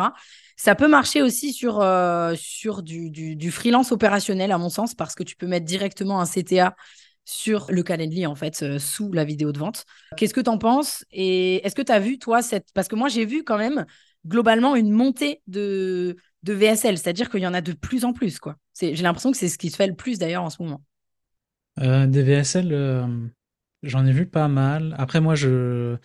Ça 0.56 0.74
peut 0.76 0.88
marcher 0.88 1.20
aussi 1.20 1.52
sur, 1.52 1.80
euh, 1.80 2.34
sur 2.36 2.82
du, 2.82 3.50
freelance 3.50 3.90
opérationnel, 3.90 4.52
à 4.52 4.58
mon 4.58 4.68
sens, 4.68 4.94
parce 4.94 5.14
que 5.14 5.24
tu 5.24 5.36
peux 5.36 5.46
mettre 5.46 5.66
directement 5.66 6.20
un 6.20 6.26
CTA 6.26 6.76
sur 7.24 7.66
le 7.70 7.82
Calendly, 7.82 8.26
en 8.26 8.34
fait, 8.34 8.78
sous 8.78 9.10
la 9.12 9.24
vidéo 9.24 9.50
de 9.50 9.58
vente. 9.58 9.84
Qu'est-ce 10.16 10.34
que 10.34 10.42
tu 10.42 10.50
en 10.50 10.58
penses? 10.58 11.04
Et 11.10 11.66
est-ce 11.66 11.74
que 11.74 11.82
tu 11.82 11.90
as 11.90 11.98
vu, 11.98 12.18
toi, 12.18 12.42
cette... 12.42 12.66
Parce 12.74 12.86
que 12.86 12.96
moi, 12.96 13.08
j'ai 13.08 13.24
vu 13.24 13.42
quand 13.42 13.56
même, 13.56 13.86
globalement, 14.26 14.76
une 14.76 14.90
montée 14.90 15.40
de, 15.46 16.16
de 16.42 16.52
VSL, 16.52 16.98
c'est-à-dire 16.98 17.30
qu'il 17.30 17.40
y 17.40 17.46
en 17.46 17.54
a 17.54 17.62
de 17.62 17.72
plus 17.72 18.04
en 18.04 18.12
plus, 18.12 18.38
quoi. 18.38 18.56
J'ai 18.78 18.94
l'impression 18.94 19.32
que 19.32 19.38
c'est 19.38 19.48
ce 19.48 19.58
qui 19.58 19.70
se 19.70 19.76
fait 19.76 19.86
le 19.86 19.94
plus, 19.94 20.18
d'ailleurs, 20.18 20.44
en 20.44 20.50
ce 20.50 20.62
moment. 20.62 20.82
Des 21.78 22.22
VSL, 22.22 23.32
j'en 23.84 24.06
ai 24.06 24.12
vu 24.12 24.26
pas 24.26 24.48
mal. 24.48 24.94
Après, 24.98 25.20
moi, 25.20 25.34
je 25.34 25.96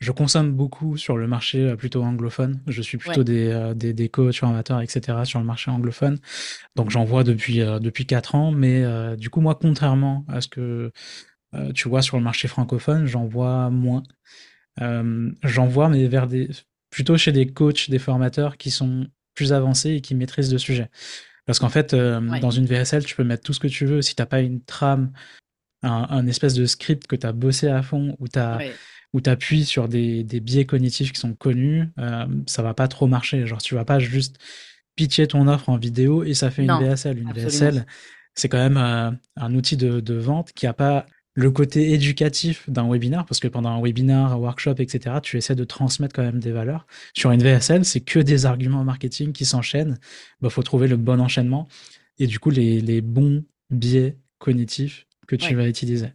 je 0.00 0.10
consomme 0.12 0.52
beaucoup 0.52 0.96
sur 0.98 1.16
le 1.16 1.26
marché 1.26 1.62
euh, 1.62 1.76
plutôt 1.76 2.02
anglophone. 2.02 2.60
Je 2.66 2.82
suis 2.82 2.98
plutôt 2.98 3.20
Ouais, 3.20 3.24
des, 3.24 3.48
euh, 3.48 3.74
des, 3.74 3.94
des 3.94 4.08
coachs, 4.08 4.36
formateurs, 4.36 4.80
etc. 4.82 5.24
sur 5.24 5.38
le 5.38 5.46
marché 5.46 5.70
anglophone. 5.70 6.18
Donc 6.76 6.90
j'en 6.90 7.04
vois 7.04 7.24
depuis, 7.24 7.62
euh, 7.62 7.78
depuis 7.78 8.04
4 8.04 8.34
ans. 8.34 8.50
Mais 8.50 8.82
euh, 8.84 9.16
du 9.16 9.30
coup, 9.30 9.40
moi, 9.40 9.54
contrairement 9.54 10.26
à 10.28 10.40
ce 10.40 10.48
que 10.48 10.90
euh, 11.54 11.72
tu 11.72 11.88
vois 11.88 12.02
sur 12.02 12.16
le 12.18 12.22
marché 12.22 12.48
francophone, 12.48 13.06
j'en 13.06 13.24
vois 13.26 13.70
moins. 13.70 14.02
Euh, 14.80 15.30
j'en 15.42 15.66
vois, 15.66 15.88
mais 15.88 16.06
vers 16.08 16.26
des, 16.26 16.50
plutôt 16.90 17.16
chez 17.16 17.32
des 17.32 17.46
coachs, 17.46 17.88
des 17.88 17.98
formateurs 18.00 18.56
qui 18.56 18.70
sont 18.70 19.06
plus 19.34 19.52
avancés 19.52 19.90
et 19.92 20.00
qui 20.00 20.14
maîtrisent 20.14 20.52
le 20.52 20.58
sujet. 20.58 20.90
Parce 21.46 21.58
qu'en 21.58 21.68
fait, 21.68 21.94
euh, 21.94 22.20
ouais, 22.28 22.40
dans 22.40 22.50
une 22.50 22.66
VSL, 22.66 23.04
tu 23.04 23.14
peux 23.14 23.24
mettre 23.24 23.42
tout 23.44 23.52
ce 23.52 23.60
que 23.60 23.68
tu 23.68 23.86
veux. 23.86 24.02
Si 24.02 24.14
t'as 24.14 24.26
pas 24.26 24.40
une 24.40 24.62
trame, 24.62 25.12
un, 25.84 26.06
un 26.10 26.26
espèce 26.26 26.54
de 26.54 26.66
script 26.66 27.06
que 27.06 27.16
tu 27.16 27.26
as 27.26 27.32
bossé 27.32 27.68
à 27.68 27.82
fond, 27.82 28.16
où 28.18 28.28
tu 28.28 28.38
ouais. 28.38 28.72
où 29.12 29.20
appuies 29.26 29.64
sur 29.64 29.88
des, 29.88 30.24
des 30.24 30.40
biais 30.40 30.64
cognitifs 30.64 31.12
qui 31.12 31.20
sont 31.20 31.34
connus, 31.34 31.88
euh, 31.98 32.26
ça 32.46 32.62
va 32.62 32.74
pas 32.74 32.88
trop 32.88 33.06
marcher. 33.06 33.46
Genre, 33.46 33.62
tu 33.62 33.74
vas 33.74 33.84
pas 33.84 33.98
juste 33.98 34.38
pitcher 34.96 35.26
ton 35.26 35.48
offre 35.48 35.68
en 35.68 35.76
vidéo 35.76 36.24
et 36.24 36.34
ça 36.34 36.50
fait 36.50 36.62
une 36.62 36.78
VSL. 36.78 37.18
Une 37.18 37.28
absolument. 37.28 37.50
VSL, 37.50 37.86
c'est 38.34 38.48
quand 38.48 38.58
même 38.58 38.76
euh, 38.76 39.10
un 39.36 39.54
outil 39.54 39.76
de, 39.76 40.00
de 40.00 40.14
vente 40.14 40.52
qui 40.52 40.66
a 40.66 40.72
pas 40.72 41.06
le 41.36 41.50
côté 41.50 41.92
éducatif 41.92 42.70
d'un 42.70 42.88
webinar, 42.88 43.26
parce 43.26 43.40
que 43.40 43.48
pendant 43.48 43.70
un 43.70 43.82
webinar, 43.82 44.32
un 44.32 44.36
workshop, 44.36 44.76
etc., 44.78 45.16
tu 45.20 45.36
essaies 45.36 45.56
de 45.56 45.64
transmettre 45.64 46.14
quand 46.14 46.22
même 46.22 46.38
des 46.38 46.52
valeurs. 46.52 46.86
Sur 47.12 47.32
une 47.32 47.42
VSL, 47.42 47.84
c'est 47.84 48.00
que 48.00 48.20
des 48.20 48.46
arguments 48.46 48.84
marketing 48.84 49.32
qui 49.32 49.44
s'enchaînent. 49.44 49.98
Il 50.00 50.42
bah, 50.42 50.50
faut 50.50 50.62
trouver 50.62 50.86
le 50.86 50.96
bon 50.96 51.20
enchaînement 51.20 51.66
et 52.18 52.26
du 52.26 52.38
coup 52.38 52.50
les, 52.50 52.80
les 52.80 53.00
bons 53.00 53.44
biais 53.70 54.16
cognitifs 54.38 55.06
que 55.26 55.36
tu 55.36 55.46
Ouais. 55.46 55.54
vas 55.54 55.68
utiliser. 55.68 56.12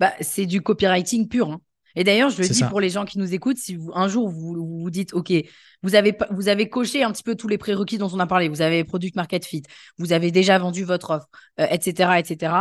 Bah, 0.00 0.12
c'est 0.20 0.46
du 0.46 0.60
copywriting 0.60 1.28
pur. 1.28 1.50
hein. 1.50 1.60
Et 1.96 2.02
d'ailleurs, 2.02 2.28
je 2.30 2.42
le 2.42 2.48
dis 2.48 2.58
ça. 2.58 2.68
pour 2.68 2.80
les 2.80 2.90
gens 2.90 3.04
qui 3.04 3.18
nous 3.18 3.34
écoutent, 3.34 3.56
si 3.58 3.76
vous, 3.76 3.92
un 3.94 4.08
jour 4.08 4.28
vous, 4.28 4.80
vous 4.82 4.90
dites, 4.90 5.14
OK, 5.14 5.32
vous 5.84 5.94
avez, 5.94 6.16
vous 6.30 6.48
avez 6.48 6.68
coché 6.68 7.04
un 7.04 7.12
petit 7.12 7.22
peu 7.22 7.36
tous 7.36 7.46
les 7.46 7.56
prérequis 7.58 7.98
dont 7.98 8.10
on 8.12 8.18
a 8.18 8.26
parlé, 8.26 8.48
vous 8.48 8.62
avez 8.62 8.82
product 8.82 9.14
market 9.14 9.44
fit, 9.44 9.62
vous 9.98 10.12
avez 10.12 10.32
déjà 10.32 10.58
vendu 10.58 10.82
votre 10.82 11.10
offre, 11.10 11.28
euh, 11.60 11.66
etc., 11.70 12.18
etc. 12.18 12.52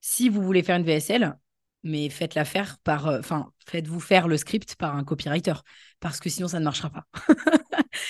Si 0.00 0.28
vous 0.28 0.42
voulez 0.42 0.62
faire 0.62 0.76
une 0.76 0.84
VSL, 0.84 1.36
mais 1.82 2.08
faites-la 2.08 2.44
faire 2.44 2.78
par, 2.84 3.08
euh, 3.08 3.18
enfin, 3.18 3.50
faites-vous 3.66 3.98
faire 3.98 4.28
le 4.28 4.36
script 4.36 4.76
par 4.76 4.94
un 4.96 5.02
copywriter, 5.02 5.54
parce 5.98 6.20
que 6.20 6.30
sinon 6.30 6.46
ça 6.46 6.60
ne 6.60 6.64
marchera 6.64 6.90
pas. 6.90 7.06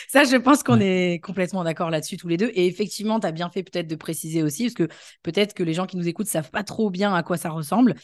Ça, 0.08 0.24
je 0.24 0.36
pense 0.36 0.62
qu'on 0.62 0.80
Ouais. 0.80 1.14
est 1.14 1.20
complètement 1.20 1.64
d'accord 1.64 1.90
là-dessus 1.90 2.16
tous 2.16 2.28
les 2.28 2.36
deux. 2.36 2.50
Et 2.54 2.66
effectivement, 2.66 3.20
tu 3.20 3.26
as 3.26 3.32
bien 3.32 3.50
fait 3.50 3.62
peut-être 3.62 3.88
de 3.88 3.96
préciser 3.96 4.42
aussi, 4.42 4.64
parce 4.64 4.74
que 4.74 4.88
peut-être 5.22 5.54
que 5.54 5.62
les 5.62 5.74
gens 5.74 5.86
qui 5.86 5.96
nous 5.96 6.08
écoutent 6.08 6.26
savent 6.28 6.50
pas 6.50 6.64
trop 6.64 6.90
bien 6.90 7.14
à 7.14 7.22
quoi 7.22 7.36
ça 7.36 7.50
ressemble. 7.50 7.94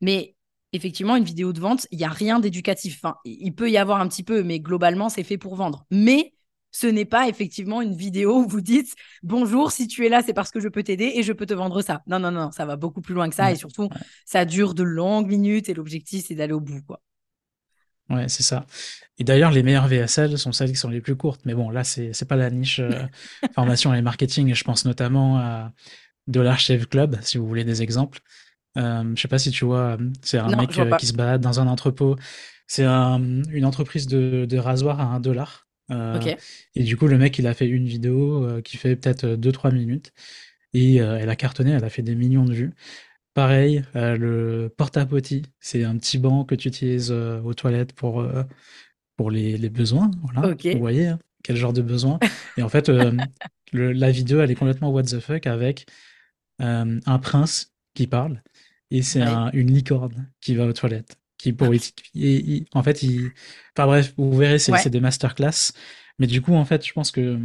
Mais 0.00 0.34
effectivement, 0.72 1.16
une 1.16 1.24
vidéo 1.24 1.52
de 1.52 1.60
vente, 1.60 1.86
il 1.90 1.98
n'y 1.98 2.04
a 2.04 2.08
rien 2.10 2.40
d'éducatif. 2.40 2.96
Enfin, 3.02 3.16
il 3.24 3.54
peut 3.54 3.70
y 3.70 3.76
avoir 3.78 4.00
un 4.00 4.08
petit 4.08 4.22
peu, 4.24 4.42
mais 4.42 4.60
globalement, 4.60 5.08
c'est 5.08 5.24
fait 5.24 5.38
pour 5.38 5.54
vendre. 5.56 5.86
Mais 5.90 6.34
ce 6.70 6.86
n'est 6.86 7.04
pas 7.04 7.28
effectivement 7.28 7.82
une 7.82 7.94
vidéo 7.94 8.38
où 8.38 8.48
vous 8.48 8.62
dites 8.62 8.94
bonjour, 9.22 9.72
si 9.72 9.86
tu 9.88 10.06
es 10.06 10.08
là, 10.08 10.22
c'est 10.24 10.32
parce 10.32 10.50
que 10.50 10.58
je 10.60 10.68
peux 10.68 10.82
t'aider 10.82 11.12
et 11.16 11.22
je 11.22 11.32
peux 11.34 11.44
te 11.46 11.52
vendre 11.54 11.82
ça. 11.82 12.02
Non, 12.06 12.18
non, 12.18 12.30
non, 12.30 12.50
ça 12.50 12.64
va 12.64 12.76
beaucoup 12.76 13.02
plus 13.02 13.14
loin 13.14 13.28
que 13.28 13.34
ça. 13.34 13.52
Et 13.52 13.56
surtout, 13.56 13.88
ça 14.24 14.44
dure 14.46 14.72
de 14.74 14.82
longues 14.82 15.28
minutes 15.28 15.68
et 15.68 15.74
l'objectif, 15.74 16.24
c'est 16.26 16.34
d'aller 16.34 16.54
au 16.54 16.60
bout. 16.60 16.80
Quoi. 16.82 17.00
Ouais, 18.12 18.28
c'est 18.28 18.42
ça. 18.42 18.66
Et 19.18 19.24
d'ailleurs, 19.24 19.50
les 19.52 19.62
meilleures 19.62 19.88
VSL 19.88 20.38
sont 20.38 20.52
celles 20.52 20.70
qui 20.70 20.76
sont 20.76 20.90
les 20.90 21.00
plus 21.00 21.16
courtes. 21.16 21.40
Mais 21.44 21.54
bon, 21.54 21.70
là, 21.70 21.84
c'est 21.84 22.12
c'est 22.12 22.26
pas 22.26 22.36
la 22.36 22.50
niche 22.50 22.80
euh, 22.80 23.06
formation 23.54 23.94
et 23.94 24.02
marketing. 24.02 24.54
Je 24.54 24.64
pense 24.64 24.84
notamment 24.84 25.38
à 25.38 25.72
Dollar 26.28 26.58
Shave 26.60 26.86
Club, 26.88 27.18
si 27.22 27.38
vous 27.38 27.46
voulez 27.46 27.64
des 27.64 27.82
exemples. 27.82 28.20
Euh, 28.78 29.12
je 29.16 29.20
sais 29.22 29.28
pas 29.28 29.38
si 29.38 29.50
tu 29.50 29.64
vois, 29.64 29.98
euh, 30.00 30.10
c'est 30.22 30.38
un 30.38 30.48
Non, 30.48 30.58
mec 30.58 30.78
euh, 30.78 30.96
qui 30.96 31.06
se 31.06 31.14
balade 31.14 31.40
dans 31.42 31.60
un 31.60 31.66
entrepôt. 31.68 32.16
C'est 32.66 32.84
un- 32.84 33.42
une 33.50 33.64
entreprise 33.66 34.06
de, 34.08 34.46
de 34.48 34.58
rasoir 34.58 35.00
à 35.00 35.04
un 35.04 35.20
dollar. 35.20 35.68
Et 36.74 36.84
du 36.84 36.96
coup, 36.96 37.06
le 37.06 37.18
mec, 37.18 37.38
il 37.38 37.46
a 37.46 37.54
fait 37.54 37.68
une 37.68 37.86
vidéo 37.86 38.60
qui 38.62 38.76
fait 38.78 38.96
peut-être 38.96 39.24
euh, 39.24 39.36
deux 39.36 39.52
trois 39.52 39.70
minutes. 39.70 40.12
Et 40.74 40.96
elle 40.96 41.28
a 41.30 41.36
cartonné, 41.36 41.72
elle 41.72 41.84
a 41.84 41.90
fait 41.90 42.02
des 42.02 42.14
millions 42.14 42.44
de 42.44 42.54
vues. 42.54 42.72
Pareil, 43.34 43.82
euh, 43.96 44.16
le 44.16 44.74
porta-potty, 44.76 45.42
c'est 45.58 45.84
un 45.84 45.96
petit 45.96 46.18
banc 46.18 46.44
que 46.44 46.54
tu 46.54 46.68
utilises 46.68 47.10
euh, 47.10 47.40
aux 47.40 47.54
toilettes 47.54 47.94
pour, 47.94 48.20
euh, 48.20 48.42
pour 49.16 49.30
les, 49.30 49.56
les 49.56 49.70
besoins. 49.70 50.10
Voilà, 50.22 50.54
vous 50.72 50.78
voyez 50.78 51.06
hein, 51.08 51.18
quel 51.42 51.56
genre 51.56 51.72
de 51.72 51.82
besoin. 51.82 52.18
Et 52.58 52.62
en 52.62 52.68
fait, 52.68 52.88
le- 52.90 53.92
la 53.92 54.10
vidéo, 54.10 54.40
elle 54.40 54.50
est 54.50 54.54
complètement 54.54 54.90
what 54.90 55.04
the 55.04 55.20
fuck 55.20 55.46
avec 55.46 55.86
un 56.58 57.18
prince 57.18 57.72
qui 57.94 58.06
parle 58.06 58.42
et 58.90 59.02
c'est 59.02 59.20
ouais. 59.20 59.26
un- 59.26 59.50
une 59.52 59.72
licorne 59.72 60.30
qui 60.40 60.54
va 60.54 60.66
aux 60.66 60.72
toilettes. 60.72 61.16
Qui 61.38 61.52
pour, 61.52 61.72
et 62.14 62.64
en 62.72 62.82
fait, 62.84 63.02
il, 63.02 63.32
enfin 63.76 63.86
bref, 63.86 64.14
vous 64.16 64.36
verrez, 64.36 64.60
c'est 64.60 64.76
c'est 64.76 64.84
ouais. 64.84 64.90
des 64.90 65.00
masterclass. 65.00 65.72
Mais 66.18 66.28
du 66.28 66.40
coup, 66.40 66.54
en 66.54 66.64
fait, 66.64 66.86
je 66.86 66.92
pense 66.92 67.10
que 67.10 67.38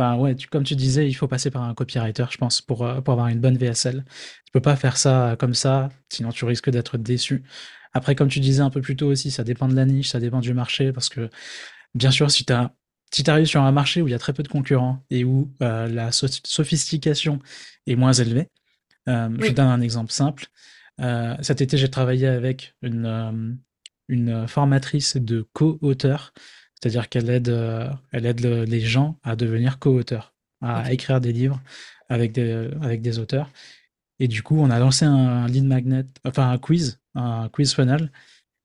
Enfin, 0.00 0.16
ouais, 0.18 0.34
tu- 0.34 0.48
comme 0.48 0.64
tu 0.64 0.76
disais, 0.76 1.08
il 1.08 1.14
faut 1.14 1.28
passer 1.28 1.50
par 1.50 1.62
un 1.62 1.74
copywriter, 1.74 2.24
je 2.30 2.38
pense, 2.38 2.62
pour, 2.62 2.84
euh, 2.86 3.00
pour 3.02 3.12
avoir 3.14 3.28
une 3.28 3.40
bonne 3.40 3.58
VSL. 3.58 4.04
Tu 4.46 4.52
peux 4.52 4.60
pas 4.62 4.76
faire 4.76 4.96
ça 4.96 5.32
euh, 5.32 5.36
comme 5.36 5.54
ça, 5.54 5.90
sinon 6.10 6.30
tu 6.32 6.44
risques 6.46 6.70
d'être 6.70 6.98
déçu. 6.98 7.44
Après, 7.92 8.14
comme 8.14 8.28
tu 8.28 8.40
disais 8.40 8.62
un 8.62 8.70
peu 8.70 8.80
plus 8.80 8.96
tôt 8.96 9.08
aussi, 9.08 9.30
ça 9.30 9.44
dépend 9.44 9.68
de 9.68 9.74
la 9.76 9.84
niche, 9.84 10.08
ça 10.10 10.20
dépend 10.20 10.40
du 10.40 10.54
marché, 10.54 10.92
parce 10.92 11.08
que 11.10 11.28
bien 11.94 12.10
sûr, 12.10 12.30
si 12.30 12.44
tu 12.44 12.52
si 13.12 13.28
arrives 13.30 13.46
sur 13.46 13.62
un 13.62 13.72
marché 13.72 14.02
où 14.02 14.08
il 14.08 14.12
y 14.12 14.14
a 14.14 14.18
très 14.18 14.32
peu 14.32 14.42
de 14.42 14.48
concurrents 14.48 15.04
et 15.10 15.24
où 15.24 15.52
euh, 15.62 15.88
la 15.88 16.12
so- 16.12 16.26
sophistication 16.44 17.40
est 17.86 17.96
moins 17.96 18.12
élevée, 18.12 18.48
euh, 19.08 19.30
je 19.40 19.52
Oui, 19.52 19.54
donne 19.54 19.68
un 19.68 19.80
exemple 19.80 20.12
simple. 20.12 20.46
Euh, 21.00 21.36
cet 21.42 21.60
été, 21.62 21.76
j'ai 21.78 21.90
travaillé 21.90 22.26
avec 22.28 22.74
une, 22.82 23.58
une 24.08 24.46
formatrice 24.48 25.16
de 25.16 25.48
co-auteur, 25.52 26.32
c'est-à-dire 26.82 27.08
qu'elle 27.08 27.30
aide, 27.30 27.48
euh, 27.48 27.90
elle 28.12 28.26
aide 28.26 28.40
le- 28.42 28.64
les 28.64 28.80
gens 28.80 29.18
à 29.22 29.36
devenir 29.36 29.78
co-auteurs, 29.78 30.34
à 30.62 30.92
écrire 30.92 31.20
des 31.20 31.32
livres 31.32 31.60
avec 32.08 32.32
des, 32.32 32.70
avec 32.82 33.02
des 33.02 33.18
auteurs. 33.18 33.50
Et 34.20 34.28
du 34.28 34.42
coup, 34.42 34.56
on 34.58 34.70
a 34.70 34.78
lancé 34.78 35.04
un, 35.06 35.14
un 35.14 35.46
lead 35.48 35.64
magnet, 35.64 36.04
enfin 36.26 36.50
un 36.50 36.58
quiz, 36.58 37.00
un 37.14 37.48
quiz 37.50 37.74
funnel, 37.74 38.12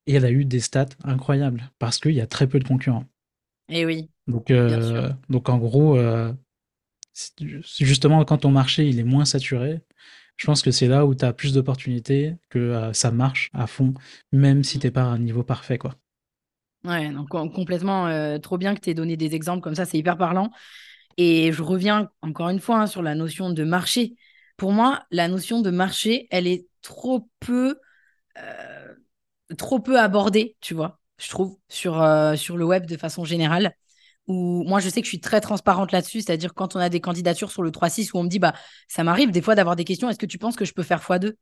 et 0.08 0.16
elle 0.16 0.26
a 0.26 0.32
eu 0.32 0.46
des 0.46 0.60
stats 0.62 0.88
incroyables 1.06 1.72
parce 1.80 2.00
qu'il 2.00 2.14
y 2.14 2.22
a 2.22 2.28
très 2.28 2.48
peu 2.48 2.60
de 2.60 2.68
concurrents. 2.68 3.06
Et 3.70 3.86
oui, 3.86 4.10
Donc, 4.28 4.50
bien 4.64 4.82
sûr. 4.82 5.04
euh, 5.04 5.10
donc 5.30 5.50
en 5.50 5.58
gros, 5.60 5.98
euh, 5.98 6.34
justement, 7.80 8.24
quand 8.26 8.40
ton 8.40 8.52
marché 8.52 8.88
il 8.88 9.00
est 9.00 9.04
moins 9.04 9.26
saturé, 9.26 9.82
je 10.38 10.46
pense 10.48 10.62
que 10.62 10.72
c'est 10.72 10.88
là 10.88 11.06
où 11.06 11.16
tu 11.16 11.26
as 11.26 11.34
plus 11.34 11.54
d'opportunités, 11.54 12.36
que 12.50 12.60
euh, 12.60 12.94
ça 12.94 13.12
marche 13.12 13.50
à 13.54 13.68
fond, 13.68 13.94
même 14.32 14.64
si 14.64 14.80
t'es 14.80 14.92
pas 14.92 15.04
à 15.04 15.08
un 15.08 15.20
niveau 15.20 15.44
parfait, 15.44 15.78
quoi. 15.78 15.96
Ouais, 16.86 17.10
donc 17.10 17.30
com- 17.30 17.52
complètement 17.52 18.08
euh, 18.08 18.38
trop 18.38 18.58
bien 18.58 18.76
que 18.76 18.80
tu 18.82 18.90
aies 18.90 18.94
donné 18.94 19.18
des 19.18 19.34
exemples 19.34 19.62
comme 19.64 19.76
ça, 19.76 19.86
c'est 19.86 19.98
hyper 19.98 20.18
parlant. 20.18 20.52
Et 21.18 21.52
je 21.54 21.64
reviens 21.64 22.10
encore 22.22 22.50
une 22.50 22.60
fois 22.60 22.80
hein, 22.82 22.88
sur 22.88 23.02
la 23.04 23.16
notion 23.16 23.50
de 23.52 23.64
marché. 23.64 24.16
Pour 24.58 24.72
moi, 24.74 25.04
la 25.12 25.28
notion 25.28 25.62
de 25.62 25.72
marché, 25.72 26.28
elle 26.32 26.48
est 26.48 26.68
trop 26.82 27.30
peu, 27.40 27.78
euh, 28.40 28.96
abordée, 29.98 30.58
tu 30.62 30.74
vois, 30.74 31.00
je 31.20 31.30
trouve, 31.30 31.58
sur, 31.70 32.02
euh, 32.02 32.36
le 32.58 32.66
web 32.66 32.86
de 32.86 32.98
façon 32.98 33.26
générale. 33.26 33.74
Moi, 34.28 34.80
je 34.82 34.90
sais 34.90 35.02
que 35.02 35.06
je 35.06 35.10
suis 35.12 35.22
très 35.22 35.42
transparente 35.42 35.92
là-dessus, 35.92 36.22
c'est-à-dire 36.22 36.54
quand 36.56 36.76
on 36.76 36.80
a 36.80 36.90
des 36.90 37.02
candidatures 37.02 37.52
sur 37.52 37.64
le 37.64 37.72
3-6 37.72 38.14
où 38.14 38.18
on 38.20 38.24
me 38.24 38.30
dit, 38.30 38.40
bah, 38.40 38.54
ça 38.88 39.04
m'arrive 39.04 39.32
des 39.32 39.42
fois 39.42 39.56
d'avoir 39.56 39.76
des 39.78 39.86
questions, 39.86 40.10
est-ce 40.10 40.20
que 40.20 40.26
tu 40.28 40.38
penses 40.40 40.56
que 40.58 40.66
je 40.66 40.74
peux 40.74 40.84
faire 40.84 41.02
x2? 41.02 41.36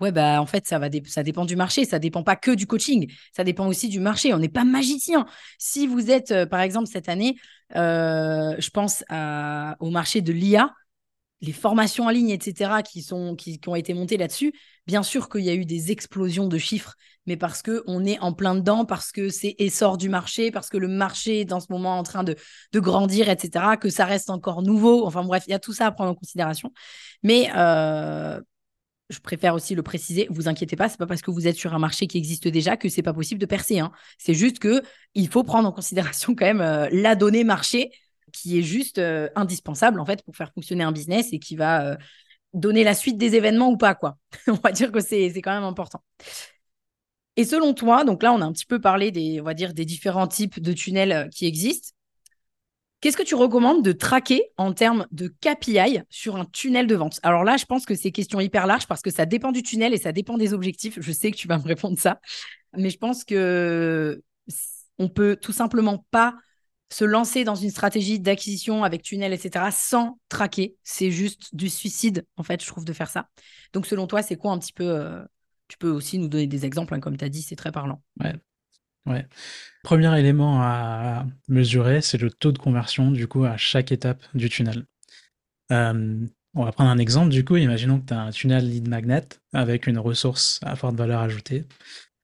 Ouais, 0.00 0.12
bah, 0.12 0.42
en 0.42 0.46
fait, 0.46 0.66
ça 0.66 0.78
va 0.78 0.88
ça 1.06 1.22
dépend 1.22 1.44
du 1.46 1.56
marché. 1.56 1.84
Ça 1.84 1.98
dépend 1.98 2.22
pas 2.22 2.36
que 2.36 2.50
du 2.50 2.66
coaching. 2.66 3.10
Ça 3.34 3.44
dépend 3.44 3.66
aussi 3.66 3.88
du 3.88 4.00
marché. 4.00 4.34
On 4.34 4.38
n'est 4.38 4.48
pas 4.48 4.64
magicien. 4.64 5.26
Si 5.58 5.86
vous 5.86 6.10
êtes, 6.10 6.32
euh, 6.32 6.46
par 6.46 6.60
exemple, 6.60 6.86
cette 6.86 7.08
année, 7.08 7.36
euh, 7.76 8.54
je 8.58 8.70
pense 8.70 9.02
au 9.80 9.90
marché 9.90 10.20
de 10.20 10.32
l'IA, 10.32 10.72
les 11.42 11.52
formations 11.52 12.06
en 12.06 12.10
ligne, 12.10 12.30
etc., 12.30 12.82
qui, 12.82 13.02
sont, 13.02 13.36
qui, 13.36 13.58
qui 13.60 13.68
ont 13.68 13.74
été 13.76 13.94
montées 13.94 14.16
là-dessus, 14.16 14.52
bien 14.86 15.02
sûr 15.02 15.28
qu'il 15.28 15.42
y 15.44 15.50
a 15.50 15.54
eu 15.54 15.66
des 15.66 15.92
explosions 15.92 16.48
de 16.48 16.58
chiffres, 16.58 16.94
mais 17.26 17.36
parce 17.36 17.62
qu'on 17.62 18.04
est 18.04 18.18
en 18.20 18.32
plein 18.32 18.54
dedans, 18.54 18.84
parce 18.84 19.12
que 19.12 19.28
c'est 19.28 19.54
essor 19.58 19.98
du 19.98 20.08
marché, 20.08 20.50
parce 20.50 20.70
que 20.70 20.78
le 20.78 20.88
marché 20.88 21.40
est 21.40 21.52
en 21.52 21.60
ce 21.60 21.66
moment 21.70 21.98
en 21.98 22.02
train 22.02 22.24
de, 22.24 22.36
de 22.72 22.80
grandir, 22.80 23.28
etc., 23.28 23.76
que 23.76 23.90
ça 23.90 24.06
reste 24.06 24.30
encore 24.30 24.62
nouveau. 24.62 25.06
Enfin 25.06 25.24
bref, 25.24 25.44
il 25.46 25.50
y 25.50 25.54
a 25.54 25.58
tout 25.58 25.72
ça 25.72 25.86
à 25.86 25.92
prendre 25.92 26.10
en 26.12 26.14
considération. 26.14 26.72
Mais 27.22 27.50
euh, 27.54 28.40
je 29.08 29.18
préfère 29.20 29.54
aussi 29.54 29.74
le 29.74 29.82
préciser, 29.82 30.26
vous 30.30 30.48
inquiétez 30.48 30.76
pas, 30.76 30.88
c'est 30.88 30.98
pas 30.98 31.06
parce 31.06 31.22
que 31.22 31.30
vous 31.30 31.46
êtes 31.46 31.56
sur 31.56 31.74
un 31.74 31.78
marché 31.78 32.06
qui 32.06 32.18
existe 32.18 32.48
déjà 32.48 32.76
que 32.76 32.88
c'est 32.88 33.02
pas 33.02 33.12
possible 33.12 33.40
de 33.40 33.46
percer. 33.46 33.78
Hein. 33.78 33.92
C'est 34.18 34.34
juste 34.34 34.58
que 34.58 34.82
il 35.14 35.28
faut 35.28 35.44
prendre 35.44 35.68
en 35.68 35.72
considération 35.72 36.34
quand 36.34 36.46
même 36.46 36.60
euh, 36.60 36.88
la 36.90 37.14
donnée 37.14 37.44
marché 37.44 37.90
qui 38.32 38.58
est 38.58 38.62
juste 38.62 38.98
euh, 38.98 39.28
indispensable 39.36 40.00
en 40.00 40.06
fait 40.06 40.22
pour 40.24 40.36
faire 40.36 40.52
fonctionner 40.52 40.84
un 40.84 40.92
business 40.92 41.32
et 41.32 41.38
qui 41.38 41.56
va 41.56 41.86
euh, 41.86 41.96
donner 42.52 42.84
la 42.84 42.94
suite 42.94 43.16
des 43.18 43.36
événements 43.36 43.70
ou 43.70 43.76
pas 43.76 43.94
quoi. 43.94 44.18
on 44.48 44.54
va 44.54 44.72
dire 44.72 44.90
que 44.90 45.00
c'est 45.00 45.30
quand 45.36 45.54
même 45.54 45.64
important. 45.64 46.02
Et 47.36 47.44
selon 47.44 47.74
toi, 47.74 48.04
donc 48.04 48.22
là 48.22 48.32
on 48.32 48.40
a 48.40 48.44
un 48.44 48.52
petit 48.52 48.66
peu 48.66 48.80
parlé 48.80 49.12
des 49.12 49.40
on 49.40 49.44
va 49.44 49.54
dire 49.54 49.72
des 49.72 49.84
différents 49.84 50.26
types 50.26 50.60
de 50.60 50.72
tunnels 50.72 51.30
qui 51.32 51.46
existent. 51.46 51.95
Qu'est-ce 53.00 53.16
que 53.16 53.22
tu 53.22 53.34
recommandes 53.34 53.84
de 53.84 53.92
traquer 53.92 54.44
en 54.56 54.72
termes 54.72 55.06
de 55.12 55.28
KPI 55.28 56.00
sur 56.08 56.36
un 56.36 56.46
tunnel 56.46 56.86
de 56.86 56.94
vente? 56.94 57.20
Alors 57.22 57.44
là, 57.44 57.56
je 57.56 57.66
pense 57.66 57.84
que 57.84 57.94
c'est 57.94 58.10
question 58.10 58.40
hyper 58.40 58.66
large 58.66 58.86
parce 58.86 59.02
que 59.02 59.10
ça 59.10 59.26
dépend 59.26 59.52
du 59.52 59.62
tunnel 59.62 59.92
et 59.92 59.98
ça 59.98 60.12
dépend 60.12 60.38
des 60.38 60.54
objectifs. 60.54 60.98
Je 61.00 61.12
sais 61.12 61.30
que 61.30 61.36
tu 61.36 61.46
vas 61.46 61.58
me 61.58 61.64
répondre 61.64 61.98
ça. 61.98 62.20
mais 62.76 62.90
je 62.90 62.98
pense 62.98 63.24
que 63.24 64.22
on 64.98 65.08
peut 65.08 65.36
tout 65.36 65.52
simplement 65.52 66.06
pas 66.10 66.34
se 66.90 67.04
lancer 67.04 67.44
dans 67.44 67.54
une 67.54 67.70
stratégie 67.70 68.20
d'acquisition 68.20 68.84
avec 68.84 69.02
tunnel, 69.02 69.32
etc., 69.32 69.66
sans 69.72 70.18
traquer. 70.28 70.76
C'est 70.84 71.10
juste 71.10 71.54
du 71.54 71.68
suicide, 71.68 72.24
en 72.36 72.42
fait, 72.42 72.62
je 72.62 72.66
trouve, 72.66 72.84
de 72.84 72.92
faire 72.92 73.10
ça. 73.10 73.28
Donc, 73.72 73.86
selon 73.86 74.06
toi, 74.06 74.22
c'est 74.22 74.36
quoi 74.36 74.52
un 74.52 74.58
petit 74.58 74.72
peu 74.72 74.88
euh, 74.88 75.22
Tu 75.68 75.78
peux 75.78 75.90
aussi 75.90 76.18
nous 76.18 76.28
donner 76.28 76.46
des 76.46 76.64
exemples, 76.64 76.94
hein, 76.94 77.00
comme 77.00 77.16
tu 77.16 77.24
as 77.24 77.28
dit, 77.28 77.42
c'est 77.42 77.56
très 77.56 77.72
parlant. 77.72 78.02
Ouais. 78.20 78.34
ouais. 79.06 79.26
Premier 79.86 80.18
élément 80.18 80.62
à 80.62 81.26
mesurer, 81.46 82.00
c'est 82.00 82.18
le 82.18 82.28
taux 82.28 82.50
de 82.50 82.58
conversion, 82.58 83.12
du 83.12 83.28
coup, 83.28 83.44
à 83.44 83.56
chaque 83.56 83.92
étape 83.92 84.20
du 84.34 84.48
tunnel. 84.48 84.84
Euh, 85.70 86.26
on 86.56 86.64
va 86.64 86.72
prendre 86.72 86.90
un 86.90 86.98
exemple, 86.98 87.28
du 87.28 87.44
coup, 87.44 87.56
imaginons 87.56 88.00
que 88.00 88.06
tu 88.06 88.12
as 88.12 88.20
un 88.20 88.32
tunnel 88.32 88.68
lead 88.68 88.88
magnet 88.88 89.28
avec 89.52 89.86
une 89.86 89.98
ressource 90.00 90.58
à 90.64 90.74
forte 90.74 90.96
valeur 90.96 91.20
ajoutée, 91.20 91.66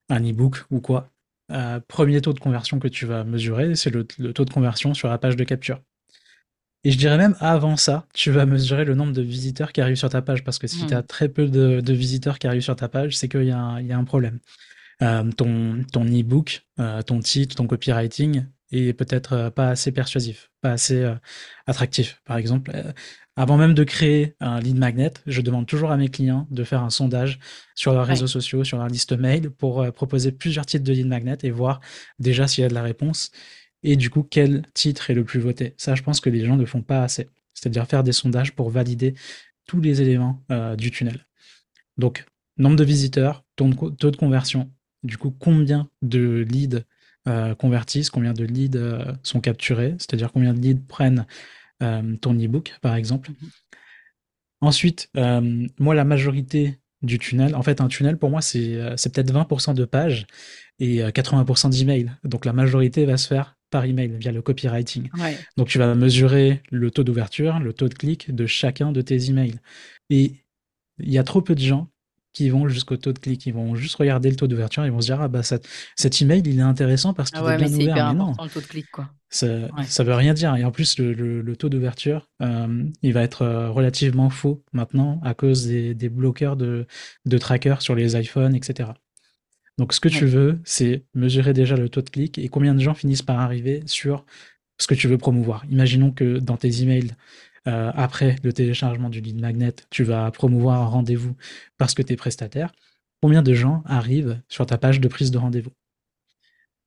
un 0.09 0.29
e-book 0.29 0.65
ou 0.73 0.81
quoi. 0.81 1.09
Euh, 1.53 1.79
premier 1.87 2.21
taux 2.21 2.33
de 2.33 2.41
conversion 2.41 2.81
que 2.81 2.89
tu 2.89 3.07
vas 3.07 3.23
mesurer, 3.23 3.77
c'est 3.77 3.91
le, 3.91 4.03
taux 4.07 4.45
de 4.45 4.53
conversion 4.53 4.93
sur 4.93 5.09
la 5.09 5.19
page 5.19 5.37
de 5.37 5.45
capture. 5.45 5.81
Et 6.83 6.91
je 6.91 6.99
dirais 6.99 7.17
même 7.17 7.37
avant 7.39 7.77
ça, 7.77 8.09
tu 8.13 8.33
vas 8.33 8.45
mesurer 8.45 8.85
le 8.85 8.97
nombre 8.97 9.13
de 9.13 9.23
visiteurs 9.23 9.73
qui 9.73 9.81
arrivent 9.81 9.95
sur 9.95 10.11
ta 10.11 10.21
page, 10.21 10.43
parce 10.43 10.59
que 10.59 10.67
si 10.67 10.83
hmm. 10.83 10.89
tu 10.89 10.95
as 10.95 11.05
très 11.05 11.29
peu 11.29 11.47
de, 11.47 11.93
visiteurs 11.93 12.41
qui 12.41 12.49
arrivent 12.49 12.61
sur 12.61 12.75
ta 12.75 12.89
page, 12.89 13.17
c'est 13.17 13.29
qu'il 13.29 13.45
y, 13.45 13.53
a 13.53 13.77
un 13.77 14.05
problème. 14.05 14.41
Euh, 15.03 15.31
ton 15.33 15.85
ton 15.93 16.05
e-book, 16.05 16.67
euh, 16.79 17.03
ton 17.03 17.21
titre, 17.21 17.57
ton 17.57 17.67
copywriting 17.67 18.47
est 18.71 18.93
peut-être 18.95 19.51
pas 19.51 19.71
assez 19.71 19.93
persuasif, 19.93 20.51
pas 20.63 20.73
assez 20.73 21.07
attractif. 21.67 22.23
Par 22.25 22.39
exemple, 22.39 22.73
avant 23.35 23.57
même 23.57 23.73
de 23.73 23.85
créer 23.85 24.35
un 24.41 24.61
lead 24.61 24.77
magnet, 24.77 25.13
je 25.27 25.41
demande 25.41 25.67
toujours 25.67 25.91
à 25.91 25.97
mes 25.97 26.11
clients 26.11 26.47
de 26.51 26.65
faire 26.65 26.83
un 26.83 26.91
sondage 26.91 27.39
sur 27.75 27.95
leurs 27.95 28.07
réseaux 28.07 28.27
sociaux, 28.27 28.63
sur 28.63 28.77
leur 28.77 28.89
liste 28.89 29.13
mail, 29.13 29.51
pour 29.51 29.81
euh, 29.81 29.91
proposer 29.91 30.33
plusieurs 30.33 30.67
titres 30.67 30.85
de 30.85 30.93
lead 30.93 31.07
magnet 31.07 31.39
et 31.43 31.51
voir 31.51 31.81
déjà 32.19 32.47
s'il 32.47 32.63
y 32.63 32.65
a 32.67 32.69
de 32.69 32.75
la 32.75 32.83
réponse 32.83 33.31
et 33.83 33.97
du 33.97 34.11
coup 34.11 34.23
quel 34.23 34.67
titre 34.75 35.11
est 35.11 35.15
le 35.15 35.25
plus 35.25 35.41
voté. 35.41 35.75
Ça, 35.79 35.95
je 35.95 36.03
pense 36.03 36.21
que 36.21 36.29
les 36.29 36.45
gens 36.45 36.57
ne 36.57 36.67
font 36.67 36.83
pas 36.83 37.03
assez. 37.03 37.31
C'est-à-dire 37.55 37.87
faire 37.87 38.03
des 38.03 38.13
sondages 38.13 38.53
pour 38.55 38.69
valider 38.69 39.15
tous 39.67 39.81
les 39.81 40.03
éléments 40.03 40.45
euh, 40.51 40.77
du 40.77 40.91
tunnel. 40.91 41.27
Donc, 41.97 42.27
nombre 42.59 42.77
de 42.77 42.85
visiteurs, 42.85 43.45
taux 43.57 43.69
de, 43.69 44.17
conversion, 44.17 44.71
du 45.03 45.19
coup, 45.19 45.31
combien 45.31 45.89
de 46.03 46.47
leads 46.49 46.85
euh, 47.29 47.55
convertissent, 47.55 48.11
combien 48.11 48.33
de 48.33 48.45
leads 48.45 48.79
sont 49.23 49.41
capturés, 49.41 49.95
c'est-à-dire 49.99 50.33
combien 50.33 50.55
de 50.55 50.61
leads 50.61 50.83
prennent 50.87 51.27
euh, 51.83 52.17
ton 52.17 52.35
e-book, 52.35 52.75
par 52.81 52.95
exemple? 52.95 53.31
Mhm. 53.31 53.51
Ensuite, 54.61 55.11
euh, 55.17 55.67
moi, 55.79 55.95
la 55.95 56.05
majorité 56.05 56.79
du 57.03 57.19
tunnel, 57.19 57.57
en 57.57 57.63
fait, 57.63 57.81
un 57.81 57.89
tunnel, 57.89 58.17
pour 58.17 58.31
moi, 58.31 58.41
c'est 58.41 58.77
euh, 58.77 58.95
peut-être 58.95 59.33
20% 59.33 59.75
de 59.75 59.85
pages 59.85 60.27
et 60.79 61.03
80% 61.11 61.71
d'emails. 61.71 62.13
Donc, 62.25 62.45
la 62.45 62.53
majorité 62.53 63.05
va 63.05 63.17
se 63.17 63.27
faire 63.27 63.57
par 63.71 63.85
email 63.85 64.17
via 64.19 64.31
le 64.31 64.43
copywriting. 64.43 65.09
Donc, 65.57 65.69
tu 65.69 65.79
vas 65.79 65.95
mesurer 65.95 66.63
le 66.71 66.91
taux 66.91 67.05
d'ouverture, 67.05 67.59
le 67.59 67.73
taux 67.73 67.89
de 67.89 67.95
clic 67.95 68.33
de 68.33 68.47
chacun 68.47 68.93
de 68.93 69.01
tes 69.01 69.31
emails. 69.31 69.59
Et 70.11 70.45
il 70.99 71.11
y 71.11 71.19
a 71.19 71.25
trop 71.25 71.41
peu 71.43 71.55
de 71.55 71.61
gens 71.61 71.89
qui 72.33 72.49
vont 72.49 72.69
jusqu'au 72.69 72.97
taux 72.97 73.13
de 73.13 73.19
clic, 73.19 73.45
ils 73.47 73.53
vont 73.53 73.75
juste 73.75 73.97
regarder 73.97 74.31
le 74.31 74.37
taux 74.37 74.47
d'ouverture, 74.47 74.85
ils 74.85 74.93
vont 74.93 75.01
se 75.01 75.07
dire 75.07 75.21
ah 75.21 75.29
bah 75.29 75.43
cet 75.43 76.23
email 76.23 76.43
il 76.45 76.59
est 76.59 76.63
intéressant 76.63 77.13
parce 77.15 77.31
qu'il 77.31 77.43
ah 77.45 77.55
est 77.55 77.59
bien 77.59 77.69
mais 77.69 77.85
ouvert. 77.85 78.13
mais 78.13 78.19
non, 78.19 78.35
le 78.43 78.49
taux 78.49 78.61
de 78.61 78.67
clic 78.67 78.87
quoi. 78.91 79.11
Ça, 79.29 79.47
ça 79.87 80.05
veut 80.05 80.15
rien 80.15 80.35
dire 80.35 80.55
et 80.57 80.65
en 80.65 80.71
plus 80.71 80.99
le, 80.99 81.57
taux 81.57 81.69
d'ouverture 81.69 82.29
euh, 82.43 82.85
il 83.03 83.13
va 83.13 83.23
être 83.23 83.43
euh, 83.43 83.71
relativement 83.71 84.31
faux 84.31 84.63
maintenant 84.73 85.21
à 85.25 85.35
cause 85.35 85.67
des, 85.67 86.09
bloqueurs 86.09 86.57
de, 86.57 86.87
de 87.25 87.39
trackers 87.39 87.83
sur 87.83 87.95
les 87.95 88.19
iPhones 88.19 88.55
etc. 88.55 88.91
Donc 89.79 89.93
ce 89.93 90.01
que 90.01 90.09
tu 90.09 90.27
veux 90.27 90.61
c'est 90.65 91.05
mesurer 91.15 91.53
déjà 91.53 91.77
le 91.77 91.89
taux 91.89 92.03
de 92.03 92.11
clic 92.11 92.39
et 92.39 92.49
combien 92.49 92.75
de 92.75 92.81
gens 92.81 92.95
finissent 92.95 93.23
par 93.23 93.41
arriver 93.41 93.83
sur 93.87 94.25
ce 94.79 94.87
que 94.87 94.95
tu 94.95 95.07
veux 95.07 95.19
promouvoir. 95.19 95.65
Imaginons 95.71 96.11
que 96.11 96.39
dans 96.39 96.57
tes 96.57 96.83
emails 96.83 97.15
euh, 97.69 97.93
après 97.95 98.37
le 98.43 98.53
téléchargement 98.53 99.09
du 99.09 99.21
lead 99.21 99.41
magnet, 99.41 99.75
tu 99.91 100.05
vas 100.05 100.31
promouvoir 100.31 100.83
un 100.83 100.87
rendez-vous 100.87 101.37
parce 101.79 101.95
que 101.95 102.03
tu 102.03 102.13
es 102.13 102.17
prestataire. 102.17 102.73
Combien 103.21 103.43
de 103.43 103.55
gens 103.55 103.83
arrivent 103.87 104.41
sur 104.49 104.67
ta 104.67 104.79
page 104.79 105.01
de 105.01 105.09
prise 105.09 105.31
de 105.31 105.39
rendez-vous? 105.39 105.71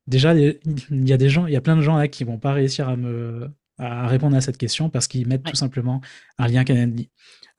Déjà, 0.08 0.36
il 0.36 0.60
y 0.92 1.14
a 1.14 1.18
des 1.18 1.30
gens, 1.30 1.48
il 1.48 1.54
y 1.54 1.56
a 1.56 1.62
plein 1.62 1.78
de 1.78 1.82
gens 1.82 1.96
là 1.96 2.08
qui 2.08 2.24
vont 2.24 2.38
pas 2.38 2.54
réussir 2.54 2.90
à 2.90 2.96
me 2.96 3.50
à 3.78 4.08
répondre 4.08 4.36
à 4.36 4.42
cette 4.42 4.58
question 4.58 4.90
parce 4.90 5.08
qu'ils 5.08 5.28
mettent 5.28 5.44
tout 5.44 5.56
simplement 5.56 6.02
un 6.38 6.48
lien 6.48 6.64
Calendly. 6.64 7.10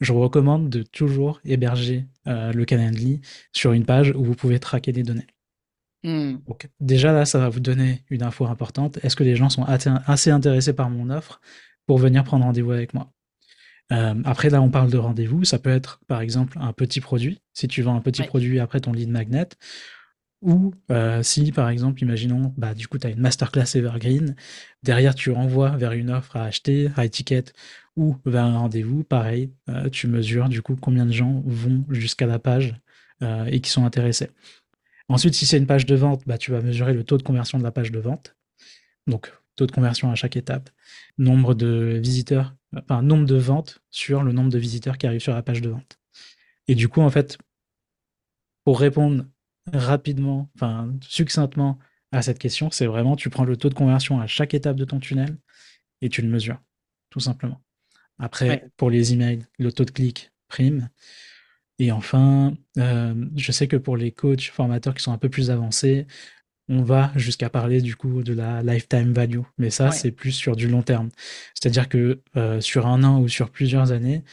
Je 0.00 0.12
vous 0.12 0.20
recommande 0.20 0.68
de 0.68 0.82
toujours 0.82 1.40
héberger 1.44 2.06
euh, 2.26 2.52
le 2.52 2.64
Calendly 2.64 3.20
sur 3.52 3.72
une 3.72 3.84
page 3.84 4.12
où 4.16 4.24
vous 4.24 4.34
pouvez 4.34 4.58
traquer 4.58 4.92
des 4.92 5.02
données. 5.02 5.26
Hmm. 6.04 6.36
Donc, 6.46 6.68
déjà 6.80 7.12
là, 7.12 7.24
ça 7.24 7.38
va 7.38 7.48
vous 7.48 7.60
donner 7.60 8.04
une 8.10 8.22
info 8.22 8.46
importante. 8.46 8.98
Est-ce 9.02 9.16
que 9.16 9.24
les 9.24 9.36
gens 9.36 9.48
sont 9.48 9.64
assez 9.64 10.30
intéressés 10.30 10.72
par 10.72 10.90
mon 10.90 11.10
offre? 11.10 11.40
Pour 11.86 11.98
venir 11.98 12.24
prendre 12.24 12.44
rendez-vous 12.44 12.72
avec 12.72 12.94
moi. 12.94 13.12
Euh, 13.92 14.14
après, 14.24 14.50
là, 14.50 14.60
on 14.60 14.70
parle 14.70 14.90
de 14.90 14.98
rendez-vous. 14.98 15.44
Ça 15.44 15.58
peut 15.58 15.70
être, 15.70 16.00
par 16.06 16.20
exemple, 16.20 16.58
un 16.60 16.72
petit 16.72 17.00
produit. 17.00 17.40
Si 17.54 17.68
tu 17.68 17.82
vends 17.82 17.96
un 17.96 18.00
petit 18.00 18.22
produit 18.24 18.58
après 18.60 18.80
ton 18.80 18.92
lead 18.92 19.08
magnet, 19.08 19.48
ou 20.42 20.74
euh, 20.90 21.22
si, 21.22 21.52
par 21.52 21.70
exemple, 21.70 22.02
imaginons, 22.02 22.52
bah, 22.56 22.74
du 22.74 22.88
coup, 22.88 22.98
tu 22.98 23.06
as 23.06 23.10
une 23.10 23.20
masterclass 23.20 23.76
Evergreen, 23.76 24.34
derrière, 24.82 25.14
tu 25.14 25.30
renvoies 25.30 25.70
vers 25.76 25.92
une 25.92 26.10
offre 26.10 26.36
à 26.36 26.44
acheter, 26.44 26.90
à 26.96 27.04
étiquette, 27.04 27.54
ou 27.96 28.16
vers 28.26 28.44
un 28.44 28.58
rendez-vous, 28.58 29.02
pareil, 29.02 29.52
euh, 29.70 29.88
tu 29.88 30.08
mesures, 30.08 30.48
du 30.48 30.62
coup, 30.62 30.76
combien 30.76 31.06
de 31.06 31.12
gens 31.12 31.42
vont 31.46 31.84
jusqu'à 31.90 32.26
la 32.26 32.38
page 32.38 32.74
et 33.46 33.62
qui 33.62 33.70
sont 33.70 33.86
intéressés. 33.86 34.28
Ensuite, 35.08 35.32
si 35.32 35.46
c'est 35.46 35.56
une 35.56 35.66
page 35.66 35.86
de 35.86 35.94
vente, 35.94 36.22
bah, 36.26 36.36
tu 36.36 36.50
vas 36.50 36.60
mesurer 36.60 36.92
le 36.92 37.02
taux 37.02 37.16
de 37.16 37.22
conversion 37.22 37.56
de 37.56 37.62
la 37.62 37.70
page 37.70 37.90
de 37.90 37.98
vente. 37.98 38.36
Donc, 39.06 39.32
taux 39.56 39.66
de 39.66 39.72
conversion 39.72 40.10
à 40.10 40.14
chaque 40.14 40.36
étape, 40.36 40.70
nombre 41.18 41.54
de 41.54 41.98
visiteurs, 42.02 42.54
enfin 42.76 43.02
nombre 43.02 43.26
de 43.26 43.36
ventes 43.36 43.80
sur 43.90 44.22
le 44.22 44.32
nombre 44.32 44.50
de 44.50 44.58
visiteurs 44.58 44.98
qui 44.98 45.06
arrivent 45.06 45.20
sur 45.20 45.34
la 45.34 45.42
page 45.42 45.62
de 45.62 45.70
vente. 45.70 45.98
Et 46.68 46.74
du 46.74 46.88
coup, 46.88 47.00
en 47.00 47.10
fait, 47.10 47.38
pour 48.64 48.80
répondre 48.80 49.24
rapidement, 49.72 50.50
enfin 50.56 50.92
succinctement 51.00 51.78
à 52.12 52.22
cette 52.22 52.38
question, 52.38 52.70
c'est 52.70 52.86
vraiment 52.86 53.16
tu 53.16 53.30
prends 53.30 53.44
le 53.44 53.56
taux 53.56 53.68
de 53.68 53.74
conversion 53.74 54.20
à 54.20 54.26
chaque 54.26 54.54
étape 54.54 54.76
de 54.76 54.84
ton 54.84 55.00
tunnel 55.00 55.36
et 56.00 56.08
tu 56.08 56.22
le 56.22 56.28
mesures, 56.28 56.60
tout 57.10 57.20
simplement. 57.20 57.60
Après, 58.18 58.70
pour 58.76 58.90
les 58.90 59.12
emails, 59.12 59.46
le 59.58 59.72
taux 59.72 59.84
de 59.84 59.90
clic 59.90 60.32
prime. 60.48 60.88
Et 61.78 61.92
enfin, 61.92 62.54
euh, 62.78 63.26
je 63.36 63.52
sais 63.52 63.68
que 63.68 63.76
pour 63.76 63.96
les 63.96 64.12
coachs, 64.12 64.50
formateurs 64.50 64.94
qui 64.94 65.02
sont 65.02 65.12
un 65.12 65.18
peu 65.18 65.28
plus 65.28 65.50
avancés, 65.50 66.06
on 66.68 66.82
va 66.82 67.12
jusqu'à 67.14 67.48
parler 67.48 67.80
du 67.80 67.94
coup 67.94 68.22
de 68.22 68.32
la 68.32 68.62
lifetime 68.62 69.12
value, 69.12 69.42
mais 69.58 69.70
ça 69.70 69.92
c'est 69.92 70.10
plus 70.10 70.32
sur 70.32 70.56
du 70.56 70.68
long 70.68 70.82
terme. 70.82 71.10
C'est-à-dire 71.54 71.88
que 71.88 72.22
euh, 72.36 72.60
sur 72.60 72.86
un 72.86 73.04
an 73.04 73.20
ou 73.20 73.28
sur 73.28 73.50
plusieurs 73.50 73.92
années, 73.92 74.24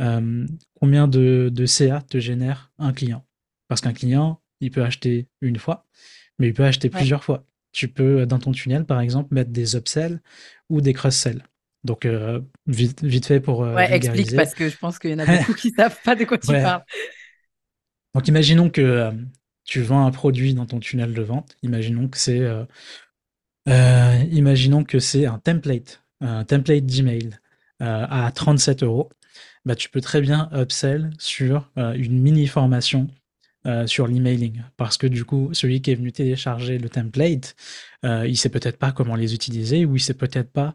euh, 0.00 0.46
combien 0.78 1.08
de, 1.08 1.52
CA 1.66 2.02
te 2.02 2.18
génère 2.18 2.70
un 2.78 2.92
client? 2.92 3.24
Parce 3.68 3.80
qu'un 3.80 3.92
client, 3.92 4.40
il 4.60 4.70
peut 4.70 4.82
acheter 4.82 5.28
une 5.40 5.58
fois, 5.58 5.86
mais 6.38 6.48
il 6.48 6.54
peut 6.54 6.64
acheter 6.64 6.90
plusieurs 6.90 7.24
fois. 7.24 7.46
Tu 7.72 7.88
peux 7.88 8.26
dans 8.26 8.38
ton 8.38 8.52
tunnel 8.52 8.84
par 8.84 9.00
exemple 9.00 9.34
mettre 9.34 9.50
des 9.50 9.76
upsells 9.76 10.20
ou 10.68 10.80
des 10.80 10.92
cross-sells. 10.92 11.42
Donc 11.82 12.04
euh, 12.04 12.40
vite, 12.66 13.02
vite 13.02 13.24
fait 13.24 13.40
pour 13.40 13.60
ouais, 13.60 13.90
explique 13.90 14.36
parce 14.36 14.54
que 14.54 14.68
je 14.68 14.76
pense 14.76 14.98
qu'il 14.98 15.10
y 15.10 15.14
en 15.14 15.18
a 15.20 15.38
beaucoup 15.38 15.54
qui 15.54 15.70
savent 15.70 15.98
pas 16.04 16.14
de 16.14 16.24
quoi 16.24 16.36
tu 16.36 16.46
parles. 16.52 16.84
Donc 18.14 18.28
imaginons 18.28 18.68
que 18.68 19.12
tu 19.70 19.82
vends 19.82 20.04
un 20.04 20.10
produit 20.10 20.52
dans 20.52 20.66
ton 20.66 20.80
tunnel 20.80 21.14
de 21.14 21.22
vente. 21.22 21.56
Imaginons 21.62 22.08
que 22.08 22.18
c'est 22.18 22.40
euh, 22.40 22.64
euh, 23.68 25.26
un 25.28 25.38
template, 25.38 26.02
un 26.20 26.44
template 26.44 26.84
d'email 26.84 27.38
euh, 27.80 28.06
à 28.10 28.32
37 28.32 28.82
euros. 28.82 29.08
Bah, 29.64 29.76
tu 29.76 29.88
peux 29.88 30.00
très 30.00 30.20
bien 30.20 30.50
upsell 30.52 31.10
sur 31.18 31.70
une 31.76 32.18
mini 32.20 32.46
formation 32.46 33.08
sur 33.84 34.06
l'emailing 34.06 34.62
parce 34.78 34.96
que 34.96 35.06
du 35.06 35.26
coup 35.26 35.50
celui 35.52 35.82
qui 35.82 35.90
est 35.90 35.94
venu 35.94 36.12
télécharger 36.12 36.78
le 36.78 36.88
template 36.88 37.54
il 38.02 38.34
sait 38.38 38.48
peut-être 38.48 38.78
pas 38.78 38.90
comment 38.90 39.16
les 39.16 39.34
utiliser 39.34 39.84
ou 39.84 39.96
il 39.96 40.00
sait 40.00 40.14
peut-être 40.14 40.50
pas 40.50 40.74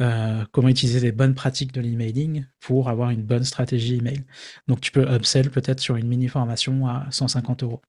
euh, 0.00 0.44
comment 0.50 0.68
utiliser 0.68 1.00
les 1.00 1.12
bonnes 1.12 1.34
pratiques 1.34 1.72
de 1.72 1.80
l'emailing 1.80 2.46
pour 2.60 2.88
avoir 2.88 3.10
une 3.10 3.22
bonne 3.22 3.44
stratégie 3.44 3.96
email. 3.96 4.24
Donc 4.66 4.80
tu 4.80 4.90
peux 4.90 5.08
upsell 5.14 5.50
peut-être 5.50 5.80
sur 5.80 5.96
une 5.96 6.08
mini 6.08 6.28
formation 6.28 6.86
à 6.88 7.06
150 7.10 7.62
euros. 7.62 7.80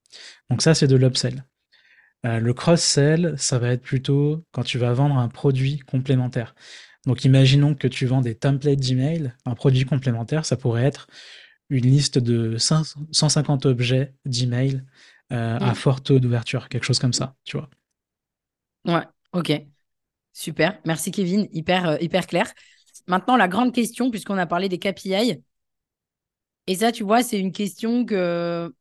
Donc 0.49 0.61
ça 0.61 0.73
c'est 0.73 0.87
de 0.87 0.95
l'upsell. 0.95 1.45
Euh, 2.25 2.39
le 2.39 2.53
cross-sell, 2.53 3.35
ça 3.37 3.59
va 3.59 3.69
être 3.69 3.81
plutôt 3.81 4.43
quand 4.51 4.63
tu 4.63 4.77
vas 4.77 4.93
vendre 4.93 5.17
un 5.17 5.29
produit 5.29 5.79
complémentaire. 5.79 6.55
Donc 7.05 7.23
imaginons 7.25 7.75
que 7.75 7.87
tu 7.87 8.05
vends 8.05 8.21
des 8.21 8.35
templates 8.35 8.79
d'email, 8.79 9.33
un 9.45 9.55
produit 9.55 9.85
complémentaire, 9.85 10.45
ça 10.45 10.57
pourrait 10.57 10.85
être 10.85 11.07
une 11.69 11.85
liste 11.85 12.19
de 12.19 12.57
150 12.57 13.65
objets 13.65 14.13
d'email 14.25 14.83
euh, 15.31 15.57
à 15.59 15.71
mmh. 15.71 15.75
fort 15.75 16.01
taux 16.01 16.19
d'ouverture, 16.19 16.69
quelque 16.69 16.83
chose 16.83 16.99
comme 16.99 17.13
ça, 17.13 17.35
tu 17.43 17.57
vois. 17.57 17.69
Ouais, 18.85 19.03
ok. 19.33 19.65
Super, 20.37 20.77
merci 20.83 21.11
Kevin, 21.11 21.47
hyper, 21.53 21.87
euh, 21.87 21.97
hyper 22.01 22.27
clair. 22.27 22.51
Maintenant, 23.07 23.37
la 23.37 23.47
grande 23.47 23.73
question, 23.73 24.11
puisqu'on 24.11 24.37
a 24.37 24.45
parlé 24.45 24.67
des 24.67 24.79
KPI, 24.79 25.41
et 26.67 26.75
ça, 26.75 26.91
tu 26.91 27.03
vois, 27.05 27.23
c'est 27.23 27.39
une 27.39 27.53
question 27.53 28.03
que 28.03 28.75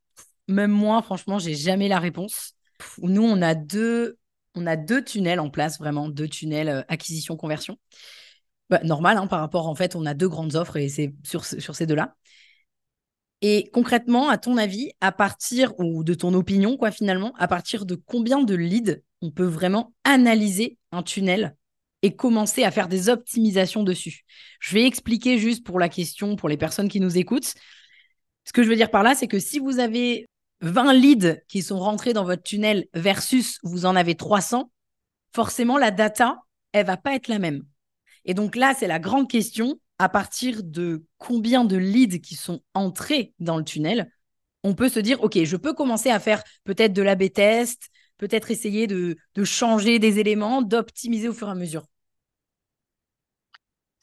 même 0.48 0.72
moi, 0.72 1.00
franchement, 1.00 1.38
j'ai 1.38 1.54
jamais 1.54 1.86
la 1.86 2.00
réponse. 2.00 2.54
Nous, 2.98 3.22
on 3.22 3.40
a 3.40 3.54
deux, 3.54 4.18
on 4.56 4.66
a 4.66 4.74
deux 4.74 5.04
tunnels 5.04 5.38
en 5.38 5.48
place, 5.48 5.78
vraiment, 5.78 6.08
deux 6.08 6.26
tunnels 6.26 6.68
euh, 6.68 6.82
acquisition-conversion. 6.88 7.78
Bah, 8.68 8.80
normal, 8.82 9.16
hein, 9.16 9.28
par 9.28 9.38
rapport, 9.38 9.68
en 9.68 9.76
fait, 9.76 9.94
on 9.94 10.06
a 10.06 10.14
deux 10.14 10.28
grandes 10.28 10.56
offres 10.56 10.76
et 10.76 10.88
c'est 10.88 11.14
sur, 11.22 11.44
sur 11.44 11.76
ces 11.76 11.86
deux-là. 11.86 12.16
Et 13.42 13.70
concrètement, 13.72 14.28
à 14.28 14.38
ton 14.38 14.56
avis, 14.56 14.90
à 15.00 15.12
partir, 15.12 15.78
ou 15.78 16.02
de 16.02 16.14
ton 16.14 16.34
opinion, 16.34 16.76
quoi, 16.76 16.90
finalement, 16.90 17.32
à 17.38 17.46
partir 17.46 17.86
de 17.86 17.94
combien 17.94 18.42
de 18.42 18.56
leads 18.56 18.96
on 19.24 19.30
peut 19.30 19.46
vraiment 19.46 19.94
analyser 20.04 20.76
un 20.92 21.02
tunnel 21.02 21.56
et 22.02 22.14
commencer 22.14 22.62
à 22.62 22.70
faire 22.70 22.88
des 22.88 23.08
optimisations 23.08 23.82
dessus 23.82 24.24
Je 24.60 24.74
vais 24.74 24.84
expliquer 24.84 25.38
juste 25.38 25.64
pour 25.64 25.80
la 25.80 25.88
question, 25.88 26.36
pour 26.36 26.50
les 26.50 26.58
personnes 26.58 26.90
qui 26.90 27.00
nous 27.00 27.16
écoutent. 27.16 27.54
Ce 28.44 28.52
que 28.52 28.62
je 28.62 28.68
veux 28.68 28.76
dire 28.76 28.90
par 28.90 29.02
là, 29.02 29.14
c'est 29.14 29.26
que 29.26 29.38
si 29.38 29.58
vous 29.58 29.78
avez 29.78 30.28
20 30.60 30.92
leads 30.92 31.40
qui 31.48 31.62
sont 31.62 31.78
rentrés 31.78 32.12
dans 32.12 32.24
votre 32.24 32.42
tunnel 32.42 32.84
versus 32.92 33.58
vous 33.62 33.86
en 33.86 33.96
avez 33.96 34.14
300, 34.14 34.70
forcément, 35.34 35.78
la 35.78 35.90
data, 35.90 36.36
elle 36.72 36.84
va 36.84 36.98
pas 36.98 37.14
être 37.14 37.28
la 37.28 37.38
même. 37.38 37.62
Et 38.26 38.34
donc 38.34 38.56
là, 38.56 38.74
c'est 38.78 38.86
la 38.86 38.98
grande 38.98 39.30
question 39.30 39.80
à 39.98 40.10
partir 40.10 40.62
de 40.62 41.06
combien 41.16 41.64
de 41.64 41.76
leads 41.78 42.20
qui 42.20 42.34
sont 42.34 42.60
entrés 42.74 43.32
dans 43.38 43.56
le 43.56 43.64
tunnel, 43.64 44.10
on 44.64 44.74
peut 44.74 44.90
se 44.90 45.00
dire, 45.00 45.22
OK, 45.22 45.42
je 45.42 45.56
peux 45.56 45.72
commencer 45.72 46.10
à 46.10 46.20
faire 46.20 46.42
peut-être 46.64 46.92
de 46.92 47.00
l'A-B 47.00 47.32
test, 47.32 47.90
peut-être 48.18 48.50
essayer 48.50 48.86
de, 48.86 49.16
changer 49.44 49.98
des 49.98 50.18
éléments, 50.18 50.62
d'optimiser 50.62 51.28
au 51.28 51.32
fur 51.32 51.48
et 51.48 51.52
à 51.52 51.54
mesure. 51.54 51.84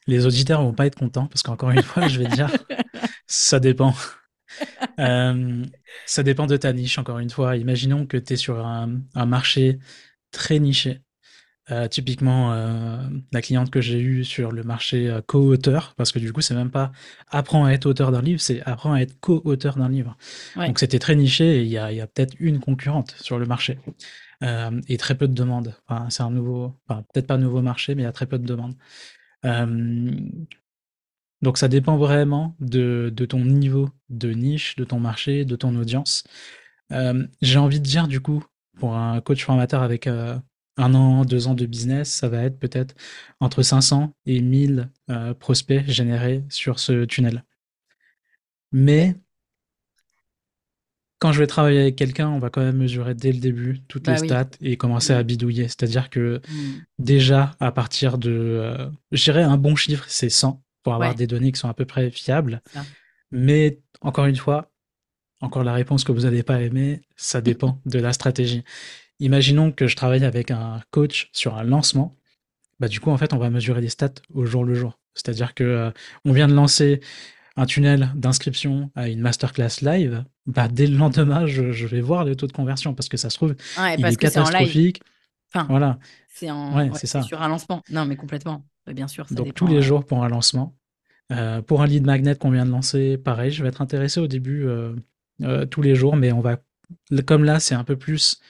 Les 0.06 0.26
auditeurs 0.26 0.62
vont 0.62 0.74
pas 0.74 0.86
être 0.86 0.98
contents 0.98 1.26
parce 1.26 1.42
qu'encore 1.42 1.70
une 1.70 1.82
fois, 1.82 2.08
je 2.08 2.18
vais 2.18 2.26
dire, 2.26 2.50
ça 3.26 3.60
dépend. 3.60 3.94
Euh, 4.98 5.64
ça 6.06 6.22
dépend 6.22 6.46
de 6.46 6.56
ta 6.56 6.72
niche, 6.72 6.98
encore 6.98 7.18
une 7.18 7.30
fois. 7.30 7.56
Imaginons 7.56 8.06
que 8.06 8.16
tu 8.16 8.34
es 8.34 8.36
sur 8.36 8.66
un, 8.66 9.00
marché 9.14 9.78
très 10.30 10.58
niché. 10.58 11.00
Euh, 11.72 11.88
typiquement, 11.88 12.52
euh, 12.52 12.98
la 13.32 13.40
cliente 13.40 13.70
que 13.70 13.80
j'ai 13.80 13.98
eue 13.98 14.24
sur 14.24 14.52
le 14.52 14.62
marché 14.62 15.08
euh, 15.08 15.22
co-auteur, 15.22 15.94
parce 15.96 16.12
que 16.12 16.18
du 16.18 16.30
coup, 16.32 16.42
c'est 16.42 16.54
même 16.54 16.70
pas 16.70 16.92
apprends 17.30 17.64
à 17.64 17.72
être 17.72 17.86
auteur 17.86 18.12
d'un 18.12 18.20
livre, 18.20 18.40
c'est 18.40 18.62
apprends 18.64 18.92
à 18.92 19.00
être 19.00 19.18
co-auteur 19.20 19.76
d'un 19.76 19.88
livre. 19.88 20.16
Donc, 20.56 20.78
c'était 20.78 20.98
très 20.98 21.16
niché 21.16 21.60
et 21.60 21.62
il 21.62 21.70
y 21.70 21.78
a, 21.78 22.06
peut-être 22.06 22.34
une 22.40 22.60
concurrente 22.60 23.16
sur 23.20 23.38
le 23.38 23.46
marché 23.46 23.78
et 24.88 24.96
très 24.96 25.14
peu 25.16 25.28
de 25.28 25.34
demandes. 25.34 25.74
Enfin, 25.86 26.10
c'est 26.10 26.24
un 26.24 26.30
nouveau, 26.30 26.76
enfin, 26.88 27.04
peut-être 27.12 27.28
pas 27.28 27.34
un 27.34 27.38
nouveau 27.38 27.62
marché, 27.62 27.94
mais 27.94 28.02
il 28.02 28.04
y 28.06 28.08
a 28.08 28.12
très 28.12 28.26
peu 28.26 28.38
de 28.38 28.44
demandes. 28.44 28.74
donc, 31.42 31.58
ça 31.58 31.68
dépend 31.68 31.96
vraiment 31.96 32.56
de, 32.60 33.12
de, 33.14 33.24
ton 33.24 33.44
niveau 33.44 33.88
de 34.10 34.32
niche, 34.32 34.76
de 34.76 34.84
ton 34.84 35.00
marché, 35.00 35.44
de 35.44 35.56
ton 35.56 35.74
audience. 35.76 36.24
j'ai 37.40 37.58
envie 37.58 37.80
de 37.80 37.84
dire, 37.84 38.08
du 38.08 38.20
coup, 38.20 38.44
pour 38.78 38.96
un 38.96 39.20
coach 39.20 39.44
formateur 39.44 39.82
avec 39.82 40.08
un 40.76 40.94
an, 40.94 41.24
deux 41.24 41.48
ans 41.48 41.54
de 41.54 41.66
business, 41.66 42.10
ça 42.10 42.28
va 42.28 42.42
être 42.42 42.58
peut-être 42.58 42.94
entre 43.40 43.62
500 43.62 44.14
et 44.26 44.40
1000 44.40 44.90
euh, 45.10 45.34
prospects 45.34 45.84
générés 45.88 46.44
sur 46.48 46.78
ce 46.78 47.04
tunnel. 47.04 47.44
Mais 48.72 49.16
quand 51.18 51.30
je 51.30 51.38
vais 51.38 51.46
travailler 51.46 51.80
avec 51.80 51.96
quelqu'un, 51.96 52.28
on 52.30 52.40
va 52.40 52.50
quand 52.50 52.62
même 52.62 52.78
mesurer 52.78 53.14
dès 53.14 53.30
le 53.30 53.38
début 53.38 53.80
toutes 53.86 54.08
les 54.08 54.14
bah 54.14 54.18
stats 54.18 54.56
et 54.60 54.76
commencer 54.76 55.12
à 55.12 55.22
mm. 55.22 55.26
bidouiller. 55.26 55.68
C'est-à-dire 55.68 56.10
que 56.10 56.40
mm. 56.48 56.82
déjà, 56.98 57.54
à 57.60 57.70
partir 57.70 58.18
de, 58.18 58.30
euh, 58.30 58.90
je 59.12 59.22
dirais 59.22 59.42
un 59.42 59.56
bon 59.56 59.76
chiffre, 59.76 60.04
c'est 60.08 60.30
100 60.30 60.60
pour 60.82 60.94
avoir 60.94 61.14
des 61.14 61.28
données 61.28 61.52
qui 61.52 61.60
sont 61.60 61.68
à 61.68 61.74
peu 61.74 61.84
près 61.84 62.10
fiables. 62.10 62.60
Mais 63.30 63.78
encore 64.00 64.26
une 64.26 64.34
fois, 64.34 64.72
encore 65.40 65.62
la 65.62 65.74
réponse 65.74 66.02
que 66.02 66.10
vous 66.10 66.22
n'avez 66.22 66.42
pas 66.42 66.60
aimée, 66.60 67.02
ça 67.14 67.40
dépend 67.40 67.80
de 67.86 68.00
la 68.00 68.12
stratégie. 68.12 68.64
Imaginons 69.22 69.70
que 69.70 69.86
je 69.86 69.94
travaille 69.94 70.24
avec 70.24 70.50
un 70.50 70.80
coach 70.90 71.30
sur 71.32 71.56
un 71.56 71.62
lancement. 71.62 72.16
Bah, 72.80 72.88
du 72.88 72.98
coup, 72.98 73.10
en 73.10 73.16
fait, 73.16 73.32
on 73.32 73.38
va 73.38 73.50
mesurer 73.50 73.80
les 73.80 73.88
stats 73.88 74.14
au 74.34 74.44
jour 74.44 74.64
le 74.64 74.74
jour. 74.74 74.98
C'est-à-dire 75.14 75.54
que 75.54 75.62
euh, 75.62 75.90
on 76.24 76.32
vient 76.32 76.48
de 76.48 76.54
lancer 76.54 77.00
un 77.54 77.64
tunnel 77.64 78.10
d'inscription 78.16 78.90
à 78.96 79.08
une 79.08 79.20
masterclass 79.20 79.80
live. 79.80 80.24
Bah, 80.46 80.66
dès 80.66 80.88
le 80.88 80.96
lendemain, 80.96 81.46
je, 81.46 81.86
vais 81.86 82.00
voir 82.00 82.24
le 82.24 82.34
taux 82.34 82.48
de 82.48 82.52
conversion 82.52 82.94
parce 82.94 83.08
que 83.08 83.16
ça 83.16 83.30
se 83.30 83.36
trouve, 83.36 83.54
il 83.96 84.04
est 84.04 84.16
catastrophique. 84.16 85.00
enfin, 85.54 85.66
voilà. 85.70 86.00
C'est 86.28 86.48
sur 87.22 87.40
un 87.40 87.48
lancement. 87.48 87.84
Non, 87.90 88.04
mais 88.04 88.16
complètement. 88.16 88.64
Bien 88.88 89.06
sûr. 89.06 89.26
Donc, 89.30 89.54
tous 89.54 89.68
les 89.68 89.76
euh, 89.76 89.82
jours 89.82 90.04
pour 90.04 90.24
un 90.24 90.28
lancement. 90.28 90.74
Euh, 91.30 91.62
pour 91.62 91.82
un 91.82 91.86
lead 91.86 92.04
magnet 92.04 92.34
qu'on 92.34 92.50
vient 92.50 92.66
de 92.66 92.72
lancer, 92.72 93.18
pareil, 93.18 93.52
je 93.52 93.62
vais 93.62 93.68
être 93.68 93.82
intéressé 93.82 94.18
au 94.18 94.26
début 94.26 94.66
tous 95.70 95.82
les 95.82 95.94
jours, 95.94 96.16
mais 96.16 96.32
on 96.32 96.40
va, 96.40 96.56
comme 97.24 97.44
là, 97.44 97.60
c'est 97.60 97.76
un 97.76 97.84
peu 97.84 97.96
plus 97.96 98.40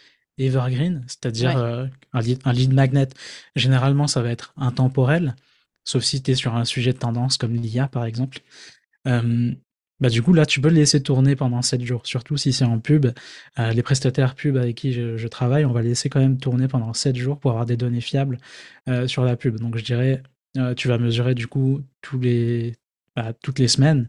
evergreen, 0.46 1.04
c'est-à-dire 1.06 1.56
euh, 1.56 1.86
un, 2.12 2.20
lead, 2.20 2.72
magnet. 2.72 3.08
Généralement, 3.56 4.06
ça 4.06 4.22
va 4.22 4.30
être 4.30 4.52
intemporel, 4.56 5.36
sauf 5.84 6.02
si 6.02 6.22
tu 6.22 6.32
es 6.32 6.34
sur 6.34 6.54
un 6.54 6.64
sujet 6.64 6.92
de 6.92 6.98
tendance 6.98 7.36
comme 7.36 7.54
l'IA, 7.54 7.88
par 7.88 8.04
exemple. 8.04 8.40
Euh, 9.06 9.52
bah, 10.00 10.08
du 10.08 10.22
coup, 10.22 10.32
là, 10.32 10.46
tu 10.46 10.60
peux 10.60 10.68
le 10.68 10.74
laisser 10.74 11.02
tourner 11.02 11.36
pendant 11.36 11.62
7 11.62 11.82
jours, 11.82 12.06
surtout 12.06 12.36
si 12.36 12.52
c'est 12.52 12.64
en 12.64 12.80
pub. 12.80 13.06
Euh, 13.58 13.72
les 13.72 13.82
prestataires 13.82 14.34
pub 14.34 14.56
avec 14.56 14.76
qui 14.76 14.92
je, 14.92 15.28
travaille, 15.28 15.64
on 15.64 15.72
va 15.72 15.82
laisser 15.82 16.08
quand 16.08 16.20
même 16.20 16.38
tourner 16.38 16.68
pendant 16.68 16.92
7 16.92 17.14
jours 17.16 17.38
pour 17.38 17.52
avoir 17.52 17.66
des 17.66 17.76
données 17.76 18.00
fiables 18.00 18.38
sur 19.06 19.24
la 19.24 19.36
pub. 19.36 19.60
Donc, 19.60 19.76
je 19.76 19.84
dirais, 19.84 20.22
tu 20.76 20.88
vas 20.88 20.98
mesurer 20.98 21.34
du 21.34 21.46
coup 21.46 21.82
tous 22.00 22.18
les, 22.18 22.74
bah, 23.14 23.32
toutes 23.42 23.58
les 23.58 23.68
semaines 23.68 24.08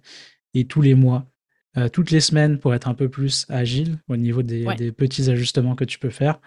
et 0.54 0.66
tous 0.66 0.82
les 0.82 0.96
mois 0.96 1.33
euh, 1.76 1.90
toutes 1.90 2.12
les 2.12 2.22
semaines 2.22 2.60
pour 2.60 2.76
être 2.76 2.88
un 2.88 2.94
peu 2.94 3.10
plus 3.10 3.48
agile 3.50 3.98
au 4.08 4.16
niveau 4.16 4.44
des, 4.44 4.92
petits 4.92 5.32
ajustements 5.32 5.76
que 5.76 5.86
tu 5.86 5.98
peux 5.98 6.12
faire, 6.12 6.40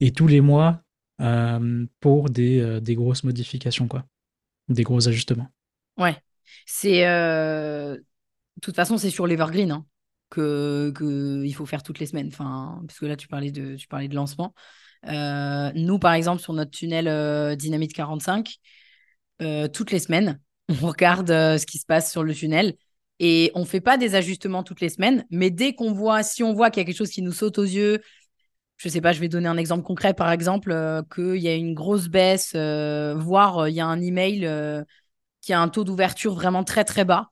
et 0.00 0.10
tous 0.10 0.26
les 0.26 0.40
mois 0.40 0.82
euh, 1.20 1.86
pour 2.00 2.30
des, 2.30 2.60
euh, 2.60 2.80
des, 2.80 2.96
grosses 2.96 3.22
modifications, 3.22 3.86
quoi, 3.86 4.04
des 4.68 4.82
gros 4.82 5.06
ajustements. 5.06 5.48
Ouais, 5.96 6.16
c'est 6.66 7.02
de 7.02 8.02
toute 8.60 8.74
façon 8.74 8.98
c'est 8.98 9.10
sur 9.10 9.26
l'Evergreen 9.26 9.70
hein, 9.70 9.86
que, 10.30 10.90
que, 10.94 11.44
il 11.44 11.52
faut 11.52 11.66
faire 11.66 11.84
toutes 11.84 12.00
les 12.00 12.06
semaines, 12.06 12.28
enfin 12.28 12.82
parce 12.88 12.98
que 12.98 13.06
là 13.06 13.16
tu 13.16 13.28
parlais 13.28 13.52
de 13.52 13.76
tu 13.76 13.86
parlais 13.86 14.08
de 14.08 14.16
lancement. 14.16 14.52
nous 15.04 15.98
par 16.00 16.14
exemple 16.14 16.42
sur 16.42 16.52
notre 16.54 16.72
tunnel 16.72 17.56
Dynamite 17.56 17.92
45, 17.92 18.56
toutes 19.72 19.92
les 19.92 20.00
semaines 20.00 20.40
on 20.68 20.88
regarde 20.88 21.28
ce 21.28 21.66
qui 21.66 21.78
se 21.78 21.86
passe 21.86 22.10
sur 22.10 22.24
le 22.24 22.34
tunnel 22.34 22.76
et 23.18 23.50
on 23.54 23.64
fait 23.64 23.80
pas 23.80 23.96
des 23.96 24.14
ajustements 24.14 24.62
toutes 24.62 24.80
les 24.80 24.88
semaines, 24.88 25.24
mais 25.30 25.50
dès 25.50 25.74
qu'on 25.74 25.92
voit, 25.92 26.22
si 26.22 26.42
on 26.42 26.52
voit 26.52 26.70
qu'il 26.70 26.80
y 26.80 26.84
a 26.84 26.86
quelque 26.86 26.96
chose 26.96 27.10
qui 27.10 27.22
nous 27.22 27.32
saute 27.32 27.58
aux 27.58 27.64
yeux, 27.64 28.00
je 28.76 28.88
sais 28.88 29.00
pas, 29.00 29.12
je 29.12 29.20
vais 29.20 29.28
donner 29.28 29.48
un 29.48 29.56
exemple 29.56 29.84
concret, 29.84 30.12
par 30.14 30.30
exemple, 30.30 30.70
euh, 30.70 31.02
qu'il 31.14 31.36
y 31.38 31.48
a 31.48 31.54
une 31.54 31.74
grosse 31.74 32.08
baisse, 32.08 32.52
euh, 32.54 33.14
voire 33.16 33.58
euh, 33.58 33.70
il 33.70 33.74
y 33.74 33.80
a 33.80 33.86
un 33.86 34.00
email 34.00 34.48
qui 35.40 35.52
a 35.52 35.60
un 35.60 35.68
taux 35.68 35.84
d'ouverture 35.84 36.34
vraiment 36.34 36.64
très 36.64 36.84
très 36.84 37.04
bas, 37.04 37.30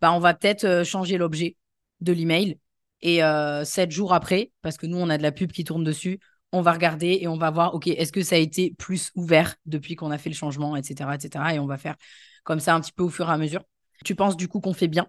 bah 0.00 0.12
on 0.12 0.18
va 0.20 0.34
peut-être 0.34 0.84
changer 0.84 1.18
l'objet 1.18 1.56
de 2.00 2.12
l'email. 2.12 2.58
Et 3.02 3.20
sept 3.64 3.90
jours 3.90 4.14
après, 4.14 4.52
parce 4.62 4.76
que 4.76 4.86
nous 4.86 4.98
on 4.98 5.10
a 5.10 5.18
de 5.18 5.22
la 5.22 5.32
pub 5.32 5.50
qui 5.52 5.64
tourne 5.64 5.84
dessus, 5.84 6.20
on 6.52 6.62
va 6.62 6.72
regarder 6.72 7.18
et 7.20 7.28
on 7.28 7.36
va 7.36 7.50
voir, 7.50 7.74
ok, 7.74 7.88
est-ce 7.88 8.12
que 8.12 8.22
ça 8.22 8.36
a 8.36 8.38
été 8.38 8.74
plus 8.78 9.10
ouvert 9.16 9.56
depuis 9.66 9.96
qu'on 9.96 10.10
a 10.10 10.18
fait 10.18 10.30
le 10.30 10.36
changement, 10.36 10.76
etc., 10.76 11.14
etc. 11.14 11.54
Et 11.54 11.58
on 11.58 11.66
va 11.66 11.78
faire 11.78 11.96
comme 12.44 12.60
ça 12.60 12.74
un 12.74 12.80
petit 12.80 12.92
peu 12.92 13.02
au 13.02 13.08
fur 13.08 13.28
et 13.28 13.32
à 13.32 13.38
mesure. 13.38 13.62
Tu 14.04 14.14
penses 14.14 14.36
du 14.36 14.48
coup 14.48 14.60
qu'on 14.60 14.74
fait 14.74 14.88
bien 14.88 15.06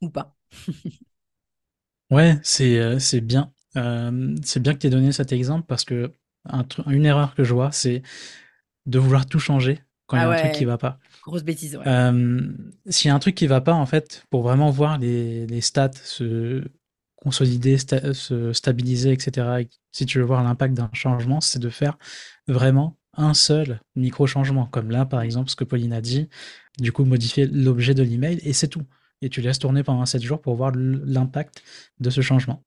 ou 0.00 0.10
pas? 0.10 0.36
Ouais, 2.10 2.38
c'est 2.42 2.78
euh, 2.78 2.98
c'est 2.98 3.20
bien. 3.22 3.52
Euh, 3.76 4.34
c'est 4.44 4.60
bien 4.60 4.74
que 4.74 4.78
tu 4.78 4.86
aies 4.86 4.90
donné 4.90 5.12
cet 5.12 5.32
exemple 5.32 5.64
parce 5.66 5.84
que 5.84 6.12
une 6.86 7.06
erreur 7.06 7.34
que 7.34 7.44
je 7.44 7.54
vois, 7.54 7.72
c'est 7.72 8.02
de 8.86 8.98
vouloir 8.98 9.26
tout 9.26 9.38
changer 9.38 9.80
quand 10.06 10.16
il 10.16 10.20
y 10.20 10.22
a 10.24 10.28
ah 10.28 10.32
un 10.32 10.36
truc 10.36 10.52
qui 10.52 10.64
va 10.64 10.76
pas. 10.76 10.98
Grosse 11.22 11.44
bêtise, 11.44 11.76
ouais. 11.76 11.86
Euh, 11.86 12.52
s'il 12.88 13.08
y 13.08 13.10
a 13.12 13.14
un 13.14 13.18
truc 13.18 13.34
qui 13.34 13.46
va 13.46 13.60
pas, 13.60 13.72
en 13.72 13.86
fait, 13.86 14.24
pour 14.28 14.42
vraiment 14.42 14.70
voir 14.70 14.98
les, 14.98 15.46
les 15.46 15.60
stats 15.60 15.92
se 15.92 16.64
consolider, 17.16 17.78
se 17.78 18.52
stabiliser, 18.52 19.12
etc., 19.12 19.60
si 19.92 20.04
tu 20.04 20.18
veux 20.18 20.24
voir 20.24 20.42
l'impact 20.42 20.74
d'un 20.74 20.90
changement, 20.92 21.40
c'est 21.40 21.60
de 21.60 21.70
faire 21.70 21.96
vraiment 22.48 22.98
un 23.16 23.34
seul 23.34 23.80
micro-changement, 23.96 24.66
comme 24.66 24.90
là, 24.90 25.04
par 25.04 25.22
exemple, 25.22 25.50
ce 25.50 25.56
que 25.56 25.64
Pauline 25.64 25.92
a 25.92 26.00
dit, 26.00 26.28
du 26.78 26.92
coup, 26.92 27.04
modifier 27.04 27.46
l'objet 27.46 27.94
de 27.94 28.02
l'email, 28.02 28.40
et 28.42 28.52
c'est 28.52 28.68
tout. 28.68 28.82
Et 29.20 29.28
tu 29.28 29.40
laisses 29.40 29.58
tourner 29.58 29.82
pendant 29.82 30.06
7 30.06 30.22
jours 30.22 30.40
pour 30.40 30.54
voir 30.56 30.72
l'impact 30.74 31.62
de 32.00 32.10
ce 32.10 32.20
changement. 32.20 32.62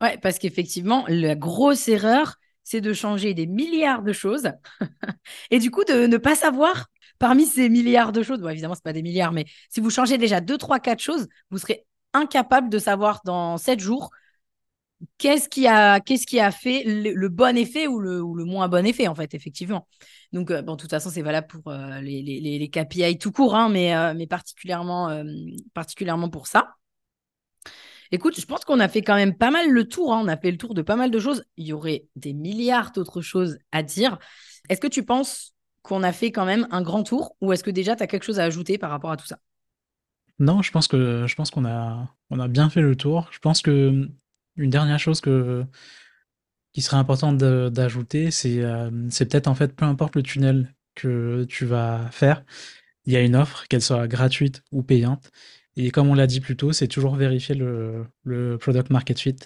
Ouais, 0.00 0.18
parce 0.18 0.38
qu'effectivement, 0.38 1.04
la 1.08 1.34
grosse 1.34 1.88
erreur, 1.88 2.36
c'est 2.62 2.80
de 2.80 2.92
changer 2.92 3.34
des 3.34 3.46
milliards 3.46 4.02
de 4.02 4.12
choses, 4.12 4.50
et 5.50 5.58
du 5.58 5.70
coup, 5.70 5.84
de 5.84 6.06
ne 6.06 6.16
pas 6.16 6.34
savoir 6.34 6.88
parmi 7.18 7.46
ces 7.46 7.68
milliards 7.68 8.12
de 8.12 8.22
choses, 8.22 8.40
bon, 8.40 8.48
évidemment, 8.48 8.74
ce 8.74 8.82
pas 8.82 8.92
des 8.92 9.02
milliards, 9.02 9.32
mais 9.32 9.46
si 9.70 9.80
vous 9.80 9.90
changez 9.90 10.18
déjà 10.18 10.40
2, 10.40 10.58
3, 10.58 10.80
4 10.80 11.00
choses, 11.00 11.26
vous 11.50 11.58
serez 11.58 11.86
incapable 12.12 12.68
de 12.68 12.78
savoir 12.78 13.20
dans 13.24 13.56
7 13.56 13.80
jours 13.80 14.10
qu'est-ce 15.18 15.48
qui 15.48 15.66
a 15.66 16.00
qu'est-ce 16.00 16.26
qui 16.26 16.40
a 16.40 16.50
fait 16.50 16.82
le, 16.84 17.28
bon 17.28 17.56
effet 17.56 17.86
ou 17.86 18.00
le, 18.00 18.22
ou 18.22 18.34
le, 18.34 18.44
moins 18.44 18.68
bon 18.68 18.86
effet 18.86 19.08
en 19.08 19.14
fait 19.14 19.34
effectivement 19.34 19.88
donc 20.32 20.50
euh, 20.50 20.62
bon 20.62 20.76
de 20.76 20.80
toute 20.80 20.90
façon 20.90 21.10
c'est 21.10 21.22
valable 21.22 21.46
pour 21.46 21.72
euh, 21.72 22.00
les, 22.00 22.22
les, 22.22 22.40
les, 22.40 22.68
KPI 22.70 23.18
tout 23.18 23.32
court 23.32 23.54
hein, 23.54 23.68
mais 23.68 23.94
euh, 23.94 24.14
mais 24.14 24.26
particulièrement 24.26 25.22
particulièrement 25.72 26.28
pour 26.28 26.46
ça 26.46 26.74
Écoute, 28.12 28.38
je 28.38 28.46
pense 28.46 28.64
qu'on 28.64 28.78
a 28.78 28.86
fait 28.86 29.02
quand 29.02 29.16
même 29.16 29.34
pas 29.36 29.50
mal 29.50 29.70
le 29.70 29.88
tour. 29.88 30.12
Hein. 30.14 30.20
On 30.22 30.28
a 30.28 30.36
fait 30.36 30.52
le 30.52 30.56
tour 30.56 30.74
de 30.74 30.82
pas 30.82 30.94
mal 30.94 31.10
de 31.10 31.18
choses. 31.18 31.42
Il 31.56 31.66
y 31.66 31.72
aurait 31.72 32.06
des 32.14 32.32
milliards 32.32 32.92
d'autres 32.92 33.22
choses 33.22 33.58
à 33.72 33.82
dire. 33.82 34.18
Est-ce 34.68 34.80
que 34.80 34.86
tu 34.86 35.04
penses 35.04 35.54
qu'on 35.82 36.02
a 36.04 36.12
fait 36.12 36.30
quand 36.30 36.44
même 36.44 36.68
un 36.70 36.82
grand 36.82 37.02
tour 37.02 37.34
ou 37.40 37.52
est-ce 37.52 37.64
que 37.64 37.72
déjà 37.72 37.96
tu 37.96 38.02
as 38.02 38.06
quelque 38.06 38.22
chose 38.22 38.38
à 38.38 38.44
ajouter 38.44 38.78
par 38.78 38.90
rapport 38.90 39.10
à 39.10 39.16
tout 39.16 39.26
ça? 39.26 39.38
Non, 40.38 40.62
je 40.62 40.70
pense 40.70 40.88
que 40.88 41.26
je 41.26 41.34
pense 41.34 41.50
qu'on 41.50 41.64
a 41.64 42.08
on 42.30 42.40
a 42.40 42.48
bien 42.48 42.70
fait 42.70 42.80
le 42.80 42.96
tour. 42.96 43.28
Je 43.30 43.38
pense 43.38 43.62
que 43.62 44.08
une 44.56 44.70
dernière 44.70 44.98
chose 44.98 45.20
que 45.20 45.64
qui 46.72 46.82
serait 46.82 46.96
importante 46.96 47.38
d'ajouter, 47.38 48.30
c'est 48.30 48.62
euh, 48.62 48.90
c'est 49.08 49.26
peut-être 49.26 49.46
en 49.46 49.54
fait 49.54 49.74
peu 49.74 49.84
importe 49.84 50.16
le 50.16 50.22
tunnel 50.22 50.74
que 50.96 51.44
tu 51.48 51.64
vas 51.64 52.08
faire, 52.10 52.44
il 53.06 53.12
y 53.12 53.16
a 53.16 53.20
une 53.20 53.36
offre, 53.36 53.66
qu'elle 53.68 53.82
soit 53.82 54.08
gratuite 54.08 54.62
ou 54.72 54.82
payante. 54.82 55.30
Et 55.76 55.90
comme 55.90 56.08
on 56.08 56.14
l'a 56.14 56.26
dit 56.28 56.40
plus 56.40 56.56
tôt, 56.56 56.72
c'est 56.72 56.86
toujours 56.86 57.16
vérifier 57.16 57.54
le, 57.54 58.06
le, 58.22 58.58
product 58.58 58.90
market 58.90 59.18
fit, 59.18 59.36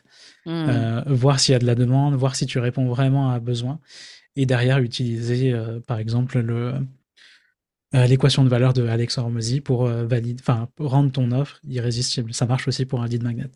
mmh. 0.44 0.50
euh, 0.50 1.02
voir 1.06 1.40
s'il 1.40 1.52
y 1.52 1.56
a 1.56 1.58
de 1.58 1.66
la 1.66 1.74
demande, 1.74 2.14
voir 2.14 2.36
si 2.36 2.44
tu 2.44 2.58
réponds 2.58 2.86
vraiment 2.86 3.30
à 3.30 3.34
un 3.34 3.38
besoin, 3.38 3.80
et 4.36 4.44
derrière 4.44 4.78
utiliser 4.78 5.52
euh, 5.52 5.80
par 5.80 5.98
exemple 5.98 6.40
le 6.40 6.74
l'équation 7.94 8.44
de 8.44 8.50
valeur 8.50 8.74
de 8.74 8.86
Alex 8.86 9.16
Hormozy 9.16 9.62
pour 9.62 9.90
enfin 10.40 10.68
rendre 10.78 11.10
ton 11.10 11.32
offre 11.32 11.58
irrésistible. 11.64 12.34
Ça 12.34 12.44
marche 12.44 12.68
aussi 12.68 12.84
pour 12.84 13.00
un 13.00 13.06
lead 13.06 13.22
magnet. 13.22 13.48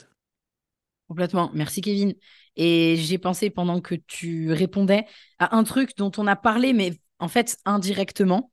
Complètement. 1.13 1.51
Merci 1.53 1.83
Kevin. 1.83 2.15
Et 2.57 2.97
j'ai 2.97 3.19
pensé 3.19 3.51
pendant 3.51 3.83
que 3.83 3.95
tu 3.95 4.51
répondais 4.51 5.05
à 5.39 5.55
un 5.55 5.63
truc 5.63 5.95
dont 5.99 6.11
on 6.17 6.27
a 6.27 6.37
parlé, 6.37 6.73
mais 6.73 6.95
en 7.19 7.29
fait 7.29 7.59
indirectement. 7.67 8.51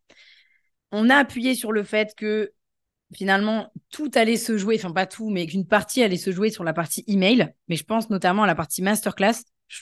On 0.91 1.09
a 1.09 1.15
appuyé 1.15 1.55
sur 1.55 1.71
le 1.71 1.83
fait 1.83 2.13
que 2.17 2.51
finalement 3.15 3.71
tout 3.91 4.11
allait 4.13 4.35
se 4.35 4.57
jouer, 4.57 4.75
enfin 4.77 4.91
pas 4.91 5.05
tout, 5.05 5.29
mais 5.29 5.47
qu'une 5.47 5.65
partie 5.65 6.03
allait 6.03 6.17
se 6.17 6.33
jouer 6.33 6.49
sur 6.49 6.65
la 6.65 6.73
partie 6.73 7.05
email. 7.07 7.53
Mais 7.69 7.77
je 7.77 7.85
pense 7.85 8.09
notamment 8.09 8.43
à 8.43 8.47
la 8.47 8.55
partie 8.55 8.81
masterclass 8.81 9.35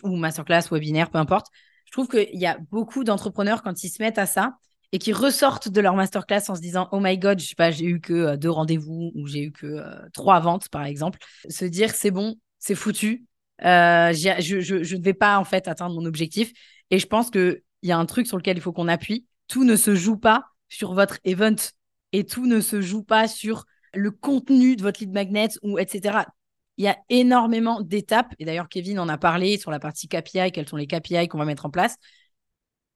ou 0.04 0.16
masterclass, 0.16 0.70
webinaire, 0.70 1.10
peu 1.10 1.18
importe. 1.18 1.48
Je 1.86 1.92
trouve 1.94 2.08
qu'il 2.08 2.40
y 2.40 2.46
a 2.46 2.60
beaucoup 2.70 3.04
d'entrepreneurs 3.04 3.64
quand 3.64 3.84
ils 3.84 3.90
se 3.90 4.04
mettent 4.04 4.20
à 4.20 4.28
ça 4.28 4.54
et 4.92 5.00
qui 5.00 5.14
ressortent 5.14 5.70
de 5.70 5.82
leur 5.82 5.96
masterclass 5.96 6.44
en 6.50 6.56
se 6.56 6.62
disant 6.62 6.88
oh 6.92 7.00
my 7.00 7.18
god, 7.18 7.40
je 7.40 7.48
sais 7.48 7.56
pas, 7.56 7.72
j'ai 7.72 7.86
eu 7.86 8.00
que 8.00 8.14
euh, 8.14 8.38
deux 8.38 8.52
rendez-vous 8.52 9.12
ou 9.16 9.28
j'ai 9.28 9.46
eu 9.46 9.52
que 9.52 9.66
euh, 9.66 9.96
trois 10.14 10.40
ventes 10.40 10.70
par 10.70 10.86
exemple, 10.86 11.20
se 11.50 11.66
dire 11.66 11.92
c'est 11.92 12.12
bon, 12.12 12.36
c'est 12.60 12.76
foutu. 12.76 13.26
Euh, 13.64 14.14
je, 14.14 14.95
ne 14.95 15.03
vais 15.03 15.14
pas 15.14 15.39
en 15.39 15.43
fait 15.43 15.68
atteindre 15.68 15.95
mon 15.95 16.05
objectif. 16.05 16.51
Et 16.89 16.99
je 16.99 17.08
pense 17.08 17.30
qu'il 17.30 17.62
y 17.84 17.91
a 17.91 17.97
un 17.97 18.05
truc 18.05 18.28
sur 18.28 18.38
lequel 18.38 18.58
il 18.58 18.62
faut 18.62 18.74
qu'on 18.74 18.88
appuie. 18.88 19.26
Tout 19.47 19.64
ne 19.64 19.76
se 19.76 19.95
joue 19.95 20.18
pas 20.18 20.45
sur 20.70 20.93
votre 20.93 21.20
event 21.24 21.55
et 22.14 22.26
tout 22.26 22.45
ne 22.45 22.62
se 22.62 22.82
joue 22.82 23.03
pas 23.03 23.28
sur 23.28 23.66
le 23.93 24.12
contenu 24.12 24.76
de 24.76 24.82
votre 24.82 24.99
lead 24.99 25.12
magnet 25.12 25.49
ou 25.62 25.80
etc. 25.80 26.26
Il 26.78 26.86
y 26.86 26.88
a 26.88 26.97
énormément 27.10 27.82
d'étapes. 27.82 28.34
Et 28.39 28.45
d'ailleurs, 28.45 28.70
Kevin 28.70 28.99
en 28.99 29.10
a 29.10 29.18
parlé 29.18 29.58
sur 29.58 29.72
la 29.72 29.80
partie 29.80 30.08
KPI, 30.08 30.51
quels 30.51 30.68
sont 30.68 30.78
les 30.78 30.88
KPI 30.88 31.28
qu'on 31.28 31.39
va 31.39 31.45
mettre 31.45 31.66
en 31.66 31.70
place. 31.70 31.95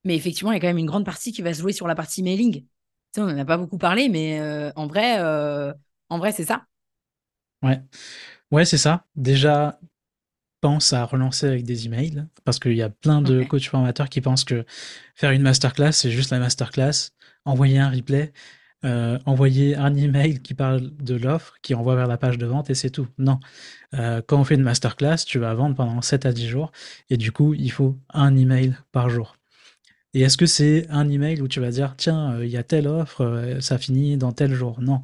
Mais 0.03 0.15
effectivement, 0.15 0.51
il 0.51 0.55
y 0.55 0.57
a 0.57 0.59
quand 0.59 0.67
même 0.67 0.77
une 0.77 0.85
grande 0.85 1.05
partie 1.05 1.31
qui 1.31 1.41
va 1.41 1.53
se 1.53 1.61
jouer 1.61 1.73
sur 1.73 1.87
la 1.87 1.95
partie 1.95 2.23
mailing. 2.23 2.65
on 3.17 3.25
n'en 3.25 3.37
a 3.37 3.45
pas 3.45 3.57
beaucoup 3.57 3.77
parlé, 3.77 4.09
mais 4.09 4.39
euh, 4.39 4.71
en 4.75 4.87
vrai, 4.87 5.19
euh, 5.19 5.73
vrai, 6.09 6.31
c'est 6.31 6.45
ça. 6.45 6.65
Ouais. 7.61 7.81
Ouais, 8.51 8.65
c'est 8.65 8.77
ça. 8.77 9.05
Déjà, 9.15 9.79
pense 10.61 10.93
à 10.93 11.05
relancer 11.05 11.47
avec 11.47 11.63
des 11.63 11.85
emails, 11.87 12.25
parce 12.45 12.59
qu'il 12.59 12.73
y 12.75 12.81
a 12.83 12.89
plein 12.89 13.21
de 13.21 13.43
coachs 13.43 13.65
formateurs 13.67 14.09
qui 14.09 14.21
pensent 14.21 14.45
que 14.45 14.65
faire 15.15 15.31
une 15.31 15.41
masterclass, 15.41 15.93
c'est 15.93 16.11
juste 16.11 16.31
la 16.31 16.39
masterclass, 16.39 17.11
envoyer 17.45 17.79
un 17.79 17.89
replay, 17.89 18.33
euh, 18.85 19.19
envoyer 19.25 19.75
un 19.75 19.95
email 19.95 20.41
qui 20.41 20.53
parle 20.53 20.91
de 20.97 21.15
l'offre, 21.15 21.55
qui 21.61 21.75
envoie 21.75 21.95
vers 21.95 22.07
la 22.07 22.17
page 22.17 22.37
de 22.37 22.45
vente 22.45 22.69
et 22.69 22.75
c'est 22.75 22.91
tout. 22.91 23.07
Non. 23.17 23.39
Euh, 23.95 24.21
quand 24.25 24.39
on 24.39 24.43
fait 24.45 24.55
une 24.55 24.63
masterclass, 24.63 25.17
tu 25.25 25.39
vas 25.39 25.53
vendre 25.53 25.75
pendant 25.75 26.01
7 26.01 26.25
à 26.25 26.33
10 26.33 26.47
jours 26.47 26.71
et 27.09 27.17
du 27.17 27.31
coup, 27.31 27.53
il 27.53 27.71
faut 27.71 27.97
un 28.13 28.35
email 28.37 28.75
par 28.91 29.09
jour. 29.09 29.37
Et 30.13 30.21
est-ce 30.21 30.37
que 30.37 30.45
c'est 30.45 30.87
un 30.89 31.09
email 31.09 31.41
où 31.41 31.47
tu 31.47 31.59
vas 31.61 31.71
dire, 31.71 31.95
tiens, 31.97 32.33
euh, 32.33 32.45
il 32.45 32.51
y 32.51 32.57
a 32.57 32.63
telle 32.63 32.87
offre, 32.87 33.57
ça 33.61 33.77
finit 33.77 34.17
dans 34.17 34.31
tel 34.33 34.53
jour? 34.53 34.81
Non. 34.81 35.01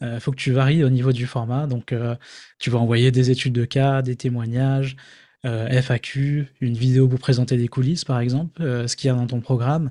Il 0.00 0.06
euh, 0.06 0.20
faut 0.20 0.32
que 0.32 0.36
tu 0.36 0.52
varies 0.52 0.84
au 0.84 0.90
niveau 0.90 1.12
du 1.12 1.26
format. 1.26 1.66
Donc, 1.66 1.92
euh, 1.92 2.16
tu 2.58 2.70
vas 2.70 2.78
envoyer 2.78 3.10
des 3.10 3.30
études 3.30 3.52
de 3.52 3.64
cas, 3.64 4.02
des 4.02 4.16
témoignages, 4.16 4.96
euh, 5.44 5.68
FAQ, 5.68 6.48
une 6.60 6.74
vidéo 6.74 7.08
pour 7.08 7.18
présenter 7.18 7.56
des 7.56 7.68
coulisses, 7.68 8.04
par 8.04 8.20
exemple, 8.20 8.62
ce 8.88 8.96
qu'il 8.96 9.08
y 9.08 9.10
a 9.10 9.14
dans 9.14 9.26
ton 9.26 9.40
programme. 9.40 9.88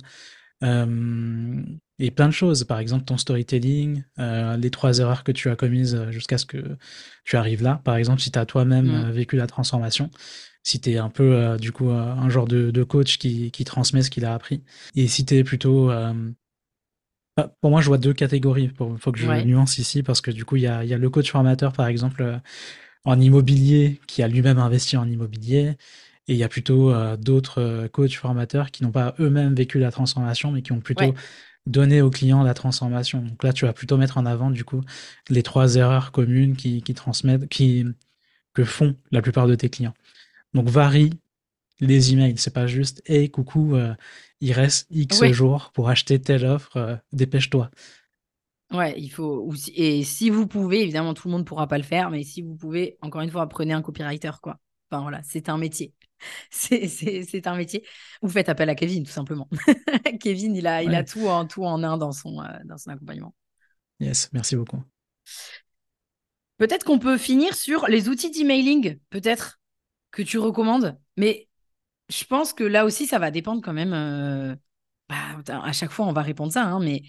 et 2.00 2.12
plein 2.12 2.28
de 2.28 2.34
choses, 2.34 2.64
par 2.64 2.80
exemple 2.80 3.06
ton 3.06 3.18
storytelling, 3.18 4.04
les 4.18 4.70
trois 4.72 5.00
erreurs 5.00 5.24
que 5.24 5.32
tu 5.32 5.50
as 5.50 5.56
commises 5.56 6.00
jusqu'à 6.10 6.38
ce 6.38 6.46
que 6.46 6.78
tu 7.24 7.36
arrives 7.38 7.62
là. 7.64 7.82
Par 7.84 7.98
exemple, 7.98 8.22
si 8.22 8.32
tu 8.32 8.40
as 8.40 8.46
toi-même 8.46 8.88
mmh. 8.88 9.12
vécu 9.12 9.36
la 9.36 9.48
transformation, 9.48 10.10
si 10.64 10.80
tu 10.80 10.92
es 10.92 10.98
un 10.98 11.10
peu 11.10 11.58
du 11.60 11.72
coup 11.72 11.90
un 11.90 12.30
genre 12.30 12.48
de, 12.48 12.84
coach 12.84 13.18
qui, 13.18 13.52
qui, 13.52 13.64
transmet 13.66 14.02
ce 14.02 14.10
qu'il 14.10 14.26
a 14.26 14.34
appris, 14.34 14.64
et 14.96 15.08
si 15.08 15.26
tu 15.26 15.36
es 15.36 15.44
plutôt 15.44 15.92
bah, 17.36 17.56
pour 17.62 17.72
moi, 17.72 17.82
je 17.82 17.88
vois 17.88 17.98
deux 17.98 18.14
catégories. 18.14 18.72
Il 18.80 18.98
faut 19.00 19.12
que 19.12 19.20
je 19.20 19.28
nuance 19.44 19.78
ici 19.78 20.04
parce 20.04 20.22
que 20.22 20.32
du 20.32 20.46
coup, 20.46 20.56
il 20.56 20.64
y 20.64 20.68
a, 20.68 20.84
le 20.84 21.10
coach 21.10 21.32
formateur, 21.32 21.74
par 21.74 21.88
exemple, 21.88 22.22
euh, 22.22 22.38
en 23.06 23.20
immobilier, 23.20 24.00
qui 24.08 24.22
a 24.24 24.28
lui-même 24.28 24.60
investi 24.60 24.98
en 24.98 25.08
immobilier. 25.10 25.76
Et 26.28 26.34
il 26.34 26.38
y 26.38 26.44
a 26.44 26.50
plutôt 26.50 26.92
euh, 26.92 27.18
d'autres 27.18 27.62
euh, 27.62 27.88
coachs 27.88 28.16
formateurs 28.16 28.72
qui 28.72 28.84
n'ont 28.84 28.92
pas 28.92 29.16
eux-mêmes 29.20 29.56
vécu 29.56 29.80
la 29.80 29.92
transformation, 29.92 30.52
mais 30.52 30.62
qui 30.62 30.72
ont 30.72 30.80
plutôt 30.80 31.14
donné 31.66 32.02
aux 32.02 32.12
clients 32.12 32.44
la 32.44 32.54
transformation. 32.54 33.22
Donc 33.22 33.44
là, 33.44 33.54
tu 33.54 33.66
vas 33.66 33.74
plutôt 33.74 33.98
mettre 33.98 34.18
en 34.18 34.26
avant, 34.26 34.52
du 34.52 34.64
coup, 34.64 34.82
les 35.30 35.44
trois 35.44 35.76
erreurs 35.76 36.12
communes 36.12 36.56
qui, 36.56 36.82
qui 36.84 36.94
transmettent, 36.94 37.48
qui, 37.50 37.86
que 38.54 38.64
font 38.64 38.96
la 39.12 39.22
plupart 39.22 39.48
de 39.48 39.56
tes 39.56 39.70
clients. 39.70 39.94
Donc 40.54 40.70
varie 40.70 41.12
les 41.86 42.14
emails. 42.14 42.38
C'est 42.38 42.54
pas 42.54 42.68
juste, 42.68 43.02
hey, 43.06 43.30
coucou, 43.30 43.76
il 44.44 44.52
reste 44.52 44.88
X 44.92 45.24
jours 45.32 45.72
pour 45.74 45.88
acheter 45.88 46.20
telle 46.20 46.46
offre, 46.46 46.76
euh, 46.76 46.98
dépêche-toi. 47.14 47.72
Ouais, 48.74 48.94
il 49.00 49.10
faut. 49.10 49.54
Et 49.74 50.04
si 50.04 50.30
vous 50.30 50.48
pouvez, 50.48 50.82
évidemment, 50.82 51.14
tout 51.14 51.30
le 51.30 51.32
monde 51.32 51.44
ne 51.44 51.46
pourra 51.46 51.66
pas 51.66 51.78
le 51.78 51.84
faire, 51.84 52.10
mais 52.10 52.24
si 52.24 52.42
vous 52.42 52.56
pouvez, 52.56 52.98
encore 53.02 53.22
une 53.22 53.32
fois, 53.32 53.48
prenez 53.48 53.72
un 53.72 53.82
copywriter, 53.82 54.32
quoi. 54.42 54.60
Enfin 54.92 55.02
voilà, 55.02 55.22
c'est 55.24 55.48
un 55.48 55.58
métier. 55.58 55.94
C'est 56.52 57.48
un 57.48 57.56
métier. 57.58 57.86
Vous 58.22 58.30
faites 58.30 58.48
appel 58.48 58.70
à 58.70 58.76
Kevin, 58.76 59.04
tout 59.04 59.12
simplement. 59.12 59.50
Kevin, 60.22 60.56
il 60.56 60.68
a, 60.68 60.82
il 60.82 60.96
a 60.96 61.04
tout 61.04 61.28
en, 61.28 61.46
tout 61.46 61.66
en 61.66 61.84
un 61.84 61.98
dans 61.98 62.14
son, 62.14 62.42
euh, 62.42 62.48
dans 62.64 62.78
son 62.78 62.92
accompagnement. 62.92 63.36
Yes, 64.00 64.30
merci 64.32 64.56
beaucoup. 64.56 64.82
Peut-être 66.58 66.86
qu'on 66.86 67.00
peut 67.00 67.18
finir 67.18 67.56
sur 67.56 67.88
les 67.88 68.08
outils 68.08 68.32
d'emailing, 68.32 69.00
peut-être, 69.10 69.60
que 70.12 70.22
tu 70.22 70.38
recommandes. 70.38 70.98
Mais 71.18 71.50
je 72.20 72.26
pense 72.26 72.54
que 72.54 72.64
là 72.64 72.86
aussi, 72.86 73.08
ça 73.08 73.20
va 73.20 73.32
dépendre 73.32 73.62
quand 73.62 73.74
même. 73.74 73.94
Euh, 73.94 74.56
bah, 75.10 75.16
à 75.64 75.74
chaque 75.74 75.92
fois, 75.92 76.06
on 76.06 76.14
va 76.14 76.22
répondre 76.22 76.52
ça, 76.54 76.64
hein, 76.66 76.80
mais 76.80 77.04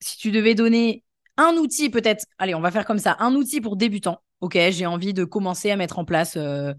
si 0.00 0.18
tu 0.18 0.30
devais 0.32 0.54
donner 0.54 1.04
un 1.36 1.54
outil, 1.56 1.90
peut-être, 1.90 2.26
allez, 2.38 2.54
on 2.54 2.60
va 2.60 2.70
faire 2.70 2.86
comme 2.86 2.98
ça, 2.98 3.16
un 3.20 3.34
outil 3.34 3.60
pour 3.60 3.76
débutants. 3.76 4.22
Ok, 4.40 4.58
j'ai 4.70 4.86
envie 4.86 5.14
de 5.14 5.24
commencer 5.24 5.70
à 5.70 5.76
mettre 5.76 5.98
en 5.98 6.04
place 6.04 6.36
euh, 6.36 6.74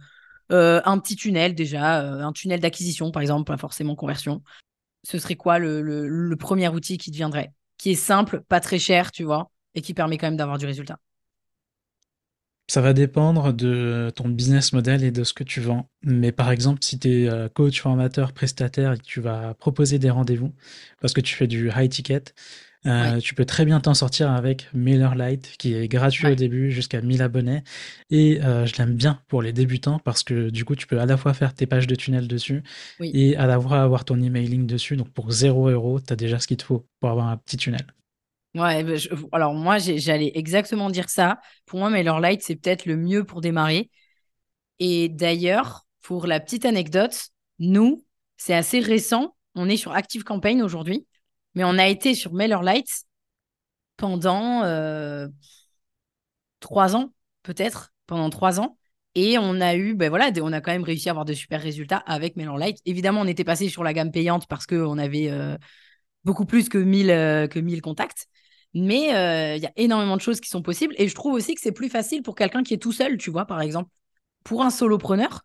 euh, 0.51 0.82
un 0.86 0.99
petit 0.99 1.15
tunnel 1.15 1.55
déjà, 1.55 2.01
un 2.01 2.34
tunnel 2.34 2.59
d'acquisition, 2.61 3.11
par 3.11 3.22
exemple, 3.22 3.45
pas 3.45 3.57
forcément 3.57 3.95
conversion. 3.95 4.43
Ce 5.03 5.20
serait 5.20 5.36
quoi 5.36 5.59
le, 5.59 5.82
le 5.82 6.36
premier 6.38 6.70
outil 6.70 6.97
qui 6.97 7.11
te 7.11 7.17
viendrait 7.17 7.53
Qui 7.78 7.91
est 7.91 7.95
simple, 7.95 8.41
pas 8.49 8.59
très 8.61 8.80
cher, 8.80 9.11
tu 9.11 9.24
vois, 9.24 9.51
et 9.76 9.82
qui 9.82 9.93
permet 9.93 10.17
quand 10.17 10.28
même 10.28 10.38
d'avoir 10.38 10.57
du 10.57 10.65
résultat? 10.65 10.99
Ça 12.70 12.82
va 12.82 12.93
dépendre 12.93 13.51
de 13.51 14.11
ton 14.15 14.30
business 14.30 14.74
model 14.74 15.03
et 15.03 15.09
de 15.09 15.24
ce 15.24 15.34
que 15.34 15.43
tu 15.43 15.59
vends. 15.59 15.89
Mais 16.03 16.32
par 16.32 16.51
exemple, 16.51 16.80
si 16.84 16.99
tu 16.99 17.24
es 17.24 17.30
euh, 17.30 17.49
coach, 17.49 17.82
formateur, 17.82 18.32
prestataire 18.32 18.93
et 18.93 18.97
que 18.99 19.03
tu 19.03 19.22
vas 19.22 19.55
proposer 19.55 19.97
des 19.97 20.11
rendez-vous 20.11 20.53
parce 21.01 21.13
que 21.13 21.22
tu 21.22 21.36
fais 21.36 21.47
du 21.47 21.72
high 21.76 21.89
ticket, 21.89 22.26
euh, 22.86 23.20
tu 23.20 23.34
peux 23.34 23.43
très 23.43 23.65
bien 23.65 23.80
t'en 23.80 23.95
sortir 23.95 24.30
avec 24.30 24.70
MailerLite 24.74 25.55
qui 25.57 25.74
est 25.74 25.88
gratuit 25.88 26.28
au 26.28 26.36
début 26.36 26.70
jusqu'à 26.70 27.01
1000 27.01 27.24
abonnés. 27.24 27.63
Et 28.11 28.39
euh, 28.43 28.67
je 28.67 28.78
l'aime 28.78 28.93
bien 28.93 29.20
pour 29.30 29.41
les 29.41 29.51
débutants 29.51 29.97
parce 29.97 30.22
que 30.22 30.51
du 30.51 30.63
coup, 30.63 30.76
tu 30.76 30.86
peux 30.86 30.99
à 30.99 31.07
la 31.07 31.17
fois 31.17 31.34
faire 31.34 31.55
tes 31.55 31.65
pages 31.65 31.88
de 31.88 31.95
tunnel 31.95 32.28
dessus 32.28 32.61
et 33.01 33.36
à 33.36 33.47
la 33.47 33.59
fois 33.59 33.82
avoir 33.82 34.05
ton 34.05 34.22
emailing 34.22 34.67
dessus. 34.67 34.95
Donc 34.95 35.09
pour 35.09 35.32
0 35.32 35.70
euros, 35.70 35.99
tu 35.99 36.13
as 36.13 36.15
déjà 36.15 36.38
ce 36.38 36.45
qu'il 36.45 36.57
te 36.57 36.63
faut 36.63 36.86
pour 36.99 37.09
avoir 37.09 37.30
un 37.30 37.38
petit 37.38 37.57
tunnel. 37.57 37.86
Ouais, 38.56 38.84
bah, 38.84 38.93
alors 39.32 39.54
moi, 39.54 39.78
j'allais 39.78 40.32
exactement 40.36 40.89
dire 40.89 41.10
ça. 41.10 41.39
Pour 41.66 41.80
moi, 41.80 41.89
MailerLite, 41.89 42.41
c'est 42.41 42.56
peut-être 42.56 42.86
le 42.86 42.97
mieux 42.97 43.24
pour 43.24 43.41
démarrer. 43.41 43.91
Et 44.80 45.10
d'ailleurs, 45.10 45.86
pour 46.02 46.28
la 46.28 46.39
petite 46.39 46.66
anecdote, 46.66 47.30
nous, 47.60 48.06
c'est 48.38 48.56
assez 48.56 48.80
récent. 48.80 49.36
On 49.56 49.70
est 49.70 49.78
sur 49.78 49.93
Active 49.93 50.24
Campaign 50.24 50.62
aujourd'hui, 50.64 51.06
mais 51.56 51.64
on 51.64 51.78
a 51.78 51.88
été 51.88 52.16
sur 52.16 52.34
MailerLite 52.34 53.04
pendant 53.97 54.64
euh, 54.64 55.28
trois 56.60 56.95
ans, 56.95 57.14
peut-être, 57.43 57.93
pendant 58.06 58.30
trois 58.30 58.60
ans. 58.60 58.78
Et 59.16 59.38
on 59.38 59.60
a 59.60 59.76
eu, 59.76 59.95
ben 59.95 60.10
voilà, 60.10 60.32
on 60.41 60.54
a 60.54 60.62
quand 60.62 60.72
même 60.72 60.84
réussi 60.84 61.10
à 61.10 61.12
avoir 61.12 61.26
de 61.26 61.34
super 61.34 61.62
résultats 61.62 61.97
avec 61.97 62.36
MailerLite. 62.36 62.78
Évidemment, 62.86 63.22
on 63.22 63.28
était 63.28 63.43
passé 63.43 63.68
sur 63.70 63.84
la 63.84 63.93
gamme 63.93 64.12
payante 64.12 64.47
parce 64.47 64.66
qu'on 64.66 64.97
avait 64.97 65.30
euh, 65.32 65.58
beaucoup 66.30 66.45
plus 66.45 66.69
que 66.69 66.77
1000, 66.77 67.09
euh, 67.09 67.47
que 67.47 67.57
1000 67.59 67.82
contacts. 67.82 68.27
Mais 68.75 69.15
euh, 69.15 69.55
il 69.55 69.63
y 69.63 69.65
a 69.65 69.71
énormément 69.77 70.15
de 70.15 70.21
choses 70.21 70.39
qui 70.39 70.47
sont 70.49 70.61
possibles. 70.61 70.93
Et 70.99 71.07
je 71.07 71.15
trouve 71.15 71.34
aussi 71.34 71.55
que 71.55 71.61
c'est 71.61 71.71
plus 71.71 71.89
facile 71.89 72.21
pour 72.21 72.36
quelqu'un 72.36 72.61
qui 72.61 72.75
est 72.75 72.77
tout 72.77 72.91
seul, 72.91 73.17
tu 73.17 73.32
vois, 73.32 73.45
par 73.45 73.61
exemple. 73.61 73.89
Pour 74.43 74.63
un 74.63 74.69
solopreneur, 74.71 75.41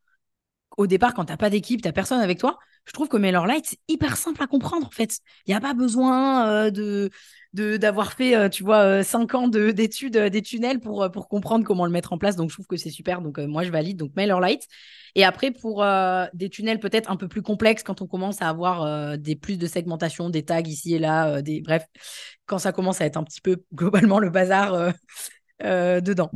au 0.77 0.87
départ, 0.87 1.15
quand 1.15 1.25
tu 1.25 1.33
n'as 1.33 1.37
pas 1.37 1.51
d'équipe, 1.51 1.83
tu 1.83 1.89
n'as 1.89 1.93
personne 1.93 2.21
avec 2.21 2.39
toi, 2.39 2.59
je 2.87 2.93
trouve 2.93 3.09
que 3.09 3.17
MailerLite, 3.17 3.67
c'est 3.67 3.79
hyper 3.89 4.17
simple 4.17 4.43
à 4.43 4.47
comprendre, 4.47 4.87
en 4.87 4.91
fait. 4.91 5.19
Il 5.47 5.51
n'y 5.51 5.55
a 5.55 5.61
pas 5.61 5.75
besoin 5.75 6.49
euh, 6.49 6.71
de 6.71 7.11
d'avoir 7.53 8.15
fait, 8.15 8.35
euh, 8.35 8.49
tu 8.49 8.65
vois, 8.65 8.81
euh, 8.81 9.03
cinq 9.05 9.33
ans 9.37 9.47
d'études 9.47 10.19
des 10.19 10.43
tunnels 10.43 10.81
pour, 10.81 11.09
pour 11.13 11.29
comprendre 11.29 11.65
comment 11.65 11.87
le 11.87 11.93
mettre 11.93 12.13
en 12.13 12.19
place. 12.19 12.35
Donc, 12.35 12.51
je 12.51 12.57
trouve 12.57 12.67
que 12.67 12.77
c'est 12.77 12.91
super. 12.91 13.23
Donc, 13.23 13.39
moi, 13.39 13.63
je 13.63 13.71
valide. 13.71 13.97
Donc, 13.97 14.11
MailerLite. 14.17 14.67
Et 15.15 15.25
après, 15.25 15.53
pour 15.53 15.85
des 16.35 16.51
tunnels 16.51 16.81
peut-être 16.81 17.13
un 17.13 17.17
peu 17.17 17.29
plus 17.29 17.43
complexes, 17.43 17.85
quand 17.85 18.03
on 18.03 18.09
commence 18.09 18.43
à 18.43 18.49
avoir 18.49 19.17
des 19.17 19.37
plus 19.37 19.57
de 19.57 19.69
segmentation, 19.69 20.31
des 20.31 20.43
tags 20.45 20.61
ici 20.63 20.95
et 20.95 20.99
là, 20.99 21.43
des 21.43 21.61
bref, 21.61 21.87
quand 22.47 22.59
ça 22.59 22.73
commence 22.73 23.01
à 23.01 23.05
être 23.05 23.17
un 23.17 23.23
petit 23.23 23.41
peu 23.41 23.63
globalement 23.73 24.19
le 24.19 24.31
bazar 24.31 24.93
dedans. 25.63 26.31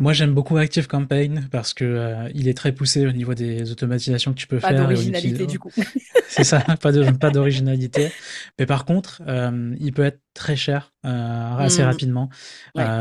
Moi, 0.00 0.14
j'aime 0.14 0.32
beaucoup 0.32 0.56
Active 0.56 0.86
Campaign 0.86 1.46
parce 1.52 1.74
que 1.74 1.84
euh, 1.84 2.30
il 2.34 2.48
est 2.48 2.56
très 2.56 2.72
poussé 2.72 3.06
au 3.06 3.12
niveau 3.12 3.34
des 3.34 3.70
automatisations 3.70 4.32
que 4.32 4.38
tu 4.38 4.46
peux 4.46 4.58
pas 4.58 4.68
faire. 4.68 4.78
Pas 4.78 4.82
d'originalité 4.84 5.46
du 5.46 5.58
coup. 5.58 5.70
C'est 6.28 6.42
ça, 6.42 6.60
pas 6.80 6.90
de 6.90 7.10
pas 7.10 7.30
d'originalité. 7.30 8.10
Mais 8.58 8.64
par 8.64 8.86
contre, 8.86 9.20
euh, 9.28 9.76
il 9.78 9.92
peut 9.92 10.04
être 10.04 10.20
très 10.32 10.56
cher 10.56 10.94
euh, 11.04 11.56
assez 11.58 11.82
mmh. 11.82 11.84
rapidement. 11.84 12.30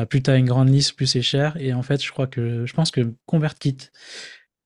plus 0.09 0.21
tu 0.21 0.29
as 0.29 0.35
une 0.35 0.45
grande 0.45 0.67
liste, 0.67 0.97
plus 0.97 1.05
c'est 1.05 1.21
cher. 1.21 1.55
Et 1.57 1.73
en 1.73 1.83
fait, 1.83 2.03
je 2.03 2.11
crois 2.11 2.27
que 2.27 2.65
je 2.65 2.73
pense 2.73 2.91
que 2.91 3.13
ConvertKit 3.25 3.77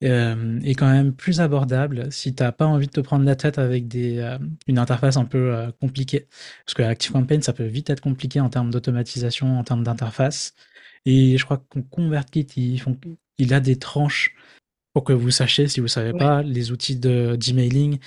est 0.01 0.75
quand 0.75 0.91
même 0.91 1.13
plus 1.13 1.39
abordable 1.39 2.11
si 2.11 2.33
t'as 2.33 2.51
pas 2.51 2.65
envie 2.65 2.87
de 2.87 2.91
te 2.91 2.99
prendre 2.99 3.25
la 3.25 3.35
tête 3.35 3.59
avec 3.59 3.87
des, 3.87 4.37
une 4.67 4.79
interface 4.79 5.17
un 5.17 5.25
peu 5.25 5.71
compliquée. 5.79 6.27
Parce 6.65 6.73
que 6.73 6.81
ActiveCampaign, 6.81 7.43
ça 7.43 7.53
peut 7.53 7.65
vite 7.65 7.91
être 7.91 8.01
compliqué 8.01 8.39
en 8.39 8.49
termes 8.49 8.71
d'automatisation, 8.71 9.59
en 9.59 9.63
termes 9.63 9.83
d'interface. 9.83 10.55
Et 11.05 11.37
je 11.37 11.45
crois 11.45 11.57
qu'on 11.69 11.81
ConvertKit, 11.83 12.47
ils 12.55 12.79
font, 12.79 12.97
il 13.37 13.53
a 13.53 13.59
des 13.59 13.77
tranches 13.77 14.35
pour 14.93 15.03
que 15.03 15.13
vous 15.13 15.31
sachiez, 15.31 15.67
si 15.67 15.79
vous 15.79 15.85
ne 15.85 15.89
savez 15.89 16.13
pas, 16.13 16.43
les 16.43 16.71
outils 16.71 16.95
d'emailing, 16.97 17.99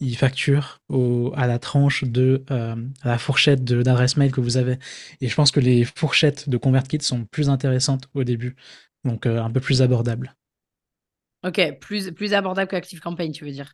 ils 0.00 0.16
facturent 0.16 0.80
au, 0.88 1.32
à 1.36 1.46
la 1.46 1.58
tranche 1.58 2.04
de 2.04 2.44
euh, 2.50 2.76
à 3.02 3.08
la 3.08 3.18
fourchette 3.18 3.64
d'adresse 3.64 4.16
mail 4.16 4.32
que 4.32 4.40
vous 4.40 4.56
avez. 4.56 4.78
Et 5.20 5.28
je 5.28 5.34
pense 5.34 5.50
que 5.52 5.60
les 5.60 5.84
fourchettes 5.84 6.48
de 6.48 6.56
ConvertKit 6.56 7.02
sont 7.02 7.26
plus 7.26 7.50
intéressantes 7.50 8.08
au 8.14 8.24
début, 8.24 8.56
donc 9.04 9.26
euh, 9.26 9.42
un 9.42 9.50
peu 9.50 9.60
plus 9.60 9.82
abordables. 9.82 10.34
Ok, 11.44 11.60
plus, 11.80 12.12
plus 12.12 12.34
abordable 12.34 12.70
qu'ActiveCampaign, 12.70 13.32
tu 13.32 13.44
veux 13.44 13.50
dire? 13.50 13.72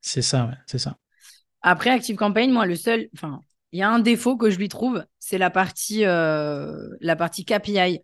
C'est 0.00 0.22
ça, 0.22 0.46
ouais, 0.46 0.54
c'est 0.66 0.78
ça. 0.78 0.96
Après 1.62 1.90
ActiveCampaign, 1.90 2.50
moi, 2.52 2.66
le 2.66 2.76
seul, 2.76 3.08
enfin, 3.14 3.42
il 3.72 3.80
y 3.80 3.82
a 3.82 3.90
un 3.90 3.98
défaut 3.98 4.36
que 4.36 4.50
je 4.50 4.58
lui 4.58 4.68
trouve, 4.68 5.04
c'est 5.18 5.38
la 5.38 5.50
partie, 5.50 6.04
euh, 6.04 6.88
la 7.00 7.16
partie 7.16 7.44
KPI 7.44 8.00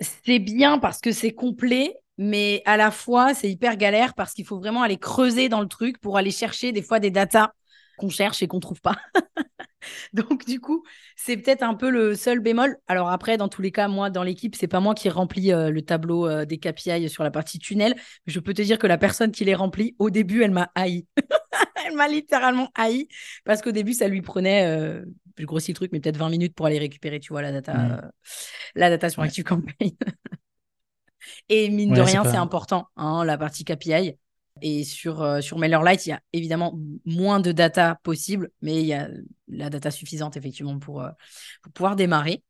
c'est 0.00 0.38
bien 0.38 0.78
parce 0.78 1.00
que 1.00 1.12
c'est 1.12 1.32
complet, 1.32 1.94
mais 2.18 2.62
à 2.64 2.76
la 2.76 2.90
fois, 2.90 3.34
c'est 3.34 3.50
hyper 3.50 3.76
galère 3.76 4.14
parce 4.14 4.32
qu'il 4.32 4.44
faut 4.46 4.58
vraiment 4.58 4.82
aller 4.82 4.98
creuser 4.98 5.48
dans 5.48 5.60
le 5.60 5.68
truc 5.68 5.98
pour 6.00 6.16
aller 6.16 6.30
chercher 6.30 6.72
des 6.72 6.82
fois 6.82 7.00
des 7.00 7.10
datas 7.10 7.52
qu'on 7.98 8.08
cherche 8.10 8.42
et 8.42 8.46
qu'on 8.48 8.60
trouve 8.60 8.80
pas. 8.80 8.96
Donc 10.12 10.44
du 10.44 10.60
coup, 10.60 10.82
c'est 11.16 11.36
peut-être 11.36 11.62
un 11.62 11.74
peu 11.74 11.90
le 11.90 12.14
seul 12.14 12.40
bémol. 12.40 12.76
Alors 12.88 13.10
après, 13.10 13.36
dans 13.36 13.48
tous 13.48 13.62
les 13.62 13.72
cas, 13.72 13.88
moi 13.88 14.10
dans 14.10 14.22
l'équipe, 14.22 14.54
c'est 14.54 14.68
pas 14.68 14.80
moi 14.80 14.94
qui 14.94 15.08
remplis 15.08 15.52
euh, 15.52 15.70
le 15.70 15.82
tableau 15.82 16.26
euh, 16.28 16.44
des 16.44 16.58
KPI 16.58 17.08
sur 17.08 17.22
la 17.24 17.30
partie 17.30 17.58
tunnel. 17.58 17.94
Je 18.26 18.40
peux 18.40 18.54
te 18.54 18.62
dire 18.62 18.78
que 18.78 18.86
la 18.86 18.98
personne 18.98 19.32
qui 19.32 19.44
les 19.44 19.54
remplit, 19.54 19.94
au 19.98 20.10
début, 20.10 20.42
elle 20.42 20.50
m'a 20.50 20.70
haï. 20.74 21.06
elle 21.86 21.96
m'a 21.96 22.08
littéralement 22.08 22.70
haï 22.74 23.08
parce 23.44 23.62
qu'au 23.62 23.72
début, 23.72 23.92
ça 23.92 24.08
lui 24.08 24.22
prenait, 24.22 24.66
euh, 24.66 25.04
je 25.38 25.44
grossis 25.44 25.72
le 25.72 25.76
truc, 25.76 25.92
mais 25.92 26.00
peut-être 26.00 26.16
20 26.16 26.30
minutes 26.30 26.54
pour 26.54 26.66
aller 26.66 26.78
récupérer, 26.78 27.20
tu 27.20 27.32
vois, 27.32 27.42
la 27.42 27.52
data, 27.52 27.74
mmh. 27.74 28.10
la 28.74 28.90
data 28.90 29.10
sur 29.10 29.22
ActiveCampaign. 29.22 29.92
Et 31.48 31.70
mine 31.70 31.94
de 31.94 32.00
rien, 32.00 32.24
c'est 32.24 32.36
important, 32.36 32.88
hein, 32.96 33.24
la 33.24 33.38
partie 33.38 33.64
KPI. 33.64 34.16
Et 34.62 34.84
sur, 34.84 35.22
euh, 35.22 35.40
sur 35.40 35.58
MailerLite, 35.58 36.06
il 36.06 36.10
y 36.10 36.12
a 36.12 36.20
évidemment 36.32 36.78
moins 37.04 37.40
de 37.40 37.52
data 37.52 37.98
possible, 38.02 38.50
mais 38.62 38.80
il 38.80 38.86
y 38.86 38.94
a 38.94 39.08
la 39.48 39.68
data 39.68 39.90
suffisante 39.90 40.36
effectivement 40.36 40.78
pour, 40.78 41.02
euh, 41.02 41.10
pour 41.62 41.72
pouvoir 41.72 41.94
démarrer. 41.94 42.42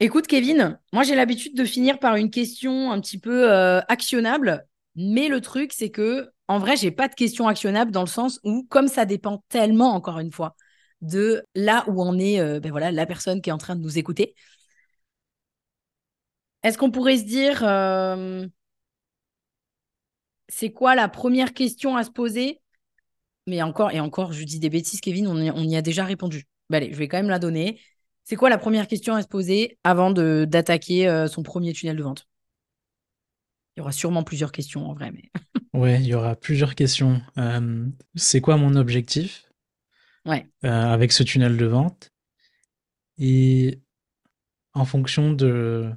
Écoute, 0.00 0.26
Kevin, 0.26 0.78
moi 0.92 1.04
j'ai 1.04 1.14
l'habitude 1.14 1.56
de 1.56 1.64
finir 1.64 2.00
par 2.00 2.16
une 2.16 2.30
question 2.30 2.90
un 2.90 3.00
petit 3.00 3.18
peu 3.18 3.52
euh, 3.52 3.80
actionnable, 3.88 4.66
mais 4.96 5.28
le 5.28 5.40
truc, 5.40 5.72
c'est 5.72 5.90
que 5.90 6.30
en 6.48 6.58
vrai, 6.58 6.76
j'ai 6.76 6.90
pas 6.90 7.08
de 7.08 7.14
question 7.14 7.48
actionnable 7.48 7.90
dans 7.90 8.02
le 8.02 8.06
sens 8.08 8.40
où, 8.44 8.64
comme 8.68 8.88
ça 8.88 9.06
dépend 9.06 9.44
tellement, 9.48 9.94
encore 9.94 10.18
une 10.18 10.32
fois, 10.32 10.56
de 11.00 11.44
là 11.54 11.84
où 11.88 12.02
en 12.02 12.18
est 12.18 12.60
ben 12.60 12.70
voilà, 12.70 12.90
la 12.92 13.06
personne 13.06 13.40
qui 13.42 13.50
est 13.50 13.52
en 13.52 13.58
train 13.58 13.76
de 13.76 13.82
nous 13.82 13.98
écouter, 13.98 14.34
est-ce 16.62 16.78
qu'on 16.78 16.90
pourrait 16.90 17.18
se 17.18 17.24
dire 17.24 17.62
c'est 20.48 20.72
quoi 20.72 20.94
la 20.94 21.08
première 21.08 21.52
question 21.52 21.96
à 21.96 22.04
se 22.04 22.10
poser? 22.10 22.60
Mais 23.46 23.62
encore 23.62 23.90
et 23.92 24.00
encore, 24.00 24.32
je 24.32 24.44
dis 24.44 24.58
des 24.58 24.70
bêtises, 24.70 25.00
Kevin, 25.00 25.28
on 25.28 25.36
y, 25.38 25.76
a 25.76 25.82
déjà 25.82 26.04
répondu. 26.04 26.44
Bah, 26.70 26.78
allez, 26.78 26.92
je 26.92 26.98
vais 26.98 27.08
quand 27.08 27.18
même 27.18 27.28
la 27.28 27.38
donner. 27.38 27.80
C'est 28.24 28.36
quoi 28.36 28.48
la 28.48 28.58
première 28.58 28.88
question 28.88 29.14
à 29.14 29.22
se 29.22 29.28
poser 29.28 29.78
avant 29.84 30.10
d'attaquer 30.10 31.08
euh, 31.08 31.28
son 31.28 31.42
premier 31.42 31.72
tunnel 31.72 31.96
de 31.96 32.02
vente? 32.02 32.26
Il 33.76 33.80
y 33.80 33.82
aura 33.82 33.92
sûrement 33.92 34.22
plusieurs 34.22 34.52
questions 34.52 34.88
en 34.88 34.94
vrai. 34.94 35.10
Mais... 35.12 35.30
ouais, 35.78 36.00
il 36.00 36.06
y 36.06 36.14
aura 36.14 36.36
plusieurs 36.36 36.74
questions. 36.74 37.20
Euh, 37.38 37.86
c'est 38.14 38.40
quoi 38.40 38.56
mon 38.56 38.76
objectif? 38.76 39.50
Ouais. 40.24 40.48
Euh, 40.64 40.68
avec 40.68 41.12
ce 41.12 41.22
tunnel 41.22 41.56
de 41.56 41.66
vente? 41.66 42.10
Et 43.18 43.80
en 44.72 44.84
fonction 44.84 45.32
de 45.32 45.90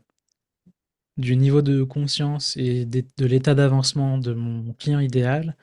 du 1.17 1.35
niveau 1.35 1.63
de 1.63 1.81
conscience 1.81 2.55
et 2.57 2.85
de 2.85 3.25
l'état 3.25 3.55
d'avancement 3.55 4.19
de 4.19 4.33
mon 4.33 4.73
client 4.73 4.99
idéal, 4.99 5.57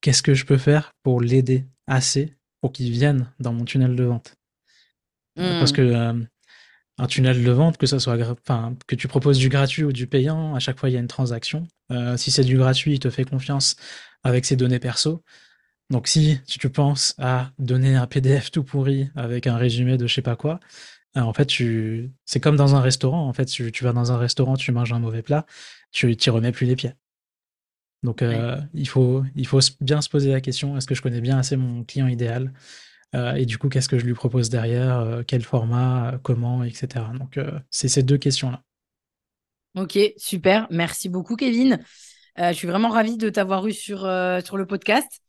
qu'est-ce 0.00 0.24
que 0.24 0.34
je 0.34 0.44
peux 0.44 0.58
faire 0.58 0.92
pour 1.04 1.20
l'aider 1.20 1.66
assez 1.86 2.36
pour 2.60 2.72
qu'il 2.72 2.90
vienne 2.90 3.32
dans 3.38 3.52
mon 3.52 3.64
tunnel 3.64 3.94
de 3.94 4.02
vente? 4.02 4.34
Parce 5.36 5.70
hmm. 5.70 5.74
que 5.76 5.82
euh, 5.82 6.24
un 6.98 7.06
tunnel 7.06 7.42
de 7.42 7.50
vente, 7.50 7.78
que 7.78 7.86
ça 7.86 7.98
soit 7.98 8.16
enfin, 8.30 8.76
que 8.86 8.94
tu 8.94 9.08
proposes 9.08 9.38
du 9.38 9.48
gratuit 9.48 9.84
ou 9.84 9.92
du 9.92 10.06
payant, 10.06 10.54
à 10.54 10.58
chaque 10.58 10.78
fois 10.78 10.90
il 10.90 10.92
y 10.92 10.96
a 10.96 11.00
une 11.00 11.08
transaction. 11.08 11.66
Euh, 11.90 12.16
si 12.16 12.30
c'est 12.30 12.44
du 12.44 12.56
gratuit, 12.56 12.94
il 12.94 12.98
te 12.98 13.10
fait 13.10 13.24
confiance 13.24 13.76
avec 14.22 14.44
ses 14.44 14.56
données 14.56 14.78
perso. 14.78 15.22
Donc 15.90 16.08
si 16.08 16.40
tu 16.46 16.70
penses 16.70 17.14
à 17.18 17.50
donner 17.58 17.96
un 17.96 18.06
PDF 18.06 18.50
tout 18.50 18.64
pourri 18.64 19.10
avec 19.14 19.46
un 19.46 19.56
résumé 19.56 19.96
de 19.98 20.06
je 20.06 20.14
sais 20.14 20.22
pas 20.22 20.36
quoi, 20.36 20.60
en 21.20 21.32
fait, 21.34 21.46
tu... 21.46 22.10
c'est 22.24 22.40
comme 22.40 22.56
dans 22.56 22.74
un 22.74 22.80
restaurant. 22.80 23.28
En 23.28 23.32
fait, 23.32 23.44
tu, 23.44 23.70
vas 23.82 23.92
dans 23.92 24.12
un 24.12 24.18
restaurant, 24.18 24.56
tu 24.56 24.72
manges 24.72 24.92
un 24.92 24.98
mauvais 24.98 25.22
plat, 25.22 25.46
tu 25.90 26.16
t'y 26.16 26.30
remets 26.30 26.52
plus 26.52 26.66
les 26.66 26.76
pieds. 26.76 26.94
Donc, 28.02 28.22
euh, 28.22 28.60
il, 28.74 28.88
faut, 28.88 29.22
il 29.36 29.46
faut 29.46 29.60
bien 29.80 30.00
se 30.00 30.08
poser 30.08 30.32
la 30.32 30.40
question 30.40 30.76
est-ce 30.76 30.86
que 30.86 30.94
je 30.94 31.02
connais 31.02 31.20
bien 31.20 31.38
assez 31.38 31.56
mon 31.56 31.84
client 31.84 32.08
idéal? 32.08 32.52
Euh, 33.14 33.34
Et 33.34 33.46
du 33.46 33.58
coup, 33.58 33.68
qu'est-ce 33.68 33.88
que 33.88 33.98
je 33.98 34.04
lui 34.04 34.14
propose 34.14 34.50
derrière 34.50 35.00
euh, 35.00 35.22
Quel 35.26 35.42
format 35.42 36.18
Comment 36.22 36.64
Etc. 36.64 36.88
Donc, 37.18 37.38
c'est 37.70 37.88
ces 37.88 38.02
deux 38.02 38.18
questions-là. 38.18 38.62
Ok, 39.74 39.98
super. 40.16 40.66
Merci 40.70 41.08
beaucoup, 41.08 41.36
Kevin. 41.36 41.78
je 42.36 42.52
suis 42.52 42.68
vraiment 42.68 42.90
ravie 42.90 43.16
de 43.16 43.30
t'avoir 43.30 43.66
eu 43.66 43.72
sur, 43.72 44.00
sur 44.44 44.56
le 44.56 44.66
podcast. 44.66 45.22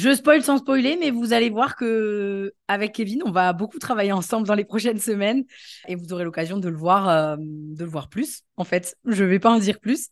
Je 0.00 0.14
spoil 0.14 0.42
sans 0.42 0.56
spoiler, 0.56 0.96
mais 0.96 1.10
vous 1.10 1.34
allez 1.34 1.50
voir 1.50 1.76
que 1.76 2.54
avec 2.68 2.94
Kevin, 2.94 3.22
on 3.26 3.32
va 3.32 3.52
beaucoup 3.52 3.78
travailler 3.78 4.12
ensemble 4.12 4.46
dans 4.46 4.54
les 4.54 4.64
prochaines 4.64 4.98
semaines 4.98 5.44
et 5.88 5.94
vous 5.94 6.14
aurez 6.14 6.24
l'occasion 6.24 6.56
de 6.56 6.70
le 6.70 6.76
voir, 6.76 7.08
euh, 7.10 7.36
de 7.38 7.84
le 7.84 7.90
voir 7.90 8.08
plus. 8.08 8.42
En 8.56 8.64
fait, 8.64 8.96
je 9.04 9.24
ne 9.24 9.28
vais 9.28 9.38
pas 9.38 9.50
en 9.50 9.58
dire 9.58 9.78
plus. 9.78 10.08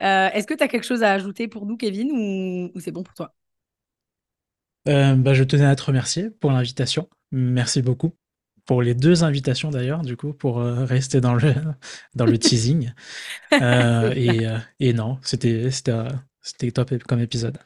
Euh, 0.00 0.30
est-ce 0.30 0.46
que 0.46 0.54
tu 0.54 0.62
as 0.62 0.68
quelque 0.68 0.86
chose 0.86 1.02
à 1.02 1.12
ajouter 1.12 1.48
pour 1.48 1.66
nous, 1.66 1.76
Kevin, 1.76 2.70
ou, 2.74 2.80
c'est 2.80 2.92
bon 2.92 3.02
pour 3.02 3.12
toi? 3.12 3.34
Euh, 4.88 5.14
bah, 5.14 5.34
Je 5.34 5.44
tenais 5.44 5.64
à 5.66 5.76
te 5.76 5.82
remercier 5.82 6.30
pour 6.30 6.50
l'invitation. 6.50 7.08
Merci 7.32 7.82
beaucoup 7.82 8.14
pour 8.64 8.82
les 8.82 8.94
deux 8.94 9.22
invitations 9.22 9.70
d'ailleurs, 9.70 10.02
du 10.02 10.16
coup, 10.16 10.32
pour 10.32 10.58
rester 10.58 11.20
dans 11.20 11.34
le 11.34 11.54
dans 12.16 12.26
le 12.26 12.36
teasing. 12.36 12.92
et, 13.52 14.46
et 14.80 14.92
non, 14.92 15.18
c'était 15.22 15.70
c'était 15.70 16.70
top 16.72 16.92
comme 17.04 17.20
épisode. 17.20 17.58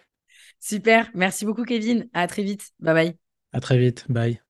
Super. 0.61 1.11
Merci 1.15 1.47
beaucoup, 1.47 1.65
Kevin. 1.65 2.09
À 2.13 2.27
très 2.27 2.43
vite. 2.43 2.73
Bye 2.81 2.95
bye. 2.95 3.15
À 3.53 3.61
très 3.61 3.79
vite. 3.79 4.05
Bye. 4.11 4.41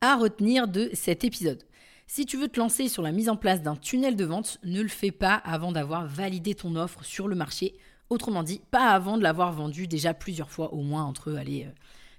À 0.00 0.16
retenir 0.16 0.66
de 0.66 0.90
cet 0.92 1.22
épisode. 1.22 1.62
Si 2.08 2.26
tu 2.26 2.36
veux 2.36 2.48
te 2.48 2.58
lancer 2.58 2.88
sur 2.88 3.02
la 3.02 3.12
mise 3.12 3.28
en 3.28 3.36
place 3.36 3.62
d'un 3.62 3.76
tunnel 3.76 4.16
de 4.16 4.24
vente, 4.24 4.58
ne 4.64 4.82
le 4.82 4.88
fais 4.88 5.12
pas 5.12 5.34
avant 5.34 5.72
d'avoir 5.72 6.06
validé 6.06 6.54
ton 6.54 6.74
offre 6.76 7.04
sur 7.04 7.28
le 7.28 7.36
marché. 7.36 7.74
Autrement 8.12 8.42
dit, 8.42 8.60
pas 8.70 8.90
avant 8.90 9.16
de 9.16 9.22
l'avoir 9.22 9.54
vendue 9.54 9.86
déjà 9.86 10.12
plusieurs 10.12 10.50
fois, 10.50 10.74
au 10.74 10.82
moins 10.82 11.02
entre 11.02 11.32
allez, 11.32 11.66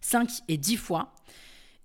5 0.02 0.28
euh, 0.28 0.34
et 0.48 0.58
10 0.58 0.76
fois. 0.78 1.14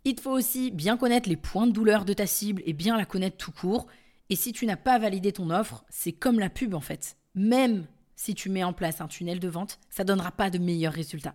Il 0.06 0.14
te 0.14 0.22
faut 0.22 0.30
aussi 0.30 0.70
bien 0.70 0.96
connaître 0.96 1.28
les 1.28 1.36
points 1.36 1.66
de 1.66 1.72
douleur 1.72 2.06
de 2.06 2.14
ta 2.14 2.26
cible 2.26 2.62
et 2.64 2.72
bien 2.72 2.96
la 2.96 3.04
connaître 3.04 3.36
tout 3.36 3.52
court. 3.52 3.86
Et 4.30 4.34
si 4.34 4.54
tu 4.54 4.64
n'as 4.64 4.78
pas 4.78 4.98
validé 4.98 5.32
ton 5.32 5.50
offre, 5.50 5.84
c'est 5.90 6.12
comme 6.12 6.38
la 6.38 6.48
pub 6.48 6.72
en 6.72 6.80
fait. 6.80 7.18
Même 7.34 7.84
si 8.16 8.34
tu 8.34 8.48
mets 8.48 8.64
en 8.64 8.72
place 8.72 9.02
un 9.02 9.09
tunnel 9.09 9.40
de 9.40 9.48
vente, 9.48 9.78
ça 9.90 10.04
donnera 10.04 10.32
pas 10.32 10.48
de 10.48 10.56
meilleurs 10.56 10.94
résultats. 10.94 11.34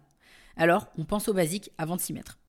Alors, 0.58 0.88
on 0.98 1.06
pense 1.06 1.28
aux 1.28 1.34
basiques 1.36 1.70
avant 1.78 1.96
de 1.96 2.02
s'y 2.02 2.12
mettre. 2.12 2.40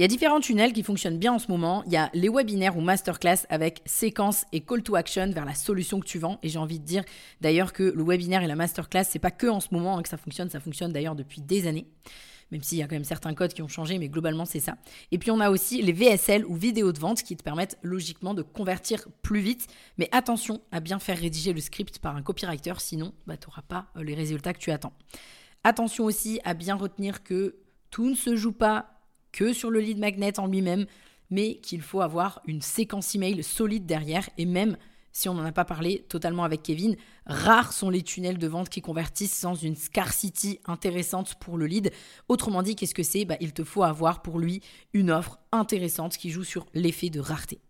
Il 0.00 0.02
y 0.02 0.04
a 0.04 0.08
différents 0.08 0.40
tunnels 0.40 0.72
qui 0.72 0.82
fonctionnent 0.82 1.18
bien 1.18 1.34
en 1.34 1.38
ce 1.38 1.48
moment. 1.48 1.82
Il 1.84 1.92
y 1.92 1.98
a 1.98 2.08
les 2.14 2.30
webinaires 2.30 2.74
ou 2.78 2.80
masterclass 2.80 3.44
avec 3.50 3.82
séquence 3.84 4.46
et 4.50 4.62
call 4.62 4.82
to 4.82 4.94
action 4.94 5.30
vers 5.30 5.44
la 5.44 5.54
solution 5.54 6.00
que 6.00 6.06
tu 6.06 6.18
vends. 6.18 6.38
Et 6.42 6.48
j'ai 6.48 6.58
envie 6.58 6.78
de 6.78 6.86
dire 6.86 7.04
d'ailleurs 7.42 7.74
que 7.74 7.82
le 7.82 8.02
webinaire 8.02 8.42
et 8.42 8.46
la 8.46 8.56
masterclass, 8.56 9.04
c'est 9.04 9.18
pas 9.18 9.30
que 9.30 9.46
en 9.46 9.60
ce 9.60 9.68
moment 9.72 9.98
hein, 9.98 10.02
que 10.02 10.08
ça 10.08 10.16
fonctionne, 10.16 10.48
ça 10.48 10.58
fonctionne 10.58 10.90
d'ailleurs 10.90 11.16
depuis 11.16 11.42
des 11.42 11.66
années 11.66 11.86
même 12.50 12.62
s'il 12.62 12.78
y 12.78 12.82
a 12.82 12.86
quand 12.86 12.96
même 12.96 13.04
certains 13.04 13.34
codes 13.34 13.52
qui 13.52 13.60
ont 13.60 13.68
changé, 13.68 13.98
mais 13.98 14.08
globalement 14.08 14.46
c'est 14.46 14.58
ça. 14.58 14.76
Et 15.12 15.18
puis 15.18 15.30
on 15.30 15.38
a 15.38 15.50
aussi 15.50 15.82
les 15.82 15.92
VSL 15.92 16.46
ou 16.46 16.56
vidéos 16.56 16.92
de 16.92 16.98
vente 16.98 17.22
qui 17.22 17.36
te 17.36 17.44
permettent 17.44 17.78
logiquement 17.82 18.32
de 18.32 18.42
convertir 18.42 19.06
plus 19.22 19.38
vite, 19.38 19.68
mais 19.98 20.08
attention 20.10 20.62
à 20.72 20.80
bien 20.80 20.98
faire 20.98 21.18
rédiger 21.18 21.52
le 21.52 21.60
script 21.60 21.98
par 21.98 22.16
un 22.16 22.22
copywriter, 22.22 22.72
sinon 22.78 23.12
bah, 23.26 23.36
tu 23.36 23.48
n'auras 23.48 23.62
pas 23.62 23.86
euh, 23.96 24.02
les 24.02 24.14
résultats 24.14 24.54
que 24.54 24.58
tu 24.58 24.72
attends. 24.72 24.94
Attention 25.62 26.06
aussi 26.06 26.40
à 26.42 26.54
bien 26.54 26.74
retenir 26.74 27.22
que 27.22 27.54
tout 27.90 28.08
ne 28.08 28.16
se 28.16 28.34
joue 28.34 28.50
pas 28.50 28.99
que 29.32 29.52
sur 29.52 29.70
le 29.70 29.80
lead 29.80 29.98
magnet 29.98 30.38
en 30.38 30.46
lui-même, 30.46 30.86
mais 31.30 31.56
qu'il 31.56 31.82
faut 31.82 32.00
avoir 32.00 32.42
une 32.46 32.62
séquence 32.62 33.14
email 33.14 33.42
solide 33.42 33.86
derrière 33.86 34.28
et 34.36 34.46
même 34.46 34.76
si 35.12 35.28
on 35.28 35.34
n'en 35.34 35.44
a 35.44 35.52
pas 35.52 35.64
parlé 35.64 36.04
totalement 36.08 36.44
avec 36.44 36.62
Kevin, 36.62 36.96
rares 37.26 37.72
sont 37.72 37.90
les 37.90 38.02
tunnels 38.02 38.38
de 38.38 38.46
vente 38.46 38.68
qui 38.68 38.80
convertissent 38.80 39.36
sans 39.36 39.54
une 39.54 39.76
scarcity 39.76 40.60
intéressante 40.66 41.34
pour 41.40 41.58
le 41.58 41.66
lead. 41.66 41.90
Autrement 42.28 42.62
dit, 42.62 42.76
qu'est-ce 42.76 42.94
que 42.94 43.02
c'est? 43.02 43.24
Bah, 43.24 43.36
Il 43.40 43.52
te 43.52 43.64
faut 43.64 43.82
avoir 43.82 44.22
pour 44.22 44.38
lui 44.38 44.62
une 44.92 45.10
offre 45.10 45.38
intéressante 45.52 46.16
qui 46.16 46.30
joue 46.30 46.44
sur 46.44 46.66
l'effet 46.74 47.10
de 47.10 47.20
rareté. 47.20 47.60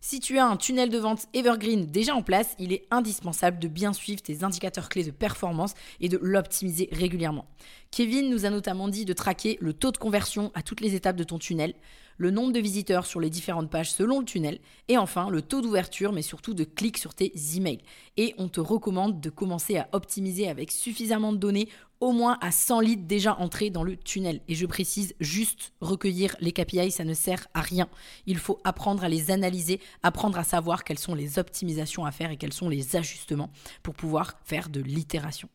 Si 0.00 0.20
tu 0.20 0.38
as 0.38 0.46
un 0.46 0.56
tunnel 0.56 0.90
de 0.90 0.98
vente 0.98 1.26
evergreen 1.34 1.84
déjà 1.84 2.14
en 2.14 2.22
place, 2.22 2.54
il 2.60 2.72
est 2.72 2.86
indispensable 2.92 3.58
de 3.58 3.66
bien 3.66 3.92
suivre 3.92 4.22
tes 4.22 4.44
indicateurs 4.44 4.88
clés 4.88 5.02
de 5.02 5.10
performance 5.10 5.74
et 6.00 6.08
de 6.08 6.20
l'optimiser 6.22 6.88
régulièrement. 6.92 7.46
Kevin 7.90 8.30
nous 8.30 8.46
a 8.46 8.50
notamment 8.50 8.86
dit 8.86 9.04
de 9.04 9.12
traquer 9.12 9.58
le 9.60 9.72
taux 9.72 9.90
de 9.90 9.96
conversion 9.96 10.52
à 10.54 10.62
toutes 10.62 10.82
les 10.82 10.94
étapes 10.94 11.16
de 11.16 11.24
ton 11.24 11.38
tunnel, 11.38 11.74
le 12.16 12.30
nombre 12.30 12.52
de 12.52 12.60
visiteurs 12.60 13.06
sur 13.06 13.18
les 13.18 13.30
différentes 13.30 13.70
pages 13.70 13.90
selon 13.90 14.20
le 14.20 14.24
tunnel, 14.24 14.60
et 14.86 14.98
enfin 14.98 15.30
le 15.30 15.42
taux 15.42 15.60
d'ouverture, 15.60 16.12
mais 16.12 16.22
surtout 16.22 16.54
de 16.54 16.64
clics 16.64 16.98
sur 16.98 17.14
tes 17.14 17.32
emails. 17.56 17.80
Et 18.16 18.34
on 18.38 18.48
te 18.48 18.60
recommande 18.60 19.20
de 19.20 19.30
commencer 19.30 19.78
à 19.78 19.88
optimiser 19.92 20.48
avec 20.48 20.70
suffisamment 20.70 21.32
de 21.32 21.38
données, 21.38 21.68
au 22.00 22.12
moins 22.12 22.38
à 22.40 22.50
100 22.50 22.80
leads 22.80 23.06
déjà 23.06 23.36
entrés 23.38 23.70
dans 23.70 23.82
le 23.82 23.96
tunnel. 23.96 24.40
Et 24.48 24.54
je 24.54 24.66
précise, 24.66 25.14
juste 25.20 25.72
recueillir 25.80 26.36
les 26.40 26.52
KPI, 26.52 26.90
ça 26.90 27.04
ne 27.04 27.14
sert 27.14 27.48
à 27.54 27.60
rien. 27.60 27.88
Il 28.26 28.38
faut 28.38 28.60
apprendre 28.64 29.04
à 29.04 29.08
les 29.08 29.30
analyser, 29.30 29.80
apprendre 30.02 30.38
à 30.38 30.44
savoir 30.44 30.84
quelles 30.84 30.98
sont 30.98 31.14
les 31.14 31.38
optimisations 31.38 32.04
à 32.04 32.12
faire 32.12 32.30
et 32.30 32.36
quels 32.36 32.52
sont 32.52 32.68
les 32.68 32.96
ajustements 32.96 33.50
pour 33.82 33.94
pouvoir 33.94 34.34
faire 34.44 34.68
de 34.68 34.80
l'itération. 34.80 35.48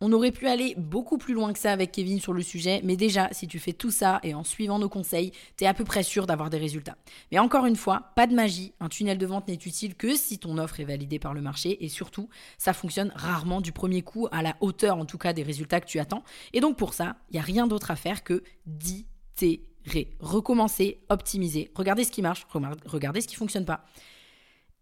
On 0.00 0.12
aurait 0.12 0.32
pu 0.32 0.48
aller 0.48 0.74
beaucoup 0.76 1.18
plus 1.18 1.34
loin 1.34 1.52
que 1.52 1.58
ça 1.58 1.72
avec 1.72 1.92
Kevin 1.92 2.20
sur 2.20 2.32
le 2.32 2.42
sujet, 2.42 2.80
mais 2.82 2.96
déjà, 2.96 3.28
si 3.30 3.46
tu 3.46 3.60
fais 3.60 3.72
tout 3.72 3.92
ça 3.92 4.18
et 4.24 4.34
en 4.34 4.42
suivant 4.42 4.80
nos 4.80 4.88
conseils, 4.88 5.30
t'es 5.56 5.66
à 5.66 5.72
peu 5.72 5.84
près 5.84 6.02
sûr 6.02 6.26
d'avoir 6.26 6.50
des 6.50 6.58
résultats. 6.58 6.96
Mais 7.30 7.38
encore 7.38 7.64
une 7.64 7.76
fois, 7.76 8.10
pas 8.16 8.26
de 8.26 8.34
magie, 8.34 8.74
un 8.80 8.88
tunnel 8.88 9.18
de 9.18 9.26
vente 9.26 9.46
n'est 9.46 9.54
utile 9.54 9.94
que 9.94 10.16
si 10.16 10.38
ton 10.38 10.58
offre 10.58 10.80
est 10.80 10.84
validée 10.84 11.20
par 11.20 11.32
le 11.32 11.40
marché 11.40 11.84
et 11.84 11.88
surtout, 11.88 12.28
ça 12.58 12.72
fonctionne 12.72 13.12
rarement 13.14 13.60
du 13.60 13.70
premier 13.70 14.02
coup 14.02 14.26
à 14.32 14.42
la 14.42 14.56
hauteur 14.60 14.98
en 14.98 15.06
tout 15.06 15.16
cas 15.16 15.32
des 15.32 15.44
résultats 15.44 15.80
que 15.80 15.86
tu 15.86 16.00
attends. 16.00 16.24
Et 16.52 16.60
donc 16.60 16.76
pour 16.76 16.92
ça, 16.92 17.16
il 17.30 17.34
n'y 17.34 17.40
a 17.40 17.44
rien 17.44 17.68
d'autre 17.68 17.92
à 17.92 17.96
faire 17.96 18.24
que 18.24 18.42
d'itérer, 18.66 20.16
recommencer, 20.18 21.04
optimiser, 21.08 21.70
regarder 21.74 22.02
ce 22.02 22.10
qui 22.10 22.20
marche, 22.20 22.46
regarder 22.84 23.20
ce 23.20 23.28
qui 23.28 23.36
fonctionne 23.36 23.64
pas 23.64 23.84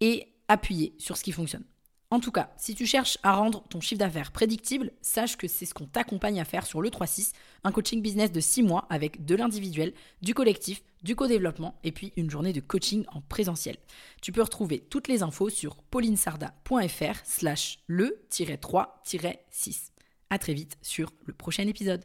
et 0.00 0.26
appuyer 0.48 0.94
sur 0.98 1.18
ce 1.18 1.22
qui 1.22 1.32
fonctionne. 1.32 1.64
En 2.12 2.20
tout 2.20 2.30
cas, 2.30 2.50
si 2.58 2.74
tu 2.74 2.84
cherches 2.84 3.16
à 3.22 3.32
rendre 3.32 3.64
ton 3.70 3.80
chiffre 3.80 3.98
d'affaires 3.98 4.32
prédictible, 4.32 4.90
sache 5.00 5.38
que 5.38 5.48
c'est 5.48 5.64
ce 5.64 5.72
qu'on 5.72 5.86
t'accompagne 5.86 6.42
à 6.42 6.44
faire 6.44 6.66
sur 6.66 6.82
le 6.82 6.90
3-6, 6.90 7.32
un 7.64 7.72
coaching 7.72 8.02
business 8.02 8.30
de 8.30 8.38
6 8.38 8.64
mois 8.64 8.86
avec 8.90 9.24
de 9.24 9.34
l'individuel, 9.34 9.94
du 10.20 10.34
collectif, 10.34 10.82
du 11.02 11.16
co-développement 11.16 11.74
et 11.84 11.90
puis 11.90 12.12
une 12.18 12.28
journée 12.28 12.52
de 12.52 12.60
coaching 12.60 13.06
en 13.14 13.22
présentiel. 13.22 13.78
Tu 14.20 14.30
peux 14.30 14.42
retrouver 14.42 14.80
toutes 14.80 15.08
les 15.08 15.22
infos 15.22 15.48
sur 15.48 15.76
paulinesarda.fr 15.76 17.20
slash 17.24 17.78
le-3-6. 17.86 19.92
A 20.28 20.38
très 20.38 20.52
vite 20.52 20.76
sur 20.82 21.14
le 21.24 21.32
prochain 21.32 21.66
épisode. 21.66 22.04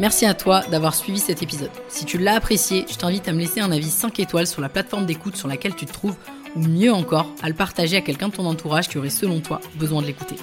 Merci 0.00 0.24
à 0.24 0.32
toi 0.32 0.62
d'avoir 0.68 0.94
suivi 0.94 1.18
cet 1.18 1.42
épisode. 1.42 1.70
Si 1.88 2.06
tu 2.06 2.16
l'as 2.16 2.36
apprécié, 2.36 2.86
je 2.88 2.96
t'invite 2.96 3.28
à 3.28 3.34
me 3.34 3.38
laisser 3.38 3.60
un 3.60 3.70
avis 3.70 3.90
5 3.90 4.18
étoiles 4.18 4.46
sur 4.46 4.62
la 4.62 4.70
plateforme 4.70 5.04
d'écoute 5.04 5.36
sur 5.36 5.48
laquelle 5.48 5.76
tu 5.76 5.84
te 5.84 5.92
trouves 5.92 6.16
ou 6.56 6.60
mieux 6.60 6.92
encore, 6.92 7.26
à 7.42 7.48
le 7.48 7.54
partager 7.54 7.96
à 7.96 8.00
quelqu'un 8.00 8.28
de 8.28 8.34
ton 8.34 8.46
entourage 8.46 8.88
qui 8.88 8.98
aurait 8.98 9.10
selon 9.10 9.40
toi 9.40 9.60
besoin 9.76 10.02
de 10.02 10.06
l'écouter. 10.06 10.36